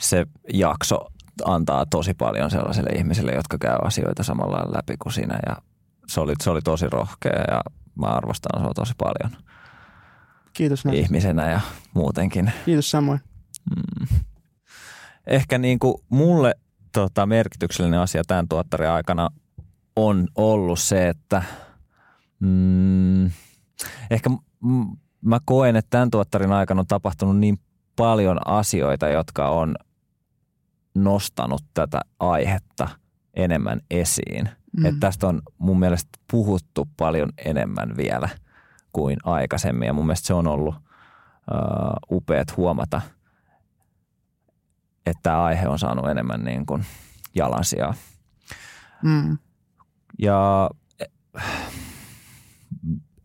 se 0.00 0.26
jakso 0.52 1.06
antaa 1.44 1.86
tosi 1.86 2.14
paljon 2.14 2.50
sellaisille 2.50 2.90
ihmisille, 2.90 3.32
jotka 3.32 3.58
käy 3.58 3.76
asioita 3.84 4.22
samalla 4.22 4.72
läpi 4.74 4.96
kuin 4.96 5.12
sinä. 5.12 5.38
Ja 5.46 5.56
se 6.08 6.20
oli, 6.20 6.32
se 6.42 6.50
oli 6.50 6.60
tosi 6.62 6.86
rohkea 6.90 7.44
ja 7.50 7.60
mä 7.94 8.06
arvostan 8.06 8.62
sua 8.62 8.74
tosi 8.74 8.92
paljon 8.98 9.30
Kiitos 10.52 10.84
näin. 10.84 10.98
ihmisenä 10.98 11.50
ja 11.50 11.60
muutenkin. 11.94 12.52
Kiitos 12.64 12.90
samoin. 12.90 13.20
Mm. 13.76 14.06
Ehkä 15.26 15.58
niin 15.58 15.78
kuin 15.78 15.94
mulle 16.08 16.54
tota, 16.92 17.26
merkityksellinen 17.26 18.00
asia 18.00 18.22
tämän 18.26 18.48
tuottarin 18.48 18.90
aikana 18.90 19.28
on 19.96 20.28
ollut 20.34 20.78
se, 20.78 21.08
että 21.08 21.42
mm, 22.40 23.26
ehkä 24.10 24.30
m- 24.60 24.96
mä 25.24 25.38
koen, 25.44 25.76
että 25.76 25.90
tämän 25.90 26.10
tuottarin 26.10 26.52
aikana 26.52 26.80
on 26.80 26.86
tapahtunut 26.86 27.38
niin 27.38 27.58
paljon 27.96 28.48
asioita, 28.48 29.08
jotka 29.08 29.48
on 29.48 29.74
nostanut 30.94 31.62
tätä 31.74 32.00
aihetta 32.20 32.88
enemmän 33.34 33.80
esiin. 33.90 34.48
Mm. 34.76 34.84
Että 34.84 35.00
tästä 35.00 35.26
on 35.26 35.42
mun 35.58 35.78
mielestä 35.78 36.10
puhuttu 36.30 36.88
paljon 36.96 37.32
enemmän 37.44 37.96
vielä 37.96 38.28
kuin 38.92 39.16
aikaisemmin 39.24 39.86
ja 39.86 39.92
mun 39.92 40.06
mielestä 40.06 40.26
se 40.26 40.34
on 40.34 40.46
ollut 40.46 40.74
uh, 40.74 42.16
upeat 42.16 42.56
huomata, 42.56 43.00
että 45.06 45.20
tämä 45.22 45.42
aihe 45.42 45.68
on 45.68 45.78
saanut 45.78 46.08
enemmän 46.08 46.44
niin 46.44 46.66
kuin 46.66 46.84
jalansijaa. 47.34 47.94
Mm. 49.02 49.38
Ja 50.18 50.70
eh, 51.00 51.42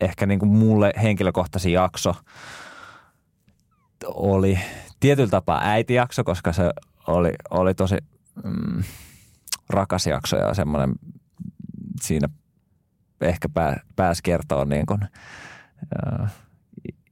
ehkä 0.01 0.25
niin 0.25 0.39
kuin 0.39 0.49
mulle 0.49 0.93
henkilökohtaisin 1.01 1.73
jakso 1.73 2.15
oli 4.05 4.59
tietyllä 4.99 5.29
tapaa 5.29 5.61
äitijakso, 5.63 6.23
koska 6.23 6.53
se 6.53 6.71
oli, 7.07 7.31
oli 7.49 7.73
tosi 7.73 7.97
mm, 8.43 8.83
rakas 9.69 10.07
jakso 10.07 10.37
ja 10.37 10.53
semmoinen 10.53 10.95
siinä 12.01 12.29
ehkä 13.21 13.49
pää, 13.49 13.79
pääsi 13.95 14.21
kertoa 14.23 14.65
niin 14.65 14.85
kuin, 14.85 15.01
äh, 16.21 16.33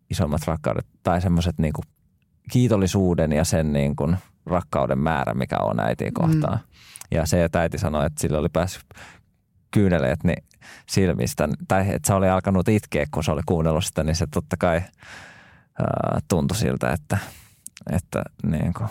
isommat 0.10 0.48
rakkaudet 0.48 0.88
tai 1.04 1.22
semmoiset 1.22 1.60
niin 1.60 1.74
kuin 1.74 1.86
kiitollisuuden 2.52 3.32
ja 3.32 3.44
sen 3.44 3.74
niin 3.74 3.96
kuin 3.96 4.18
rakkauden 4.46 5.00
määrä, 5.00 5.34
mikä 5.34 5.58
on 5.58 5.80
äitiä 5.80 6.12
kohtaan. 6.14 6.58
Mm. 6.58 6.74
Ja 7.12 7.26
se, 7.26 7.44
että 7.44 7.62
äiti 7.62 7.78
sanoi, 7.78 8.06
että 8.06 8.22
sillä 8.22 8.38
oli 8.38 8.50
päässyt 8.54 8.86
kyyneleet 9.72 10.24
niin 10.24 10.44
silmistä, 10.90 11.50
tai 11.68 11.82
että 11.82 12.08
se 12.08 12.14
oli 12.14 12.30
alkanut 12.30 12.68
itkeä, 12.68 13.06
kun 13.12 13.24
se 13.24 13.32
oli 13.32 13.42
kuunnellut 13.46 13.86
sitä, 13.86 14.04
niin 14.04 14.16
se 14.16 14.28
totta 14.34 14.58
kai 14.60 14.76
ää, 15.80 16.20
tuntui 16.28 16.58
siltä, 16.58 16.92
että, 16.92 17.18
että 17.92 18.24
niin 18.44 18.74
kuin 18.74 18.90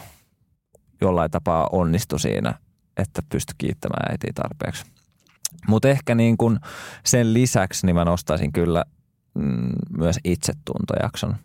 jollain 1.02 1.30
tapaa 1.30 1.68
onnistui 1.72 2.20
siinä, 2.20 2.54
että 2.96 3.22
pystyi 3.28 3.54
kiittämään 3.58 4.10
äitiä 4.12 4.32
tarpeeksi. 4.34 4.84
Mutta 5.68 5.88
ehkä 5.88 6.14
niin 6.14 6.36
kuin 6.36 6.58
sen 7.04 7.34
lisäksi 7.34 7.86
niin 7.86 7.96
mä 7.96 8.04
nostaisin 8.04 8.52
kyllä 8.52 8.84
mm, 9.34 9.72
myös 9.98 10.18
itsetuntojakson. 10.24 11.36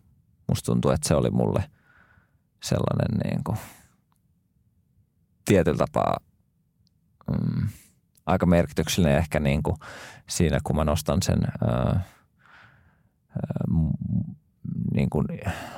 Musta 0.47 0.65
tuntuu, 0.65 0.91
että 0.91 1.07
se 1.07 1.15
oli 1.15 1.29
mulle 1.29 1.63
sellainen 2.63 3.19
niin 3.23 3.43
kuin 3.43 3.57
tietyllä 5.45 5.77
tapaa 5.77 6.17
mm, 7.31 7.69
aika 8.25 8.45
merkityksellinen 8.45 9.17
ehkä 9.17 9.39
niin 9.39 9.63
kuin 9.63 9.77
siinä, 10.29 10.59
kun 10.63 10.75
mä 10.75 10.83
nostan 10.83 11.21
sen 11.21 11.39
ää, 11.67 12.01
niin 14.97 15.09
kuin 15.09 15.27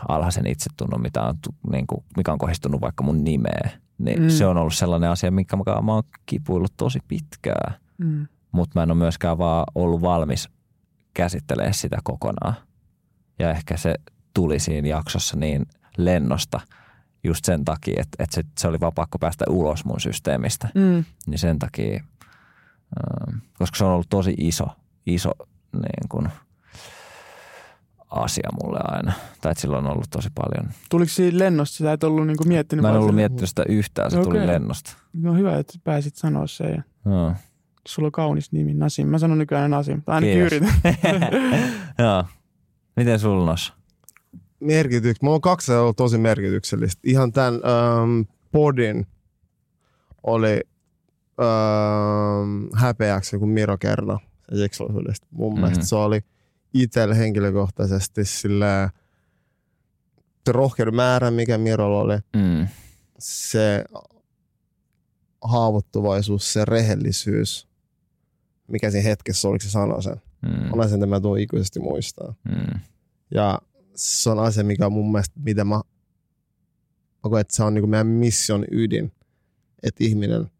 alhaisen 0.07 0.47
itsetunnon, 0.47 1.01
mitä 1.01 1.21
on, 1.21 1.35
niin 1.71 1.87
kuin, 1.87 2.03
mikä 2.17 2.31
on 2.31 2.37
kohdistunut 2.37 2.81
vaikka 2.81 3.03
mun 3.03 3.23
nimeen, 3.23 3.71
niin 3.97 4.21
mm. 4.21 4.29
se 4.29 4.45
on 4.45 4.57
ollut 4.57 4.73
sellainen 4.73 5.09
asia, 5.09 5.31
mikä 5.31 5.55
mä, 5.55 5.81
mä 5.81 5.93
oon 5.93 6.03
kipuillut 6.25 6.73
tosi 6.77 6.99
pitkään. 7.07 7.75
Mm. 7.97 8.27
Mutta 8.51 8.79
mä 8.79 8.83
en 8.83 8.91
ole 8.91 8.97
myöskään 8.97 9.37
vaan 9.37 9.65
ollut 9.75 10.01
valmis 10.01 10.49
käsittelemään 11.13 11.73
sitä 11.73 11.97
kokonaan. 12.03 12.53
Ja 13.39 13.51
ehkä 13.51 13.77
se 13.77 13.95
tuli 14.33 14.59
siinä 14.59 14.87
jaksossa 14.87 15.37
niin 15.37 15.65
lennosta 15.97 16.59
just 17.23 17.45
sen 17.45 17.65
takia, 17.65 18.01
että, 18.01 18.23
että 18.23 18.35
se, 18.35 18.43
se 18.57 18.67
oli 18.67 18.79
vaan 18.79 18.93
pakko 18.95 19.19
päästä 19.19 19.45
ulos 19.49 19.85
mun 19.85 19.99
systeemistä. 19.99 20.69
Mm. 20.75 21.05
Niin 21.27 21.39
sen 21.39 21.59
takia, 21.59 22.03
koska 23.57 23.77
se 23.77 23.83
on 23.83 23.91
ollut 23.91 24.09
tosi 24.09 24.33
iso, 24.37 24.67
iso 25.05 25.31
niin 25.73 26.09
kuin– 26.09 26.29
asia 28.09 28.49
mulle 28.63 28.79
aina. 28.83 29.13
Tai 29.41 29.51
että 29.51 29.61
silloin 29.61 29.85
on 29.85 29.91
ollut 29.91 30.09
tosi 30.09 30.29
paljon. 30.35 30.73
Tuliko 30.89 31.09
siinä 31.09 31.39
lennosta? 31.39 31.77
Sä 31.77 31.93
et 31.93 32.03
ollut 32.03 32.27
niinku 32.27 32.43
miettinyt? 32.43 32.81
Mä 32.83 32.89
en 32.89 32.95
ollut 32.95 33.15
miettinyt 33.15 33.49
sitä 33.49 33.63
yhtään, 33.69 34.11
se 34.11 34.17
no, 34.17 34.23
tuli 34.23 34.37
okay. 34.37 34.47
lennosta. 34.47 34.93
No 35.13 35.33
hyvä, 35.33 35.57
että 35.57 35.73
pääsit 35.83 36.15
sanoa 36.15 36.47
se. 36.47 36.63
Ja... 36.63 36.83
No. 37.05 37.35
Sulla 37.87 38.05
on 38.05 38.11
kaunis 38.11 38.51
nimi, 38.51 38.73
Nasim. 38.73 39.07
Mä 39.07 39.17
sanon 39.17 39.37
nykyään 39.37 39.71
Nasim. 39.71 40.01
Tai 40.01 40.15
ainakin 40.15 40.39
yritän. 40.39 40.73
Joo. 41.99 42.23
Miten 42.95 43.19
sulla 43.19 43.45
nos? 43.45 43.73
Merkityks. 44.59 45.21
Mulla 45.21 45.35
on 45.35 45.41
kaksi 45.41 45.71
ollut 45.71 45.97
tosi 45.97 46.17
merkityksellistä. 46.17 47.01
Ihan 47.03 47.31
tämän 47.31 47.53
ähm, 47.53 48.21
podin 48.51 49.07
oli 50.23 50.61
ähm, 51.41 52.65
häpeäksi, 52.75 53.37
kun 53.37 53.49
Miro 53.49 53.77
kertoi 53.77 54.17
seksuaalisuudesta. 54.55 55.27
Mun 55.31 55.53
mm-hmm. 55.53 55.61
mielestä 55.61 55.85
se 55.85 55.95
oli– 55.95 56.21
itsellä 56.73 57.15
henkilökohtaisesti 57.15 58.25
sillä 58.25 58.89
rohkeuden 60.47 60.95
määrä, 60.95 61.31
mikä 61.31 61.57
Mirolla 61.57 61.99
oli, 61.99 62.17
mm. 62.35 62.67
se 63.19 63.85
haavoittuvaisuus, 65.41 66.53
se 66.53 66.65
rehellisyys, 66.65 67.67
mikä 68.67 68.91
siinä 68.91 69.09
hetkessä 69.09 69.47
oliko 69.47 69.63
se 69.63 69.69
sana 69.69 70.01
sen. 70.01 70.21
Mm. 70.41 70.73
On 70.73 70.81
asia, 70.81 70.95
että 70.95 71.05
mä 71.05 71.19
tuon 71.19 71.39
ikuisesti 71.39 71.79
muistaa. 71.79 72.33
Mm. 72.43 72.79
Ja 73.31 73.59
se 73.95 74.29
on 74.29 74.39
asia, 74.39 74.63
mikä 74.63 74.85
on 74.85 74.93
mun 74.93 75.11
mielestä, 75.11 75.39
mitä 75.39 75.63
mä, 75.63 75.81
että 77.39 77.55
se 77.55 77.63
on 77.63 77.73
niin 77.73 77.81
kuin 77.81 77.89
meidän 77.89 78.07
mission 78.07 78.65
ydin, 78.71 79.11
että 79.83 80.03
ihminen 80.03 80.51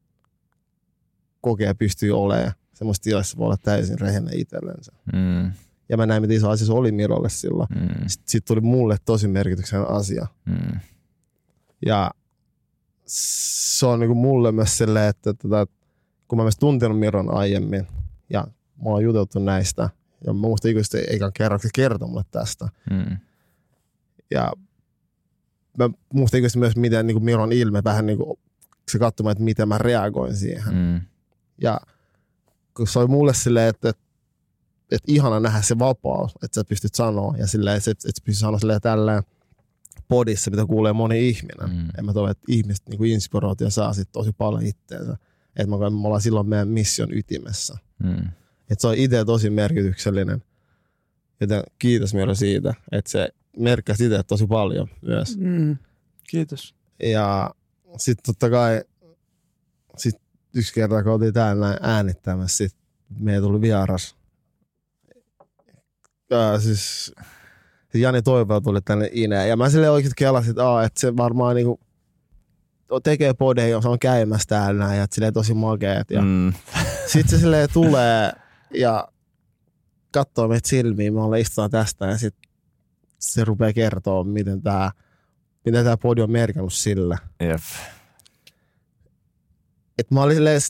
kokee 1.42 1.68
ja 1.68 1.76
pystyy 1.76 2.12
olemaan 2.12 2.54
semmoista 2.74 3.04
tilassa 3.04 3.38
voi 3.38 3.46
olla 3.46 3.58
täysin 3.58 4.00
rehellinen 4.00 4.40
itsellensä. 4.40 4.92
Mm 5.14 5.52
ja 5.90 5.98
mä 5.98 6.06
näin, 6.06 6.22
miten 6.22 6.38
iso 6.38 6.50
asia 6.50 6.68
se 6.68 6.74
oli 6.74 6.92
Mirolle 6.92 7.30
silloin. 7.30 7.68
Mm. 7.76 8.08
Sitten 8.08 8.32
sit 8.32 8.46
tuli 8.46 8.62
mulle 8.62 8.98
tosi 9.06 9.28
merkityksellinen 9.28 9.94
asia. 9.94 10.28
Mm. 10.46 10.80
Ja 11.86 12.12
se 13.06 13.86
on 13.86 14.00
niinku 14.00 14.16
mulle 14.16 14.52
myös 14.52 14.78
silleen, 14.78 15.10
että, 15.10 15.30
että, 15.30 15.62
että 15.62 15.76
kun 16.28 16.38
mä 16.38 16.44
myös 16.44 16.58
tuntenut 16.58 17.00
Miron 17.00 17.34
aiemmin 17.34 17.88
ja 18.30 18.48
mä 18.84 18.90
oon 18.90 19.04
juteltu 19.04 19.40
näistä 19.40 19.90
ja 20.26 20.34
mä 20.34 20.40
muistan 20.40 20.72
ikuisesti 20.72 20.98
eikä 20.98 21.32
kerran 21.34 21.60
kertoi 21.74 22.08
mulle 22.08 22.24
tästä. 22.32 22.70
Mm. 22.90 23.18
Ja 24.32 24.54
mä 25.78 25.90
muistan 26.14 26.38
ikuisesti 26.38 26.60
myös, 26.60 26.76
miten 26.76 27.08
niin 27.08 27.16
kuin 27.16 27.26
Miron 27.26 27.52
ilme 27.52 27.84
vähän 27.84 28.06
niin 28.06 28.18
kuin, 28.18 28.40
se 28.92 29.00
katsomaan, 29.00 29.32
että 29.32 29.44
miten 29.44 29.68
mä 29.68 29.78
reagoin 29.78 30.36
siihen. 30.36 30.74
Mm. 30.76 31.02
Ja 31.62 31.80
kun 32.74 32.88
se 32.88 33.00
oli 33.00 33.08
mulle 33.08 33.34
silleen, 33.34 33.70
että, 33.70 33.90
että 33.90 34.04
että 34.92 35.12
ihana 35.12 35.40
nähdä 35.40 35.62
se 35.62 35.80
vapaus, 35.80 36.32
että 36.44 36.56
sä 36.56 36.64
pystyt 36.64 36.96
sanoa 36.96 37.36
ja 37.38 37.48
silleen, 37.48 37.78
että, 37.78 38.08
sä 38.08 38.22
pystyt 38.26 38.40
sanoa 38.40 38.60
silleen 38.60 38.82
tälleen 38.82 39.24
podissa, 40.08 40.52
mitä 40.52 40.66
kuulee 40.66 40.94
moni 40.94 41.30
ihminen. 41.30 41.70
Mm. 41.70 41.88
Ja 41.98 42.04
mä 42.04 42.14
toivon, 42.14 42.32
että 42.32 42.44
ihmiset 42.48 42.90
niin 42.90 42.98
kuin 42.98 43.12
inspiraatio 43.12 43.70
saa 43.70 43.94
sit 43.94 44.12
tosi 44.12 44.32
paljon 44.32 44.66
itteensä. 44.66 45.18
Että 45.56 45.68
mä, 45.68 45.78
me 45.78 46.08
ollaan 46.08 46.22
silloin 46.22 46.48
meidän 46.48 46.68
mission 46.68 47.14
ytimessä. 47.14 47.78
Mm. 48.04 48.28
Että 48.70 48.82
se 48.82 48.88
on 48.88 48.96
itse 48.96 49.26
tosi 49.26 49.50
merkityksellinen. 49.50 50.44
Joten 51.42 51.64
kiitos 51.80 52.14
vielä 52.14 52.36
siitä, 52.36 52.74
että 52.92 53.12
se 53.12 53.30
merkkasi 53.58 54.06
itse 54.06 54.24
tosi 54.24 54.48
paljon 54.48 54.88
myös. 55.02 55.38
Mm. 55.38 55.78
Kiitos. 56.30 56.76
Ja 57.04 57.56
sitten 57.98 58.24
totta 58.26 58.50
kai 58.50 58.84
sit 59.98 60.16
yksi 60.54 60.74
kerta, 60.74 61.04
kun 61.04 61.12
oltiin 61.12 61.34
täällä 61.34 61.78
äänittämässä, 61.82 62.58
sit 62.58 62.76
meitä 63.20 63.42
tuli 63.42 63.62
vieras 63.62 64.19
ää, 66.32 66.60
siis 66.60 67.14
Jani 67.94 68.22
Toivola 68.22 68.62
tuli 68.62 68.82
tänne 68.82 69.10
Ineen. 69.12 69.50
Ja 69.50 69.58
mä 69.58 69.70
sille 69.70 69.90
oikein 69.90 70.14
kelasin, 70.18 70.50
että, 70.50 70.70
aa, 70.70 70.84
että 70.84 71.00
se 71.00 71.18
varmaan 71.18 71.56
niinku 71.56 71.80
tekee 73.04 73.34
podeja, 73.34 73.82
se 73.82 73.90
on 73.90 74.00
käymässä 74.00 74.48
täällä 74.48 74.96
ja 74.96 75.04
että 75.04 75.16
silleen 75.16 75.34
tosi 75.34 75.54
makeet. 75.54 76.12
Ja 76.12 76.22
mm. 76.22 76.54
sitten 77.14 77.30
se 77.30 77.42
silleen 77.42 77.70
tulee 77.74 78.32
ja 78.74 79.08
katsoo 80.12 80.48
meitä 80.48 80.70
silmiin, 80.70 81.14
me 81.14 81.22
ollaan 81.22 81.42
istutaan 81.42 81.70
tästä 81.70 82.06
ja 82.06 82.18
sitten 82.18 82.52
se 83.20 83.46
rupeaa 83.46 83.74
kertoa, 83.74 84.24
miten 84.24 84.62
tämä 84.62 84.92
miten 85.66 85.86
tää 85.86 85.98
podi 85.98 86.22
on 86.22 86.32
merkannut 86.32 86.74
sille. 86.74 87.18
Jep. 87.40 87.62
Et 89.98 90.12
mä 90.12 90.22
olin 90.22 90.36
silleen, 90.36 90.62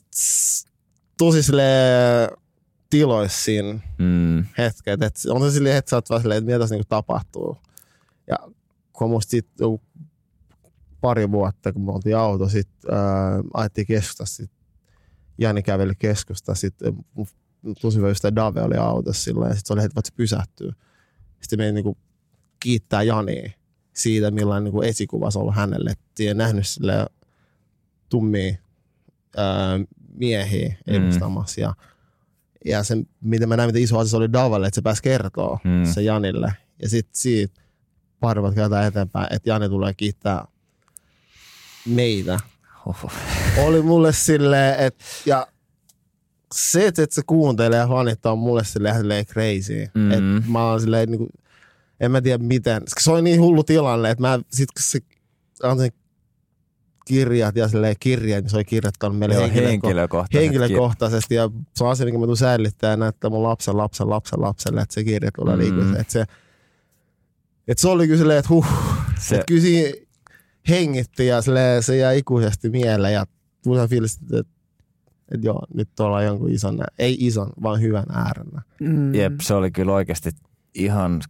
tosi 1.17 1.43
silleen 1.43 2.29
tiloissa 2.89 3.41
siinä 3.43 3.79
mm. 3.97 4.45
hetket. 4.57 5.01
Et 5.01 5.15
on 5.29 5.41
se 5.41 5.53
silleen, 5.53 5.77
että 5.77 5.89
sä 5.89 5.95
oot 5.95 6.09
vaan 6.09 6.21
silleen, 6.21 6.37
että 6.37 6.45
mitä 6.45 6.59
tässä 6.59 6.75
niinku 6.75 6.87
tapahtuu. 6.89 7.57
Ja 8.27 8.35
kun 8.93 9.09
musta 9.09 9.31
sit 9.31 9.47
pari 11.01 11.31
vuotta, 11.31 11.73
kun 11.73 11.85
me 11.85 11.91
oltiin 11.91 12.17
auto, 12.17 12.49
sit 12.49 12.69
ää, 12.91 12.99
ajettiin 13.53 13.87
keskustassa, 13.87 14.35
sit 14.35 14.51
Jani 15.37 15.63
käveli 15.63 15.93
keskusta, 15.99 16.55
sitten 16.55 16.93
tosi 17.81 17.97
hyvä 17.97 18.09
ystävä 18.09 18.35
Dave 18.35 18.61
oli 18.61 18.75
autossa 18.75 19.23
silloin, 19.23 19.49
ja 19.49 19.55
sitten 19.55 19.67
se 19.67 19.73
oli 19.73 19.81
heti, 19.81 19.93
että 19.97 20.09
se 20.09 20.15
pysähtyy. 20.15 20.71
Sitten 21.41 21.59
me 21.59 21.71
niinku 21.71 21.97
kiittää 22.59 23.03
Jani 23.03 23.53
siitä, 23.93 24.31
millainen 24.31 24.63
niinku 24.63 24.81
esikuva 24.81 25.31
se 25.31 25.39
on 25.39 25.41
ollut 25.41 25.55
hänelle. 25.55 25.91
Et 25.91 26.37
nähnyt 26.37 26.67
sille 26.67 27.05
tummia 28.09 28.55
ää, 29.37 29.79
miehiä 30.13 30.75
edustamassa. 30.87 31.61
Mm. 31.61 31.63
Ja 31.63 31.73
ja 32.65 32.83
se, 32.83 32.97
miten 33.21 33.49
mä 33.49 33.57
näin, 33.57 33.69
miten 33.69 33.81
iso 33.81 33.99
asia 33.99 34.09
se 34.09 34.17
oli 34.17 34.33
Davalle, 34.33 34.67
että 34.67 34.75
se 34.75 34.81
pääsi 34.81 35.03
kertoa 35.03 35.59
mm. 35.63 35.85
se 35.93 36.01
Janille. 36.01 36.53
Ja 36.81 36.89
sitten 36.89 37.15
siitä 37.15 37.61
pari 38.19 38.41
vuotta 38.41 38.85
eteenpäin, 38.85 39.27
että 39.31 39.49
Jani 39.49 39.69
tulee 39.69 39.93
kiittää 39.93 40.45
meitä. 41.85 42.39
Oho. 42.85 43.11
Oli 43.57 43.81
mulle 43.81 44.13
silleen, 44.13 44.79
että 44.79 45.03
ja 45.25 45.47
se, 46.55 46.87
että 46.87 47.05
se 47.09 47.21
kuuntelee 47.27 47.79
ja 47.79 47.87
fanittaa 47.87 48.31
on 48.31 48.39
mulle 48.39 48.63
silleen, 48.63 48.97
silleen 48.97 49.25
crazy. 49.25 49.87
Mm. 49.93 50.11
Että 50.11 50.51
mä 50.51 50.65
oon 50.65 50.81
silleen, 50.81 51.11
niin 51.11 51.17
kuin, 51.17 51.29
en 51.99 52.11
mä 52.11 52.21
tiedä 52.21 52.43
miten. 52.43 52.83
Se 52.97 53.11
oli 53.11 53.21
niin 53.21 53.41
hullu 53.41 53.63
tilanne, 53.63 54.09
että 54.09 54.21
mä 54.21 54.39
sit 54.51 54.71
kun 54.71 54.83
se 54.83 54.99
antoi 55.63 55.89
kirjat 57.09 57.55
ja 57.55 57.67
silleen 57.67 57.95
kirja, 57.99 58.41
niin 58.41 58.49
se 58.49 58.57
oli 58.57 58.65
kirjoittanut 58.65 59.17
meille 59.17 59.35
Joo, 59.35 59.49
henkilökohtaisesti. 59.53 60.37
henkilökohtaisesti. 60.37 61.35
Ja 61.35 61.49
se 61.75 61.83
on 61.83 61.89
asia, 61.89 62.05
minkä 62.05 62.19
mä 62.19 62.25
tuun 62.25 62.37
säilyttää 62.37 62.97
näyttää 62.97 63.29
mun 63.29 63.43
lapsen, 63.43 63.77
lapsen, 63.77 64.09
lapsen, 64.09 64.41
lapselle, 64.41 64.81
että 64.81 64.93
se 64.93 65.03
kirja 65.03 65.31
tulee 65.31 65.55
mm. 65.55 65.61
liikuntaan. 65.61 66.01
Että 66.01 66.13
se, 66.13 66.25
että 67.67 67.81
se 67.81 67.87
oli 67.87 68.07
kyllä 68.07 68.17
silleen, 68.17 68.39
että 68.39 68.49
huh, 68.49 68.67
se... 69.19 69.35
että 69.35 69.45
kyllä 69.45 69.61
siinä 69.61 69.93
hengitti 70.69 71.27
ja 71.27 71.41
silleen, 71.41 71.83
se 71.83 71.97
jäi 71.97 72.17
ikuisesti 72.17 72.69
mieleen 72.69 73.13
ja 73.13 73.25
tuli 73.63 73.87
fiilis, 73.87 74.19
että, 74.21 74.39
että 75.31 75.47
joo, 75.47 75.65
nyt 75.73 75.99
ollaan 75.99 76.25
jonkun 76.25 76.51
ison, 76.51 76.79
ei 76.99 77.17
ison, 77.19 77.49
vaan 77.63 77.81
hyvän 77.81 78.05
äärellä. 78.11 78.61
Mm. 78.79 79.15
Jep, 79.15 79.33
se 79.41 79.53
oli 79.53 79.71
kyllä 79.71 79.93
oikeasti 79.93 80.29
ihan 80.75 81.21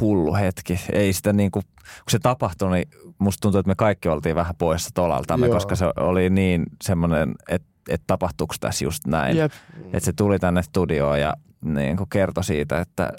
hullu 0.00 0.34
hetki. 0.34 0.80
Ei 0.92 1.12
sitä 1.12 1.32
niin 1.32 1.50
kuin, 1.50 1.64
kun 1.82 2.10
se 2.10 2.18
tapahtui, 2.18 2.72
niin 2.72 2.88
musta 3.18 3.40
tuntuu, 3.40 3.58
että 3.58 3.70
me 3.70 3.74
kaikki 3.74 4.08
oltiin 4.08 4.36
vähän 4.36 4.54
poissa 4.58 4.90
tolaltamme, 4.94 5.46
Joo. 5.46 5.54
koska 5.54 5.76
se 5.76 5.86
oli 5.96 6.30
niin 6.30 6.66
semmoinen, 6.84 7.34
että, 7.48 7.68
että 7.88 8.04
tapahtuuko 8.06 8.54
tässä 8.60 8.84
just 8.84 9.06
näin. 9.06 9.36
Jep. 9.36 9.52
Että 9.84 10.00
se 10.04 10.12
tuli 10.12 10.38
tänne 10.38 10.62
studioon 10.62 11.20
ja 11.20 11.34
niin 11.64 11.96
kuin 11.96 12.08
kertoi 12.10 12.44
siitä, 12.44 12.80
että 12.80 13.12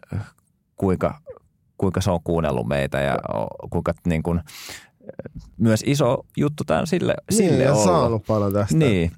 kuinka, 0.75 1.19
kuinka 1.77 2.01
se 2.01 2.11
on 2.11 2.19
kuunnellut 2.23 2.67
meitä 2.67 2.99
ja 2.99 3.17
kuinka 3.69 3.93
niin 4.05 4.23
kuin, 4.23 4.41
myös 5.57 5.83
iso 5.85 6.25
juttu 6.37 6.63
tämän 6.63 6.87
sille, 6.87 7.15
niin, 7.29 7.37
sille 7.37 7.71
ollut. 7.71 7.83
saanut 7.83 8.23
paljon 8.27 8.53
tästä. 8.53 8.77
Niin, 8.77 9.11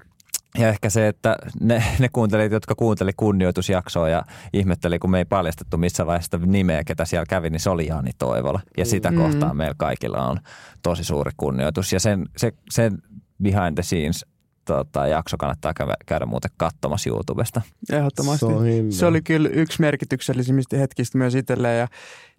ja 0.58 0.68
ehkä 0.68 0.90
se, 0.90 1.08
että 1.08 1.36
ne, 1.60 1.82
ne 1.98 2.08
kuuntelijat, 2.12 2.52
jotka 2.52 2.74
kuunteli 2.74 3.12
kunnioitusjaksoa 3.16 4.08
ja 4.08 4.22
ihmetteli, 4.52 4.98
kun 4.98 5.10
me 5.10 5.18
ei 5.18 5.24
paljastettu 5.24 5.76
missä 5.76 6.06
vaiheessa 6.06 6.38
nimeä, 6.46 6.84
ketä 6.84 7.04
siellä 7.04 7.26
kävi, 7.28 7.50
niin 7.50 7.60
se 7.60 7.70
oli 7.70 7.86
Jani 7.86 8.10
Toivola. 8.18 8.60
Ja 8.76 8.84
sitä 8.84 9.10
mm. 9.10 9.16
kohtaa 9.16 9.54
meillä 9.54 9.74
kaikilla 9.78 10.26
on 10.26 10.40
tosi 10.82 11.04
suuri 11.04 11.30
kunnioitus. 11.36 11.92
Ja 11.92 12.00
sen, 12.00 12.26
se, 12.36 12.52
sen 12.70 12.98
behind 13.42 13.74
the 13.74 13.82
scenes 13.82 14.26
tota, 14.66 15.06
jakso 15.06 15.36
kannattaa 15.36 15.74
käydä, 15.74 15.94
käydä 16.06 16.26
muuten 16.26 16.50
katsomassa 16.56 17.10
YouTubesta. 17.10 17.62
Ehdottomasti. 17.92 18.38
Se 18.38 18.46
on 18.46 18.64
hieno. 18.64 18.90
Se 18.90 19.06
oli 19.06 19.22
kyllä 19.22 19.48
yksi 19.48 19.80
merkityksellisimmistä 19.80 20.76
hetkistä 20.76 21.18
myös 21.18 21.34
itselleen 21.34 21.78
ja 21.78 21.88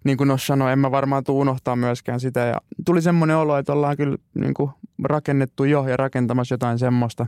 niin 0.04 0.16
kuin 0.16 0.28
Nos 0.28 0.46
sanoi, 0.46 0.72
en 0.72 0.78
mä 0.78 0.90
varmaan 0.90 1.24
tule 1.24 1.40
unohtaa 1.40 1.76
myöskään 1.76 2.20
sitä. 2.20 2.40
Ja 2.40 2.60
tuli 2.86 3.02
semmoinen 3.02 3.36
olo, 3.36 3.58
että 3.58 3.72
ollaan 3.72 3.96
kyllä 3.96 4.16
niin 4.34 4.54
kuin 4.54 4.70
rakennettu 5.04 5.64
jo 5.64 5.86
ja 5.86 5.96
rakentamassa 5.96 6.52
jotain 6.52 6.78
semmoista, 6.78 7.26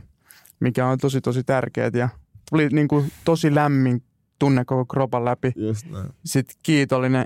mikä 0.61 0.87
on 0.87 0.97
tosi 0.97 1.21
tosi 1.21 1.43
tärkeää 1.43 1.91
ja 1.93 2.09
tuli 2.49 2.69
niin 2.71 2.87
kuin 2.87 3.11
tosi 3.25 3.55
lämmin 3.55 4.03
tunne 4.39 4.65
koko 4.65 4.85
kropan 4.85 5.25
läpi. 5.25 5.51
Just 5.55 5.85
näin. 5.91 6.09
Sitten 6.25 6.55
kiitollinen 6.63 7.25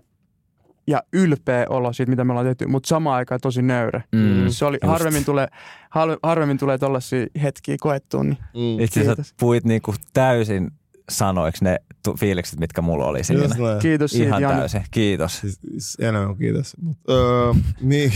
ja 0.88 1.04
ylpeä 1.14 1.66
olo 1.70 1.94
siitä, 1.94 2.10
mitä 2.10 2.24
me 2.24 2.32
ollaan 2.32 2.46
tehty, 2.46 2.68
mutta 2.68 2.88
samaan 2.88 3.16
aikaan 3.18 3.40
tosi 3.42 3.62
nöyrä. 3.62 4.02
Mm, 4.12 4.50
Se 4.50 4.66
oli, 4.66 4.78
just. 4.84 4.92
harvemmin 4.92 5.26
tulee, 5.26 5.48
har- 5.90 6.18
harvemmin 6.24 6.58
tulee 6.58 6.78
tollaisia 6.78 7.28
hetkiä 7.42 7.76
koettuun, 7.80 8.26
niin 8.30 8.38
Mm. 8.78 8.84
Itse 8.84 9.02
asiassa 9.02 9.36
puhuit 9.40 9.64
niinku 9.64 9.94
täysin 10.14 10.72
sanoiksi 11.10 11.64
ne 11.64 11.78
tu- 12.04 12.16
fiilikset, 12.20 12.60
mitkä 12.60 12.82
mulla 12.82 13.06
oli 13.06 13.24
siinä. 13.24 13.42
Just 13.44 13.58
näin. 13.58 13.80
kiitos 13.80 14.12
siitä 14.12 14.28
Ihan 14.28 14.42
Jani. 14.42 14.60
täysin. 14.60 14.84
Kiitos. 14.92 15.40
Siis, 15.40 15.60
siis 15.72 15.98
enemmän 16.00 16.38
kiitos. 16.38 16.74
Mut, 16.82 16.98
öö, 17.10 17.54
niin, 17.82 18.12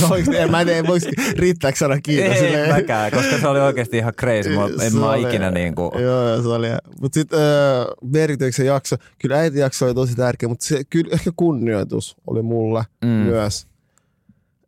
se 0.00 0.06
oikeesti, 0.10 0.36
en 0.36 0.50
mä 0.50 0.64
tiedä, 0.64 0.88
voisi, 0.88 1.08
riittääkö 1.36 1.78
sana 1.78 2.00
kiitos? 2.00 2.32
Ei 2.36 2.38
Silleen- 2.44 2.70
mäkään, 2.74 3.10
koska 3.12 3.38
se 3.40 3.48
oli 3.48 3.60
oikeasti 3.60 3.96
ihan 3.98 4.12
crazy. 4.14 4.56
Mä, 4.56 4.64
en 4.84 4.90
Se 4.90 4.98
mä 4.98 5.10
oli- 5.10 5.22
ikinä 5.28 5.50
niinku... 5.50 5.92
Joo, 5.98 6.28
joo, 6.28 6.42
se 6.42 6.48
oli. 6.48 6.68
Mutta 7.00 7.14
sitten 7.20 7.38
öö, 7.38 7.84
merkityksen 8.04 8.66
jakso, 8.66 8.96
kyllä 9.18 9.38
äiti 9.38 9.58
jakso 9.58 9.86
oli 9.86 9.94
tosi 9.94 10.14
tärkeä, 10.16 10.48
mutta 10.48 10.64
se, 10.64 10.82
kyllä 10.90 11.10
ehkä 11.14 11.30
kunnioitus 11.36 12.16
oli 12.26 12.42
mulle 12.42 12.84
Mm. 13.04 13.08
myös. 13.10 13.66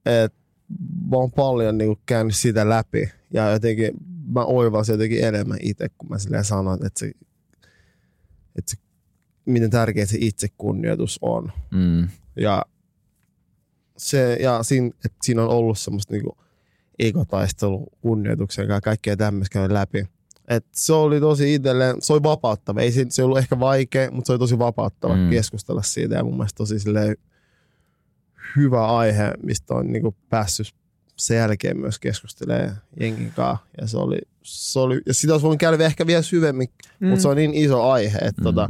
Et 0.06 0.32
mä 1.10 1.16
oon 1.16 1.30
paljon 1.32 1.78
niinku 1.78 2.00
käynyt 2.06 2.36
sitä 2.36 2.68
läpi 2.68 3.10
ja 3.34 3.50
jotenkin 3.50 3.90
mä 4.34 4.44
oivalsin 4.44 4.92
jotenkin 4.92 5.24
enemmän 5.24 5.58
itse, 5.62 5.88
kun 5.88 6.08
mä 6.08 6.18
silleen 6.18 6.44
sanoin, 6.44 6.86
että 6.86 6.98
se, 6.98 7.12
että 8.56 8.70
se, 8.70 8.76
miten 9.44 9.70
tärkeä 9.70 10.06
se 10.06 10.18
itsekunnioitus 10.20 11.18
on. 11.22 11.52
Mm. 11.70 12.08
Ja, 12.36 12.64
se, 13.96 14.36
ja 14.40 14.62
siinä, 14.62 14.86
että 14.86 15.18
siinä 15.22 15.42
on 15.42 15.48
ollut 15.48 15.78
semmoista 15.78 16.14
niinku 16.14 16.38
egotaistelu 16.98 17.86
kunnioituksen 18.00 18.68
ja 18.68 18.80
kaikkea 18.80 19.16
tämmöistä 19.16 19.52
käynyt 19.52 19.72
läpi. 19.72 20.04
Et 20.48 20.66
se 20.72 20.92
oli 20.92 21.20
tosi 21.20 21.54
itselleen, 21.54 21.96
se 22.00 22.12
oli 22.12 22.22
vapauttava. 22.22 22.80
Ei 22.80 22.92
se, 22.92 23.06
se 23.08 23.24
ollut 23.24 23.38
ehkä 23.38 23.60
vaikea, 23.60 24.10
mutta 24.10 24.26
se 24.26 24.32
oli 24.32 24.38
tosi 24.38 24.58
vapauttava 24.58 25.16
mm. 25.16 25.30
keskustella 25.30 25.82
siitä. 25.82 26.14
Ja 26.14 26.24
mun 26.24 26.36
mielestä 26.36 26.56
tosi 26.56 26.78
silleen 26.78 27.16
hyvä 28.56 28.86
aihe, 28.86 29.32
mistä 29.42 29.74
on 29.74 29.92
niinku 29.92 30.16
päässyt 30.28 30.74
sen 31.20 31.36
jälkeen 31.36 31.80
myös 31.80 31.98
keskustelemaan 31.98 32.76
jengin 33.00 33.32
kanssa. 33.36 33.66
Ja, 33.80 33.86
se 33.86 33.96
oli, 33.96 34.18
se 34.42 34.78
oli, 34.78 35.00
ja 35.06 35.14
sitä 35.14 35.32
olisi 35.34 35.42
voinut 35.44 35.60
käydä 35.60 35.84
ehkä 35.84 36.06
vielä 36.06 36.22
syvemmin, 36.22 36.68
mm. 37.00 37.08
mutta 37.08 37.22
se 37.22 37.28
on 37.28 37.36
niin 37.36 37.54
iso 37.54 37.90
aihe, 37.90 38.18
että 38.18 38.40
Mm. 38.42 38.44
tota, 38.44 38.68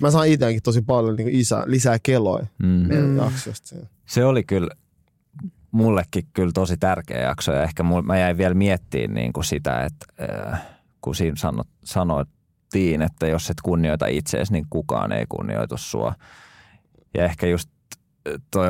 mä 0.00 0.10
saan 0.10 0.28
itsekin 0.28 0.62
tosi 0.62 0.82
paljon 0.82 1.16
niinku 1.16 1.30
isä, 1.38 1.62
lisää 1.66 1.98
keloja 2.02 2.46
Mm. 2.58 2.66
meidän 2.68 3.06
Mm. 3.10 3.16
jaksosta. 3.16 3.76
Se 4.06 4.24
oli 4.24 4.44
kyllä 4.44 4.68
mullekin 5.70 6.26
kyllä 6.32 6.52
tosi 6.54 6.76
tärkeä 6.76 7.20
jakso 7.20 7.52
ja 7.52 7.62
ehkä 7.62 7.82
mul, 7.82 8.02
mä 8.02 8.18
jäin 8.18 8.38
vielä 8.38 8.54
miettimään 8.54 9.14
niin 9.14 9.32
kuin 9.32 9.44
sitä, 9.44 9.84
että 9.84 10.06
äh, 10.52 10.60
kun 11.00 11.14
siinä 11.14 11.36
sano, 11.36 11.62
sanottiin, 11.84 13.02
että 13.02 13.26
jos 13.26 13.50
et 13.50 13.60
kunnioita 13.62 14.06
itseäsi, 14.06 14.52
niin 14.52 14.66
kukaan 14.70 15.12
ei 15.12 15.24
kunnioitu 15.28 15.76
sua. 15.76 16.14
Ja 17.14 17.24
ehkä 17.24 17.46
just 17.46 17.70
äh, 18.28 18.34
toi 18.50 18.68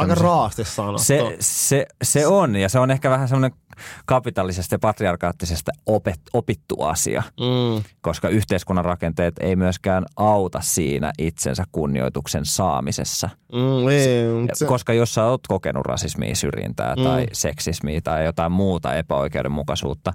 Se 0.00 0.04
on 0.04 0.10
aika 0.10 0.22
raasti 0.22 0.64
sanottu. 0.64 1.02
Se, 1.02 1.36
se, 1.40 1.86
se 2.02 2.26
on, 2.26 2.56
ja 2.56 2.68
se 2.68 2.78
on 2.78 2.90
ehkä 2.90 3.10
vähän 3.10 3.28
semmoinen 3.28 3.58
kapitalisesta 4.06 4.74
ja 4.74 4.78
patriarkaattisesta 4.78 5.72
opet, 5.86 6.20
opittu 6.32 6.82
asia, 6.82 7.22
mm. 7.40 7.82
koska 8.00 8.28
yhteiskunnan 8.28 8.84
rakenteet 8.84 9.34
ei 9.40 9.56
myöskään 9.56 10.04
auta 10.16 10.60
siinä 10.60 11.12
itsensä 11.18 11.64
kunnioituksen 11.72 12.44
saamisessa. 12.44 13.28
Mm, 13.52 13.88
ei, 13.88 14.04
Se... 14.04 14.26
se, 14.54 14.66
Koska 14.66 14.92
jos 14.92 15.14
sä 15.14 15.24
oot 15.24 15.46
kokenut 15.48 15.86
rasismia, 15.86 16.34
syrjintää 16.34 16.94
Mm. 16.96 17.02
tai 17.04 17.26
seksismiä 17.32 18.00
tai 18.04 18.24
jotain 18.24 18.52
muuta 18.52 18.94
epäoikeudenmukaisuutta, 18.94 20.12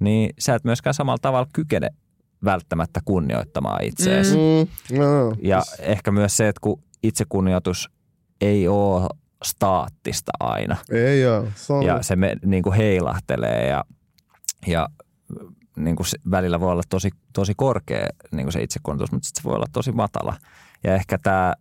niin 0.00 0.30
sä 0.38 0.54
et 0.54 0.64
myöskään 0.64 0.94
samalla 0.94 1.18
tavalla 1.22 1.48
kykene 1.52 1.88
välttämättä 2.44 3.00
kunnioittamaan 3.04 3.84
itseäsi. 3.84 4.36
Mm. 4.36 4.68
mm, 4.96 4.98
no, 4.98 5.32
Ja 5.42 5.62
ehkä 5.78 6.10
myös 6.10 6.36
se, 6.36 6.48
että 6.48 6.60
kun 6.60 6.82
itsekunnioitus 7.02 7.90
ei 8.40 8.68
ole 8.68 9.08
staattista 9.44 10.32
aina 10.40 10.76
ei 10.90 11.26
oo. 11.26 11.46
Se 11.54 11.72
on, 11.72 11.82
ja 11.82 12.02
se 12.02 12.16
me, 12.16 12.36
niin 12.44 12.62
kuin 12.62 12.76
heilahtelee 12.76 13.68
ja, 13.68 13.84
ja 14.66 14.88
niin 15.76 15.96
kuin 15.96 16.06
se, 16.06 16.18
välillä 16.30 16.60
voi 16.60 16.72
olla 16.72 16.82
tosi, 16.88 17.10
tosi 17.32 17.52
korkea 17.56 18.06
niin 18.32 18.44
kuin 18.44 18.52
se 18.52 18.62
itsekunnioitus, 18.62 19.12
mutta 19.12 19.26
sitten 19.26 19.42
se 19.42 19.48
voi 19.48 19.56
olla 19.56 19.66
tosi 19.72 19.92
matala. 19.92 20.36
Ja 20.84 20.94
ehkä 20.94 21.18
tämä, 21.18 21.54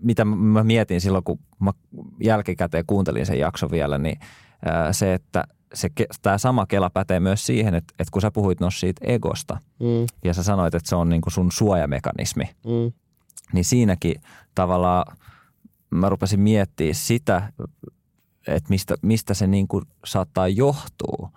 mitä 0.00 0.24
mä- 0.24 0.64
mietin 0.64 1.00
silloin, 1.00 1.24
kun 1.24 1.38
mä 1.58 1.70
jälkikäteen 2.20 2.84
kuuntelin 2.86 3.26
sen 3.26 3.38
jakson 3.38 3.70
vielä, 3.70 3.98
niin 3.98 4.18
ää, 4.64 4.92
se, 4.92 5.14
että 5.14 5.44
se, 5.74 5.88
tämä 6.22 6.38
sama 6.38 6.66
kela 6.66 6.90
pätee 6.90 7.20
myös 7.20 7.46
siihen, 7.46 7.74
että, 7.74 7.94
että 7.98 8.12
kun 8.12 8.22
sä 8.22 8.30
puhuit 8.30 8.60
no 8.60 8.70
siitä 8.70 9.04
egosta 9.06 9.58
mm, 9.80 10.06
ja 10.24 10.34
sä 10.34 10.42
sanoit, 10.42 10.74
että 10.74 10.88
se 10.88 10.96
on 10.96 11.08
niin 11.08 11.20
kuin 11.20 11.32
sun 11.32 11.52
suojamekanismi, 11.52 12.44
mm, 12.44 12.92
niin 13.52 13.64
siinäkin 13.64 14.14
tavallaan 14.54 15.16
mä 15.96 16.08
rupesin 16.08 16.40
miettimään 16.40 16.94
sitä, 16.94 17.52
että 18.46 18.70
mistä, 18.70 18.94
mistä 19.02 19.34
se 19.34 19.46
niin 19.46 19.68
kuin 19.68 19.84
saattaa 20.04 20.48
johtua, 20.48 21.30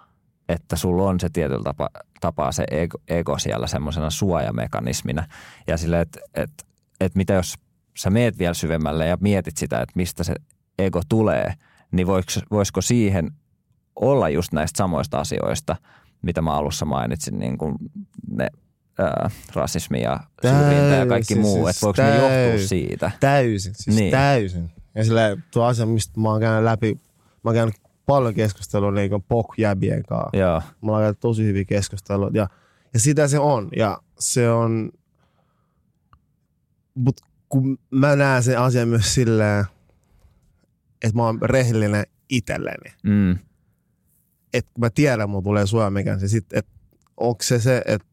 että 0.49 0.75
sulla 0.75 1.03
on 1.03 1.19
se 1.19 1.29
tietyllä 1.29 1.63
tapa, 1.63 1.89
tapaa 2.21 2.51
se 2.51 2.63
ego, 2.71 2.97
ego 3.07 3.39
siellä 3.39 3.67
semmoisena 3.67 4.09
suojamekanismina. 4.09 5.27
Ja 5.67 5.77
sille, 5.77 6.01
että 6.01 6.19
että 6.33 6.67
että 6.99 7.17
mitä 7.17 7.33
jos 7.33 7.55
sä 7.97 8.09
meet 8.09 8.37
vielä 8.37 8.53
syvemmälle 8.53 9.07
ja 9.07 9.17
mietit 9.21 9.57
sitä, 9.57 9.81
että 9.81 9.93
mistä 9.95 10.23
se 10.23 10.35
ego 10.79 11.01
tulee, 11.09 11.53
niin 11.91 12.07
voisiko, 12.07 12.45
voisiko 12.51 12.81
siihen 12.81 13.31
olla 13.95 14.29
just 14.29 14.53
näistä 14.53 14.77
samoista 14.77 15.19
asioista, 15.19 15.75
mitä 16.21 16.41
mä 16.41 16.53
alussa 16.53 16.85
mainitsin, 16.85 17.39
niin 17.39 17.57
kuin 17.57 17.75
ne 18.31 18.47
ää, 18.97 19.29
rasismi 19.53 20.01
ja 20.01 20.19
syrjintä 20.41 20.95
ja 20.95 21.05
kaikki 21.05 21.33
Täysin, 21.35 21.41
muu, 21.41 21.65
siis 21.65 21.75
että 21.75 21.85
voiko 21.85 22.01
ne 22.01 22.09
johtua 22.09 22.29
täysin. 22.29 22.67
siitä? 22.67 23.11
täysin, 23.19 23.75
siis 23.75 23.97
Niin. 23.97 24.11
täysin. 24.11 24.71
Ja 24.95 25.03
sillä 25.03 25.37
tuo 25.51 25.63
asia, 25.63 25.85
mistä 25.85 26.19
mä 26.19 26.29
oon 26.29 26.39
käynyt 26.39 26.63
läpi, 26.63 26.93
mä 27.43 27.49
oon 27.49 27.55
käynyt 27.55 27.75
paljon 28.05 28.33
keskustelua 28.33 28.91
niin 28.91 29.11
pok-jäbien 29.11 30.03
kanssa. 30.07 30.37
Joo, 30.37 30.61
Mä 30.81 30.91
oon 30.91 31.01
käynyt 31.01 31.19
tosi 31.19 31.43
hyviä 31.43 31.65
keskusteluja. 31.65 32.31
Ja, 32.33 32.47
ja 32.93 32.99
sitä 32.99 33.27
se 33.27 33.39
on. 33.39 33.69
Ja 33.75 33.97
se 34.19 34.49
on, 34.51 34.91
mut 36.95 37.21
kun 37.49 37.79
mä 37.91 38.15
näen 38.15 38.43
sen 38.43 38.59
asian 38.59 38.87
myös 38.87 39.13
silleen, 39.13 39.65
että 41.03 41.15
mä 41.17 41.23
oon 41.23 41.39
rehellinen 41.41 42.05
itselleni. 42.29 42.93
mm, 43.03 43.37
että 44.53 44.71
mä 44.79 44.89
tiedän, 44.89 45.29
mulla 45.29 45.43
tulee 45.43 45.65
suojamekanismi, 45.67 46.21
niin 46.23 46.29
sit, 46.29 46.45
että 46.53 46.71
onko 47.17 47.43
se 47.43 47.59
se, 47.59 47.81
että 47.85 48.06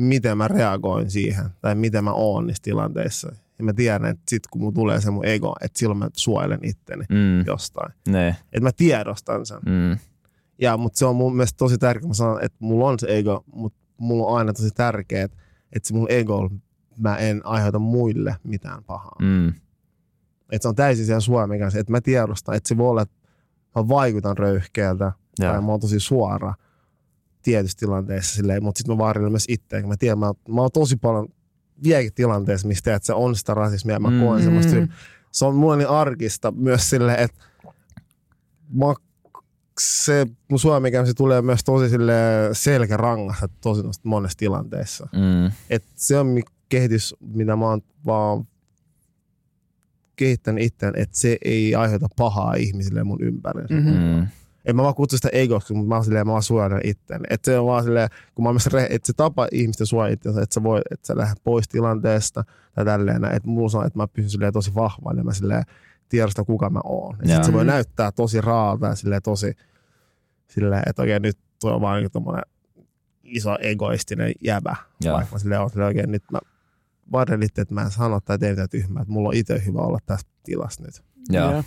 miten 0.00 0.38
mä 0.38 0.48
reagoin 0.48 1.10
siihen 1.10 1.44
tai 1.60 1.74
miten 1.74 2.04
mä 2.04 2.12
oon 2.12 2.46
niissä 2.46 2.62
tilanteissa. 2.62 3.32
Ja 3.58 3.64
mä 3.64 3.72
tiedän, 3.72 4.04
että 4.10 4.22
sit 4.28 4.46
kun 4.46 4.60
mulla 4.60 4.74
tulee 4.74 5.00
se 5.00 5.10
mun 5.10 5.24
ego, 5.24 5.54
että 5.60 5.78
silloin 5.78 5.98
mä 5.98 6.08
suojelen 6.16 6.58
itteni 6.62 7.04
mm, 7.10 7.46
jostain. 7.46 7.92
ne, 8.08 8.28
Että 8.28 8.60
mä 8.60 8.70
tiedostan 8.76 9.46
sen. 9.46 9.58
mm, 9.66 9.98
Ja, 10.60 10.76
mutta 10.76 10.98
se 10.98 11.06
on 11.06 11.16
mun 11.16 11.36
mielestä 11.36 11.56
tosi 11.56 11.78
tärkeää, 11.78 12.08
mä 12.08 12.14
sanon, 12.14 12.44
että 12.44 12.56
mulla 12.60 12.88
on 12.88 12.98
se 12.98 13.06
ego, 13.18 13.44
mutta 13.52 13.78
mulla 13.96 14.26
on 14.26 14.38
aina 14.38 14.52
tosi 14.52 14.70
tärkeää, 14.70 15.24
että 15.72 15.88
se 15.88 15.94
mun 15.94 16.06
ego, 16.10 16.50
mä 16.98 17.16
en 17.16 17.40
aiheuta 17.46 17.78
muille 17.78 18.36
mitään 18.44 18.84
pahaa. 18.84 19.16
mm, 19.22 19.48
Että 19.48 20.62
se 20.62 20.68
on 20.68 20.74
täysin 20.74 21.06
siellä 21.06 21.20
suojamekanismi, 21.20 21.80
että 21.80 21.92
mä 21.92 22.00
tiedostan, 22.00 22.54
että 22.54 22.68
se 22.68 22.76
voi 22.76 22.88
olla, 22.90 23.02
että 23.02 23.14
mä 23.76 23.88
vaikutan 23.88 24.38
röyhkeältä, 24.38 25.12
Joo. 25.38 25.52
tai 25.52 25.60
mä 25.60 25.66
oon 25.68 25.80
tosi 25.80 26.00
suora 26.00 26.54
tietyissä 27.42 27.78
tilanteissa 27.78 28.34
silleen, 28.36 28.62
mutta 28.64 28.78
sitten 28.78 28.94
mä 28.94 28.98
vaarilla 28.98 29.30
myös 29.30 29.44
itse, 29.48 29.80
kun 29.80 29.88
mä 29.90 29.96
tiedän, 29.98 30.18
mä, 30.18 30.32
mä 30.48 30.60
oon 30.60 30.70
tosi 30.72 30.96
paljon 30.96 31.28
vieläkin 31.82 32.14
tilanteessa, 32.14 32.68
missä 32.68 32.84
teet, 32.84 33.04
se 33.04 33.12
on 33.12 33.36
sitä 33.36 33.54
rasismia, 33.54 33.94
ja 33.96 34.00
mä 34.00 34.10
Mm. 34.10 34.20
koen 34.20 34.42
semmoista, 34.42 34.74
Mm. 34.74 34.88
se 35.32 35.44
on 35.44 35.54
mulle 35.56 35.76
niin 35.76 35.88
arkista 35.88 36.50
myös 36.52 36.90
silleen, 36.90 37.18
että 37.18 37.44
mä, 38.72 38.86
se 39.80 40.26
mun 40.50 40.58
suomikäyn 40.58 41.06
se 41.06 41.14
tulee 41.14 41.42
myös 41.42 41.64
tosi 41.64 41.88
sille 41.88 42.12
selkärangassa 42.52 43.48
tosi 43.60 43.82
monessa 44.04 44.38
tilanteessa. 44.38 45.08
mm, 45.12 45.52
Et 45.70 45.84
se 45.96 46.18
on 46.18 46.42
kehitys, 46.68 47.14
mitä 47.20 47.56
mä 47.56 47.64
oon 47.66 47.80
vaan 48.06 48.44
kehittänyt 50.16 50.64
itseään, 50.64 50.94
että 50.96 51.20
se 51.20 51.36
ei 51.44 51.74
aiheuta 51.74 52.06
pahaa 52.16 52.54
ihmisille 52.54 53.04
mun 53.04 53.22
ympärillä. 53.22 53.80
Mhm. 53.80 54.24
En 54.68 54.76
mä 54.76 54.82
vaan 54.82 54.94
kutsu 54.94 55.16
sitä 55.16 55.28
egoksi, 55.32 55.74
mutta 55.74 55.88
mä 55.88 55.94
oon 55.94 56.04
silleen, 56.04 56.26
mä 56.26 56.30
vaan 56.30 56.42
suojan 56.42 56.80
itseäni. 56.84 57.24
Että 57.30 57.50
se 57.50 57.58
on 57.58 57.66
vaan 57.66 57.84
silleen, 57.84 58.08
kun 58.34 58.42
mä 58.42 58.48
oon 58.48 58.54
myös 58.54 58.84
että 58.90 59.06
se 59.06 59.12
tapa 59.12 59.48
ihmisten 59.52 59.86
suojaa 59.86 60.12
itseänsä, 60.12 60.42
että 60.42 60.54
sä 60.54 60.62
voi, 60.62 60.80
että 60.90 61.06
sä 61.06 61.16
lähdet 61.16 61.38
pois 61.44 61.68
tilanteesta 61.68 62.44
tai 62.74 62.84
tälleen, 62.84 63.24
että 63.24 63.48
mulla 63.48 63.78
on, 63.78 63.86
että 63.86 63.98
mä 63.98 64.08
pysyn 64.08 64.30
silleen 64.30 64.52
tosi 64.52 64.74
vahvana 64.74 65.20
ja 65.20 65.24
mä 65.24 65.32
silleen 65.32 65.64
tiedostan 66.08 66.46
kuka 66.46 66.70
mä 66.70 66.80
oon. 66.84 67.16
Ja 67.24 67.34
sit 67.34 67.44
se 67.44 67.52
voi 67.52 67.64
näyttää 67.64 68.12
tosi 68.12 68.40
raalta 68.40 68.86
ja 68.86 68.94
silleen 68.94 69.22
tosi 69.22 69.52
silleen, 70.46 70.82
että 70.86 71.02
okei 71.02 71.20
nyt 71.20 71.38
tuo 71.60 71.74
on 71.74 71.80
vaan 71.80 72.00
niin 72.00 72.10
tommonen 72.10 72.42
iso 73.22 73.56
egoistinen 73.60 74.32
jäbä. 74.44 74.76
Joo. 75.00 75.16
Vaikka 75.16 75.34
mä 75.34 75.38
silleen 75.38 75.60
on 75.60 75.70
silleen, 75.70 75.86
oikein 75.86 76.12
nyt 76.12 76.24
mä 76.32 76.38
varren 77.12 77.42
itse, 77.42 77.62
että 77.62 77.74
mä 77.74 77.82
en 77.82 77.90
sano 77.90 78.20
tai 78.20 78.38
tee 78.38 78.50
mitään 78.50 78.68
tyhmää, 78.68 79.02
että 79.02 79.12
mulla 79.12 79.28
on 79.28 79.34
itse 79.34 79.62
hyvä 79.66 79.80
olla 79.80 79.98
tässä 80.06 80.28
tilassa 80.44 80.82
nyt. 80.82 81.02
Joo. 81.30 81.52
Joo. 81.52 81.62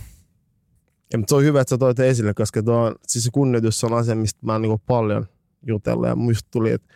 Ja, 1.11 1.17
mutta 1.17 1.29
se 1.31 1.35
on 1.35 1.43
hyvä, 1.43 1.61
että 1.61 1.69
sä 1.69 1.77
toit 1.77 1.99
esille, 1.99 2.33
koska 2.33 2.63
tuo, 2.63 2.75
on- 2.75 2.95
siis 3.07 3.23
se 3.25 3.29
kunnioitus 3.33 3.83
on 3.83 3.93
asia, 3.93 4.15
mistä 4.15 4.39
mä 4.45 4.51
oon 4.51 4.61
niin 4.61 4.81
paljon 4.87 5.25
jutellut. 5.67 6.07
Ja 6.07 6.15
muista 6.15 6.47
tuli, 6.51 6.71
että 6.71 6.93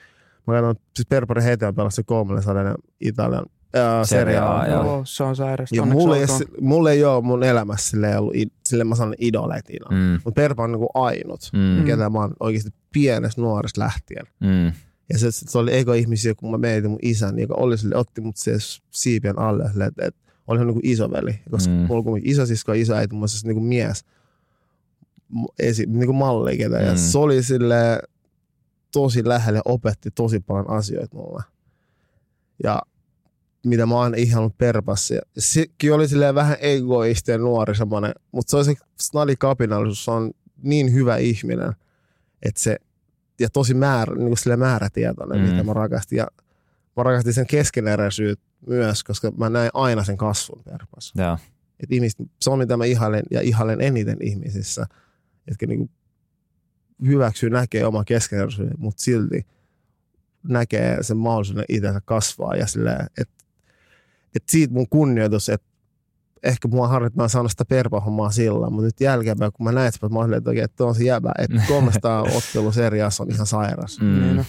mä 0.48 0.54
katson, 0.54 0.76
siis 0.96 1.08
Perpari 1.08 1.44
Heteä 1.44 1.74
pelasi 1.74 1.96
se 1.96 2.04
300 2.04 2.76
Italian 3.02 3.46
ää, 3.74 4.06
Serie 4.06 4.24
Serie 4.26 4.38
A, 4.38 4.60
A. 4.60 4.68
joo. 4.68 4.84
Joo, 4.84 5.02
se 5.06 5.24
on 5.24 5.36
sairasta. 5.36 5.76
Ja 5.76 5.82
Onneksi 5.82 6.46
mulla 6.62 6.92
ei, 6.92 7.04
ole 7.04 7.22
mun 7.24 7.44
elämässä 7.44 7.90
silleen 7.90 8.20
ollut, 8.20 8.34
silleen 8.66 8.88
mä 8.88 8.96
sanon 8.96 9.16
idoleita 9.20 9.74
mm. 9.92 10.20
Mutta 10.26 10.42
Perpa 10.42 10.64
on 10.64 10.72
niinku 10.72 10.90
ainut, 10.94 11.50
mm, 11.54 11.60
Mm. 11.60 11.86
ketä 11.86 12.10
mä 12.10 12.20
oon 12.20 12.34
oikeasti 12.40 12.70
pienestä 12.94 13.42
nuoresta 13.42 13.82
lähtien. 13.82 14.26
mm, 14.40 14.66
Ja 15.14 15.18
se, 15.20 15.32
se 15.32 15.58
oli 15.58 15.78
ego-ihmisiä, 15.78 16.36
kun 16.36 16.52
mä 16.52 16.58
mietin 16.58 16.90
mun 16.90 17.00
isän, 17.02 17.40
joka 17.40 17.54
oli 17.58 17.78
sille, 17.78 17.96
otti 17.96 18.22
mut 18.22 18.38
se 18.38 18.52
siipien 18.92 19.40
alle, 19.40 19.64
että, 19.66 20.06
että 20.06 20.25
oli 20.48 20.58
hän 20.60 20.68
niinku 20.68 20.82
isoveli. 20.84 21.40
Koska 21.52 21.74
Mm. 21.74 21.80
mulla 21.80 22.04
kuitenkin 22.04 22.32
isosisko 22.32 22.74
ja 22.74 22.82
isoäiti, 22.82 23.16
on 23.16 23.30
siis 23.30 23.46
niinku 23.46 23.62
mies 23.62 24.06
mu- 25.34 25.54
esi, 25.60 25.86
niinku 25.86 26.14
malli, 26.14 26.58
ketä. 26.58 26.78
Ja 26.78 26.92
Mm. 26.92 26.98
se 26.98 27.18
oli 27.18 27.44
sille 27.44 28.00
tosi 28.92 29.28
lähellä 29.28 29.58
ja 29.58 29.62
opetti 29.66 30.12
tosi 30.12 30.40
paljon 30.40 30.70
asioita 30.70 31.16
mulle. 31.16 31.44
Ja 32.64 32.82
mitä 33.66 33.86
mä 33.86 33.96
oon 33.96 34.16
ihannut 34.16 34.58
perpassa. 34.58 35.14
Ja 35.14 35.22
sekin 35.38 35.94
oli 35.94 36.08
silleen 36.08 36.36
vähän 36.36 36.58
egoisti 36.60 37.32
ja 37.32 37.38
nuori 37.38 37.76
semmoinen, 37.76 38.12
mutta 38.32 38.52
se 38.52 38.58
on 38.58 38.66
se 38.66 38.74
snadi 39.02 39.36
kapinallisuus, 39.36 40.06
se 40.06 40.12
on 40.12 40.32
niin 40.64 40.94
hyvä 40.94 41.18
ihminen, 41.18 41.74
että 42.42 42.62
se, 42.64 42.78
ja 43.40 43.50
tosi 43.50 43.74
määrä, 43.74 44.16
niin 44.16 44.28
kuin 44.28 44.38
silleen 44.38 44.60
määrätietoinen, 44.60 45.40
mm. 45.42 45.50
mitä 45.52 45.64
mä 45.64 45.74
rakastin. 45.74 46.18
Ja 46.18 46.28
mä 46.98 47.04
rakastin 47.04 47.34
sen 47.34 47.48
keskeneräisyyttä 47.48 48.46
myös, 48.68 49.04
koska 49.04 49.32
mä 49.32 49.50
näin 49.50 49.70
aina 49.74 50.04
sen 50.04 50.18
kasvun. 50.18 50.64
Et 51.80 51.92
ihmiset, 51.92 52.20
se 52.42 52.50
on 52.50 52.60
mitä 52.60 52.78
mä 52.78 52.86
ihailen 52.86 53.24
ja 53.32 53.42
ihailen 53.42 53.82
eniten 53.82 54.18
ihmisissä, 54.22 54.86
jotka 55.48 55.66
niinku 55.66 55.90
hyväksyy, 57.06 57.50
näkee 57.50 57.86
oma 57.86 58.04
keskeneräisyyden, 58.04 58.76
mutta 58.78 59.04
silti 59.04 59.46
näkee 60.48 61.04
sen 61.04 61.18
mahdollisuuden 61.18 61.66
itsensä 61.70 62.02
kasvaa 62.06 62.56
ja 62.56 62.68
silleen, 62.68 63.08
että 63.22 63.46
et 64.36 64.44
siitä 64.50 64.74
mun 64.74 64.90
kunnioitus, 64.90 65.50
että 65.50 65.68
ehkä 66.44 66.68
mua 66.68 66.90
oon 67.20 67.30
saanut 67.30 67.52
sitä 67.52 67.66
perpahommaa 67.66 68.32
sillä, 68.32 68.70
mutta 68.70 68.86
nyt 68.86 69.02
jälkeenpäin, 69.02 69.52
kun 69.54 69.64
mä 69.64 69.72
näin, 69.72 69.88
että 69.88 70.10
mä 70.10 70.20
olin, 70.20 70.34
että 70.34 70.50
oikein, 70.50 70.66
että 70.66 70.86
on 70.86 70.96
se 70.96 71.04
jäbä, 71.04 71.32
että 71.38 71.62
300 71.68 72.22
ottelu 72.22 72.72
seriassa 72.72 73.24
on 73.24 73.32
ihan 73.32 73.46
sairas. 73.48 74.00
Mm, 74.00 74.22
Niin 74.22 74.40
on. 74.40 74.46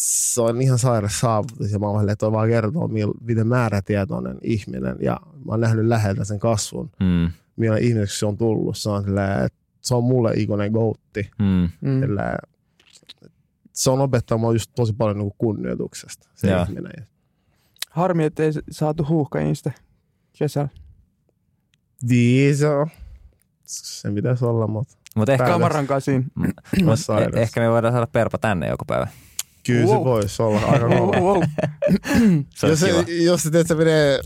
Se 0.00 0.40
on 0.40 0.62
ihan 0.62 0.78
sairas 0.78 1.20
saavutus 1.20 1.72
ja 1.72 1.78
mä 1.78 1.86
olin, 1.88 2.08
että 2.08 2.16
toi 2.20 2.32
vaan 2.32 2.48
kertoo, 2.48 2.88
miten 3.20 3.46
määrätietoinen 3.46 4.38
ihminen 4.42 4.96
ja 5.00 5.20
mä 5.44 5.52
oon 5.52 5.60
nähnyt 5.60 5.86
läheltä 5.86 6.24
sen 6.24 6.38
kasvun 6.38 6.90
mm, 7.00 7.30
millainen 7.56 7.88
ihmiseksi 7.88 8.18
se 8.18 8.26
on 8.26 8.36
tullut. 8.36 8.78
Se 8.78 8.90
on, 8.90 9.04
silleen, 9.04 9.44
että 9.44 9.58
se 9.80 9.94
on 9.94 10.04
mulle 10.04 10.32
ikuinen 10.36 10.72
goutti. 10.72 11.30
mm, 11.38 11.68
Mm. 11.80 12.00
Silleen, 12.00 12.38
Se 13.72 13.90
on 13.90 14.00
opettanut 14.00 14.40
mua 14.40 14.52
just 14.52 14.70
tosi 14.74 14.92
paljon 14.92 15.18
niin 15.18 15.32
kunnioituksesta, 15.38 16.28
se 16.34 16.50
Joo. 16.50 16.62
ihminen. 16.62 17.06
Harmi, 17.90 18.24
että 18.24 18.42
ei 18.42 18.50
saatu 18.70 19.06
huuhkajista 19.08 19.70
kesällä. 20.38 20.68
Niin, 22.02 22.56
se 22.56 22.68
on. 22.68 22.86
Sen 23.66 24.14
pitäisi 24.14 24.44
olla, 24.44 24.66
mutta 24.66 24.94
Mutta 25.16 25.32
ehkä, 25.32 25.44
Päälle. 25.44 25.54
Kamaran 25.54 25.86
kasiin. 25.86 26.24
mut, 26.84 26.98
sairas. 27.00 27.34
e- 27.34 27.42
ehkä 27.42 27.60
me 27.60 27.70
voidaan 27.70 27.92
saada 27.94 28.06
Perpa 28.06 28.38
tänne 28.38 28.68
joku 28.68 28.84
päivä. 28.84 29.06
Kyllä 29.66 29.86
Wow. 29.86 29.98
se 29.98 30.04
voisi 30.04 30.42
olla 30.42 30.60
aika 30.60 30.86
Wow, 30.86 30.98
kova. 31.10 31.18
wow. 31.20 31.42
Se 32.54 32.68
jos, 32.68 32.80
se, 32.80 33.04
jos 33.24 33.42
se, 33.42 33.50
teet, 33.50 33.66
se 33.66 33.74
menee 33.74 34.20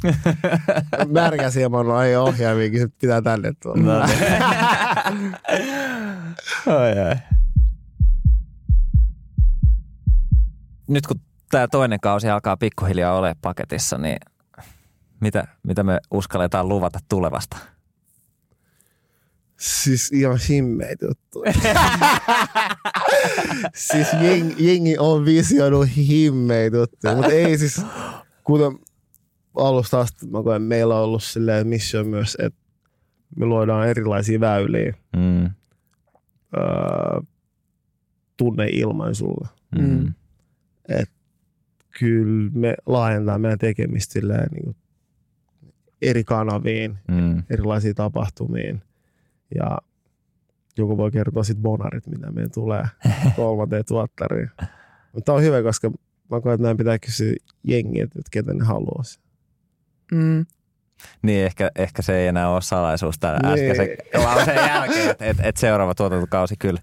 märkäsi 1.08 1.60
ja 1.60 1.68
mä 1.68 1.76
oon 1.76 2.04
ei 2.04 2.16
ohjaamiakin, 2.16 2.80
se 2.80 2.88
pitää 3.00 3.22
tänne 3.22 3.52
tuolla. 3.62 3.82
No 3.82 4.06
niin. 4.06 4.18
ai, 6.80 6.98
ai. 7.08 7.16
Nyt 10.88 11.06
kun 11.06 11.20
tämä 11.50 11.68
toinen 11.68 12.00
kausi 12.00 12.28
alkaa 12.30 12.56
pikkuhiljaa 12.56 13.14
olemaan 13.18 13.36
paketissa, 13.42 13.98
niin 13.98 14.16
mitä, 15.20 15.44
mitä 15.62 15.82
me 15.82 15.98
uskalletaan 16.10 16.68
luvata 16.68 16.98
tulevasta? 17.08 17.56
Siis 19.62 20.12
ihan 20.12 20.38
himmeitä 20.48 21.06
juttuja. 21.06 21.52
siis 23.74 24.08
jengi, 24.22 24.54
jengi 24.68 24.98
on 24.98 25.24
visioinut 25.24 25.88
himmeitä 25.96 26.76
juttuja, 26.76 27.16
mutta 27.16 27.32
ei 27.32 27.58
siis, 27.58 27.82
kuten 28.44 28.72
alusta 29.56 30.00
asti 30.00 30.26
mä 30.26 30.42
koen, 30.42 30.62
meillä 30.62 30.96
on 30.96 31.04
ollut 31.04 31.22
silleen 31.22 31.66
mission 31.66 32.06
myös, 32.06 32.36
että 32.40 32.58
me 33.36 33.46
luodaan 33.46 33.88
erilaisia 33.88 34.40
väyliä 34.40 34.94
Mm, 35.16 35.44
öö, 35.44 37.20
tunneilmaisulla. 38.36 39.48
mm, 39.78 40.14
Kyllä 41.98 42.50
me 42.54 42.74
laajentaa 42.86 43.38
meidän 43.38 43.58
tekemistä 43.58 44.12
silleen, 44.12 44.48
niin 44.52 44.76
eri 46.02 46.24
kanaviin, 46.24 46.98
mm. 47.08 47.42
erilaisiin 47.50 47.94
tapahtumiin. 47.94 48.82
Ja 49.54 49.78
joku 50.78 50.96
voi 50.96 51.10
kertoa 51.10 51.42
sitten 51.44 51.62
bonarit, 51.62 52.06
mitä 52.06 52.30
meidän 52.32 52.50
tulee 52.50 52.84
kolmanteen 53.36 53.84
tuottariin. 53.88 54.50
Mutta 55.12 55.32
on 55.32 55.42
hyvä, 55.42 55.62
koska 55.62 55.90
mä 56.30 56.40
koen, 56.40 56.54
että 56.54 56.62
meidän 56.62 56.76
pitää 56.76 56.98
kysyä 56.98 57.32
jengiä, 57.64 58.04
että 58.04 58.20
ketä 58.30 58.54
ne 58.54 58.64
haluaa. 58.64 59.02
Mm. 60.12 60.46
Niin, 61.22 61.44
ehkä, 61.46 61.70
ehkä 61.76 62.02
se 62.02 62.16
ei 62.18 62.26
enää 62.26 62.48
ole 62.48 62.60
salaisuus 62.62 63.18
tämän 63.18 63.38
Niin. 63.42 63.52
äskeisen 63.52 63.88
lauseen 64.24 64.56
jälkeen, 64.68 65.10
että 65.10 65.24
et, 65.24 65.36
et 65.42 65.56
seuraava 65.56 65.94
tuotantokausi 65.94 66.54
kyllä 66.58 66.80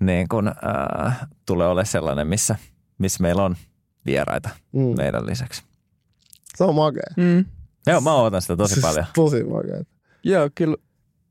niin 0.00 0.28
kun, 0.28 0.48
äh, 0.48 1.20
tulee 1.46 1.66
olemaan 1.66 1.86
sellainen, 1.86 2.26
missä, 2.26 2.56
missä 2.98 3.22
meillä 3.22 3.42
on 3.44 3.56
vieraita 4.06 4.48
Mm. 4.72 4.94
meidän 4.96 5.26
lisäksi. 5.26 5.62
Se 6.56 6.64
on 6.64 6.74
makea. 6.74 7.02
Mm. 7.16 7.44
Joo, 7.86 8.00
mä 8.00 8.14
ootan 8.14 8.42
sitä 8.42 8.56
tosi 8.56 8.74
Siis 8.74 8.86
paljon. 8.86 9.06
Tosi 9.14 9.44
makea. 9.44 9.82
Joo, 10.24 10.50
kyllä 10.54 10.76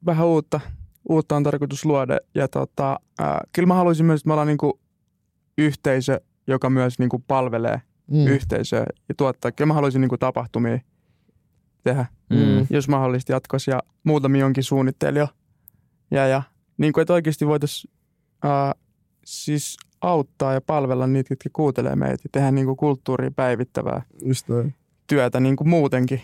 vähän 0.06 0.28
uutta, 0.28 0.60
uutta 1.10 1.36
on 1.36 1.44
tarkoitus 1.44 1.86
luoda. 1.86 2.18
Ja 2.36 2.48
tota, 2.48 3.00
ää, 3.20 3.42
kyllä 3.54 3.68
mä 3.68 3.74
haluaisin 3.74 4.06
myös, 4.06 4.22
että 4.22 4.28
me 4.30 4.34
ollaan 4.34 4.48
niinku 4.48 4.80
yhteisö, 5.58 6.22
joka 6.48 6.70
myös 6.70 7.00
niinku 7.00 7.20
palvelee 7.28 7.82
Mm. 8.08 8.28
yhteisöä 8.28 8.86
ja 9.10 9.16
tuottaa. 9.18 9.52
Kyllä 9.52 9.68
mä 9.68 9.74
haluaisin 9.74 10.02
niinku 10.02 10.18
tapahtumia 10.18 10.80
tehdä, 11.84 12.06
Mm. 12.30 12.68
jos 12.70 12.88
mahdollisesti 12.88 13.32
jatkossa. 13.32 13.72
Ja 13.72 13.80
muutamia 14.04 14.46
onkin 14.46 14.64
suunnitteilla 14.64 15.20
jo. 15.20 15.28
Ja, 16.12 16.28
ja 16.28 16.44
niin 16.78 16.94
kuin, 16.94 17.02
että 17.02 17.14
oikeasti 17.14 17.48
voitaisiin 17.48 17.94
siis 19.26 19.78
auttaa 20.02 20.54
ja 20.54 20.62
palvella 20.62 21.08
niitä, 21.08 21.32
jotka 21.32 21.50
kuuntelee 21.54 21.96
meitä 21.96 22.22
ja 22.24 22.30
tehdä 22.32 22.52
niinku 22.52 22.76
kulttuuriin 22.76 23.34
päivittävää 23.34 24.02
Just 24.26 24.48
työtä 25.08 25.40
niin 25.40 25.56
kuin 25.56 25.70
muutenkin 25.70 26.22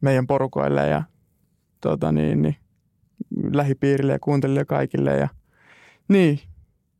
meidän 0.00 0.26
porukoille 0.26 0.88
ja 0.88 1.02
tota 1.80 2.12
niin, 2.12 2.42
niin, 2.42 2.56
lähipiirille 3.52 4.12
ja 4.12 4.18
kuuntelijoille 4.18 4.64
kaikille. 4.64 5.16
Ja, 5.16 5.28
niin, 6.08 6.40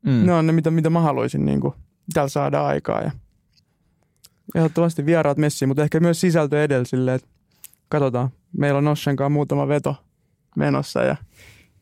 Mm. 0.07 0.27
ne 0.27 0.33
on 0.33 0.47
ne, 0.47 0.53
mitä, 0.53 0.70
mitä 0.70 0.91
mä 0.91 1.01
haluaisin 1.01 1.45
niin 1.47 1.61
kuin, 1.61 1.75
täällä 2.14 2.29
saada 2.29 2.66
aikaa. 2.66 3.01
Ja 3.01 3.11
ehdottomasti 4.55 5.07
vieraat 5.07 5.39
messiin, 5.39 5.68
mutta 5.68 5.83
ehkä 5.83 6.01
myös 6.01 6.20
sisältö 6.20 6.64
edellä 6.64 6.85
silleen, 6.85 7.14
että 7.14 7.29
katsotaan. 7.89 8.29
Meillä 8.59 8.79
on 8.79 8.89
Ossen 8.89 9.16
kanssa 9.16 9.29
muutama 9.31 9.68
veto 9.68 9.97
menossa 10.57 11.03
ja 11.03 11.16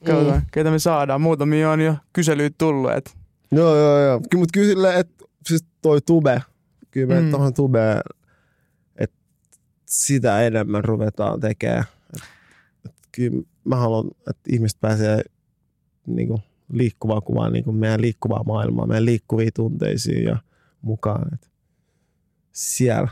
katsotaan, 0.06 0.38
mm. 0.40 0.46
ketä 0.52 0.70
me 0.70 0.78
saadaan. 0.78 1.20
Muutamia 1.20 1.70
on 1.70 1.80
jo 1.80 1.96
kyselyitä 2.12 2.54
tullut, 2.58 2.92
että 2.92 3.10
Joo, 3.52 3.76
joo, 3.76 4.00
joo. 4.00 4.20
Kyllä, 4.30 4.40
mutta 4.40 4.52
kyllä 4.52 4.68
silleen, 4.68 5.00
että 5.00 5.24
siis 5.46 5.64
toi 5.82 6.00
tube, 6.00 6.42
kyllä 6.90 7.14
me 7.14 7.20
mm. 7.20 7.24
Mm. 7.26 7.30
tuohon 7.30 7.54
tubeen, 7.54 8.00
että 8.96 9.16
sitä 9.86 10.42
enemmän 10.42 10.84
ruvetaan 10.84 11.40
tekemään. 11.40 11.84
Kyllä 13.12 13.42
mä 13.64 13.76
haluan, 13.76 14.10
että 14.30 14.42
ihmiset 14.48 14.80
pääsee 14.80 15.22
niinku, 16.06 16.40
liikkuvaan 16.72 17.22
kuvaan, 17.22 17.52
niinku 17.52 17.72
meidän 17.72 18.00
liikkuvaa 18.00 18.44
maailmaa, 18.44 18.86
meidän 18.86 19.04
liikkuviin 19.04 19.50
tunteisiin 19.54 20.24
ja 20.24 20.36
mukaan. 20.82 21.34
Et 21.34 21.50
siellä. 22.52 23.08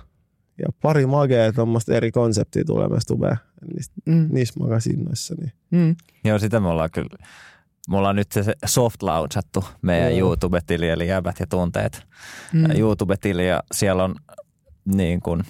Ja 0.58 0.68
pari 0.82 1.06
magea 1.06 1.52
tuommoista 1.52 1.94
eri 1.94 2.10
konseptia 2.10 2.64
tulee 2.64 2.88
myös 2.88 3.06
tubeen. 3.06 3.36
Niistä, 3.74 3.94
mm, 4.06 4.30
oon 4.60 4.70
kanssa 4.70 4.90
innoissani. 4.90 5.52
mm, 5.70 5.96
Joo, 6.24 6.38
sitä 6.38 6.60
me 6.60 6.68
ollaan 6.68 6.90
kyllä. 6.90 7.26
Me 7.88 7.96
ollaan 7.96 8.16
nyt 8.16 8.32
se 8.32 8.54
soft 8.66 9.02
launchattu 9.02 9.64
meidän 9.82 10.16
Joo. 10.16 10.28
YouTube-tili, 10.28 10.88
eli 10.88 11.08
Jäbät 11.08 11.40
ja 11.40 11.46
tunteet 11.46 12.02
mm, 12.52 12.64
YouTube-tili, 12.78 13.48
ja 13.48 13.62
siellä 13.74 14.04
on 14.04 14.14
niin 14.84 15.20
kuin, 15.20 15.44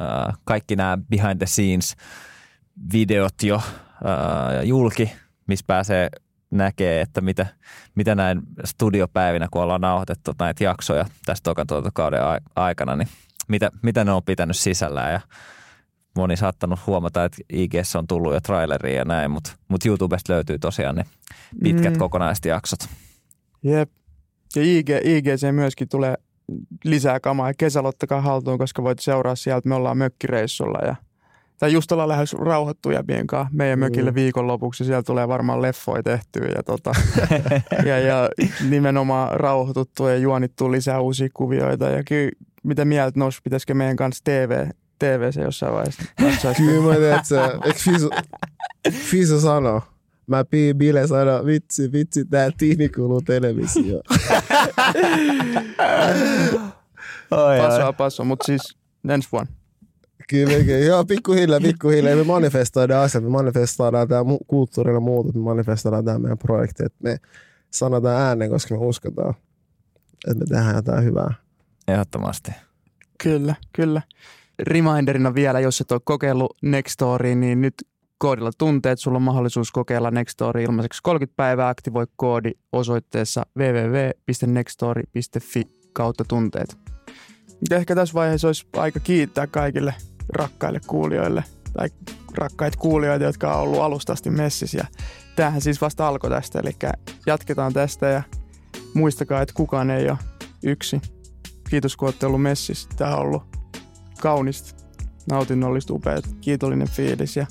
äh, 0.00 0.38
kaikki 0.44 0.76
nämä 0.76 0.98
behind 1.10 1.38
the 1.38 1.46
scenes 1.46 1.96
videot 2.92 3.42
jo 3.42 3.62
äh, 4.06 4.64
julki, 4.64 5.12
missä 5.46 5.64
pääsee 5.66 6.08
näkee, 6.50 7.00
että 7.00 7.20
mitä, 7.20 7.46
mitä 7.94 8.14
näin 8.14 8.42
studiopäivinä, 8.64 9.48
kun 9.50 9.62
ollaan 9.62 9.80
nauhoitettu 9.80 10.32
näitä 10.38 10.64
jaksoja 10.64 11.06
tästä 11.26 11.44
tokan 11.44 11.66
tuotantokauden 11.66 12.20
aikana, 12.56 12.96
niin 12.96 13.08
mitä, 13.48 13.70
mitä 13.82 14.04
ne 14.04 14.12
on 14.12 14.22
pitänyt 14.22 14.56
sisällään 14.56 15.12
ja 15.12 15.20
moni 16.16 16.36
saattanut 16.36 16.80
huomata, 16.86 17.24
että 17.24 17.38
IG 17.52 17.74
on 17.98 18.06
tullut 18.06 18.34
jo 18.34 18.40
traileria 18.40 18.98
ja 18.98 19.04
näin, 19.04 19.30
mutta, 19.30 19.52
mutta 19.68 19.88
YouTubesta 19.88 20.32
löytyy 20.32 20.58
tosiaan 20.58 20.96
ne 20.96 21.04
pitkät 21.62 21.92
mm. 21.92 21.98
kokonaiset 21.98 22.44
jaksot. 22.44 22.80
Jep. 23.62 23.90
Ja 24.56 24.62
IG, 24.62 24.90
IGC 25.04 25.52
myöskin 25.52 25.88
tulee 25.88 26.14
lisää 26.84 27.20
kamaa 27.20 27.50
ja 27.50 27.54
kesälottakaa 27.58 28.20
haltuun, 28.20 28.58
koska 28.58 28.82
voit 28.82 28.98
seuraa 28.98 29.34
sieltä. 29.34 29.68
Me 29.68 29.74
ollaan 29.74 29.98
mökkireissulla 29.98 30.78
ja 30.86 30.96
tai 31.62 31.72
just 31.72 31.92
ollaan 31.92 32.08
lähes 32.08 32.32
rauhoittuja 32.32 33.04
kanssa 33.26 33.54
meidän 33.56 33.78
mökille 33.78 34.10
mm. 34.10 34.14
viikonlopuksi. 34.14 34.84
Siellä 34.84 35.02
tulee 35.02 35.28
varmaan 35.28 35.62
leffoja 35.62 36.02
tehtyä 36.02 36.48
ja, 36.56 36.62
tota, 36.62 36.92
ja, 37.86 37.98
ja 37.98 38.28
nimenomaan 38.68 39.40
rauhoituttua 39.40 40.10
ja 40.10 40.16
juonittua 40.16 40.72
lisää 40.72 41.00
uusia 41.00 41.28
kuvioita. 41.34 41.84
Ja 41.84 42.02
kyllä, 42.04 42.30
mitä 42.62 42.84
mieltä 42.84 43.18
nousi, 43.18 43.40
pitäisikö 43.44 43.74
meidän 43.74 43.96
kanssa 43.96 44.24
TV, 44.24 44.66
TV 44.98 45.32
se 45.32 45.40
jossain 45.40 45.72
vaiheessa? 45.72 46.02
Kyllä 46.56 46.88
mä 46.88 46.94
tiedän, 46.94 47.18
että 47.18 47.58
eikö 47.64 47.78
Fisu, 47.78 48.10
Fisu 48.92 49.40
sano? 49.40 49.82
Mä 50.26 50.44
piin 50.44 50.76
Bile 50.76 51.06
sano, 51.06 51.46
vitsi, 51.46 51.92
vitsi, 51.92 52.24
tää 52.24 52.50
tiimi 52.58 52.88
kuuluu 52.88 53.20
televisio. 53.20 54.00
pasoa, 57.30 57.92
pasoa, 57.92 58.26
mutta 58.26 58.46
siis 58.46 58.76
ensi 59.08 59.28
vuonna. 59.32 59.61
Kyllä, 60.28 60.64
kyllä. 60.64 60.84
Joo, 60.84 61.04
pikkuhiljaa, 61.04 61.60
pikkuhiljaa. 61.60 62.16
Me 62.16 62.24
manifestoidaan 62.24 63.04
asiat, 63.04 63.24
me 63.24 63.30
manifestoidaan 63.30 64.08
tämä 64.08 64.22
kulttuurinen 64.46 65.02
muutos, 65.02 65.34
me 65.34 65.40
manifestoidaan 65.40 66.04
tämä 66.04 66.18
meidän 66.18 66.38
projekti. 66.38 66.84
Että 66.84 66.98
me 67.02 67.18
sanotaan 67.70 68.22
ääneen, 68.22 68.50
koska 68.50 68.74
me 68.74 68.80
uskotaan, 68.80 69.34
että 70.30 70.38
me 70.38 70.44
tehdään 70.48 70.76
jotain 70.76 71.04
hyvää. 71.04 71.34
Ehdottomasti. 71.88 72.50
Kyllä, 73.22 73.54
kyllä. 73.72 74.02
Reminderina 74.58 75.34
vielä, 75.34 75.60
jos 75.60 75.80
et 75.80 75.92
ole 75.92 76.00
kokeillut 76.04 76.56
Nextoria, 76.62 77.34
niin 77.34 77.60
nyt 77.60 77.74
koodilla 78.18 78.50
tunteet. 78.58 78.98
Sulla 78.98 79.16
on 79.16 79.22
mahdollisuus 79.22 79.72
kokeilla 79.72 80.10
Nextory 80.10 80.62
ilmaiseksi 80.62 81.00
30 81.02 81.36
päivää. 81.36 81.68
Aktivoi 81.68 82.06
koodi 82.16 82.50
osoitteessa 82.72 83.46
www.nextory.fi 83.58 85.62
kautta 85.92 86.24
tunteet. 86.28 86.76
Ehkä 87.70 87.94
tässä 87.94 88.14
vaiheessa 88.14 88.48
olisi 88.48 88.66
aika 88.76 89.00
kiittää 89.00 89.46
kaikille 89.46 89.94
rakkaille 90.28 90.80
kuulijoille 90.86 91.44
tai 91.72 91.88
rakkaita 92.38 92.78
kuulijoita, 92.78 93.24
jotka 93.24 93.54
on 93.54 93.62
ollut 93.62 93.80
alustasti 93.80 94.30
messissä. 94.30 94.78
Ja 94.78 94.84
tämähän 95.36 95.60
siis 95.60 95.80
vasta 95.80 96.08
alkoi 96.08 96.30
tästä, 96.30 96.60
eli 96.60 96.76
jatketaan 97.26 97.72
tästä 97.72 98.06
ja 98.06 98.22
muistakaa, 98.94 99.42
että 99.42 99.54
kukaan 99.54 99.90
ei 99.90 100.10
ole 100.10 100.18
yksi. 100.62 101.00
Kiitos, 101.70 101.96
kun 101.96 102.06
olette 102.06 102.26
ollut 102.26 102.42
messissä. 102.42 102.88
Tämä 102.96 103.16
on 103.16 103.20
ollut 103.20 103.42
kaunista, 104.20 104.84
nautinnollista, 105.30 105.94
upeat, 105.94 106.24
kiitollinen 106.40 106.88
fiilis 106.88 107.36
ja 107.36 107.46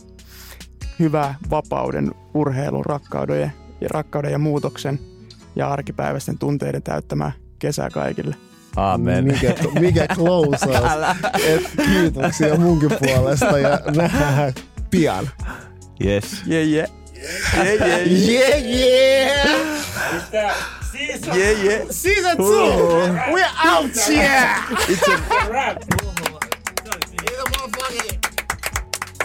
hyvää 0.99 1.36
vapauden, 1.49 2.11
urheilun, 2.34 2.86
rakkauden 2.86 3.41
ja, 3.41 3.49
rakkauden 3.89 4.32
ja 4.32 4.38
muutoksen 4.38 4.99
ja 5.55 5.69
arkipäiväisten 5.69 6.38
tunteiden 6.38 6.84
täyttämää 6.84 7.32
kesää 7.59 7.89
kaikille. 7.89 8.36
Amen. 8.76 9.26
Mikä, 9.26 9.55
mikä 9.80 10.07
close 10.07 10.65
Et 11.47 11.72
kiitoksia 11.86 12.55
munkin 12.55 12.91
puolesta 12.99 13.59
ja 13.59 13.80
nähdään 13.95 14.53
pian. 14.89 15.30
Yes. 16.05 16.41
Yeah, 16.47 16.67
yeah. 16.67 16.89
Yeah, 17.53 17.82
yeah. 17.82 18.07
Yeah, 18.28 18.57
yeah. 20.34 20.55
Season. 20.91 21.36
Yeah, 21.39 21.63
yeah. 21.63 21.86
Season 21.89 22.38
two. 22.38 22.43
Ooh. 22.43 23.13
We're 23.32 23.45
out 23.63 23.95
here. 24.07 24.55
It's 24.89 25.07
a 25.07 25.49
wrap. 25.49 25.78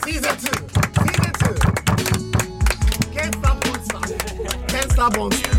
Season 0.04 0.36
two. 0.36 0.56
Season 1.02 1.32
two. 1.40 1.54
Can't 3.12 3.34
stop, 3.34 3.56
won't 3.66 3.84
stop. 3.84 4.04
Can't 4.68 4.92
stop, 4.92 5.16
won't 5.16 5.34
stop. 5.34 5.56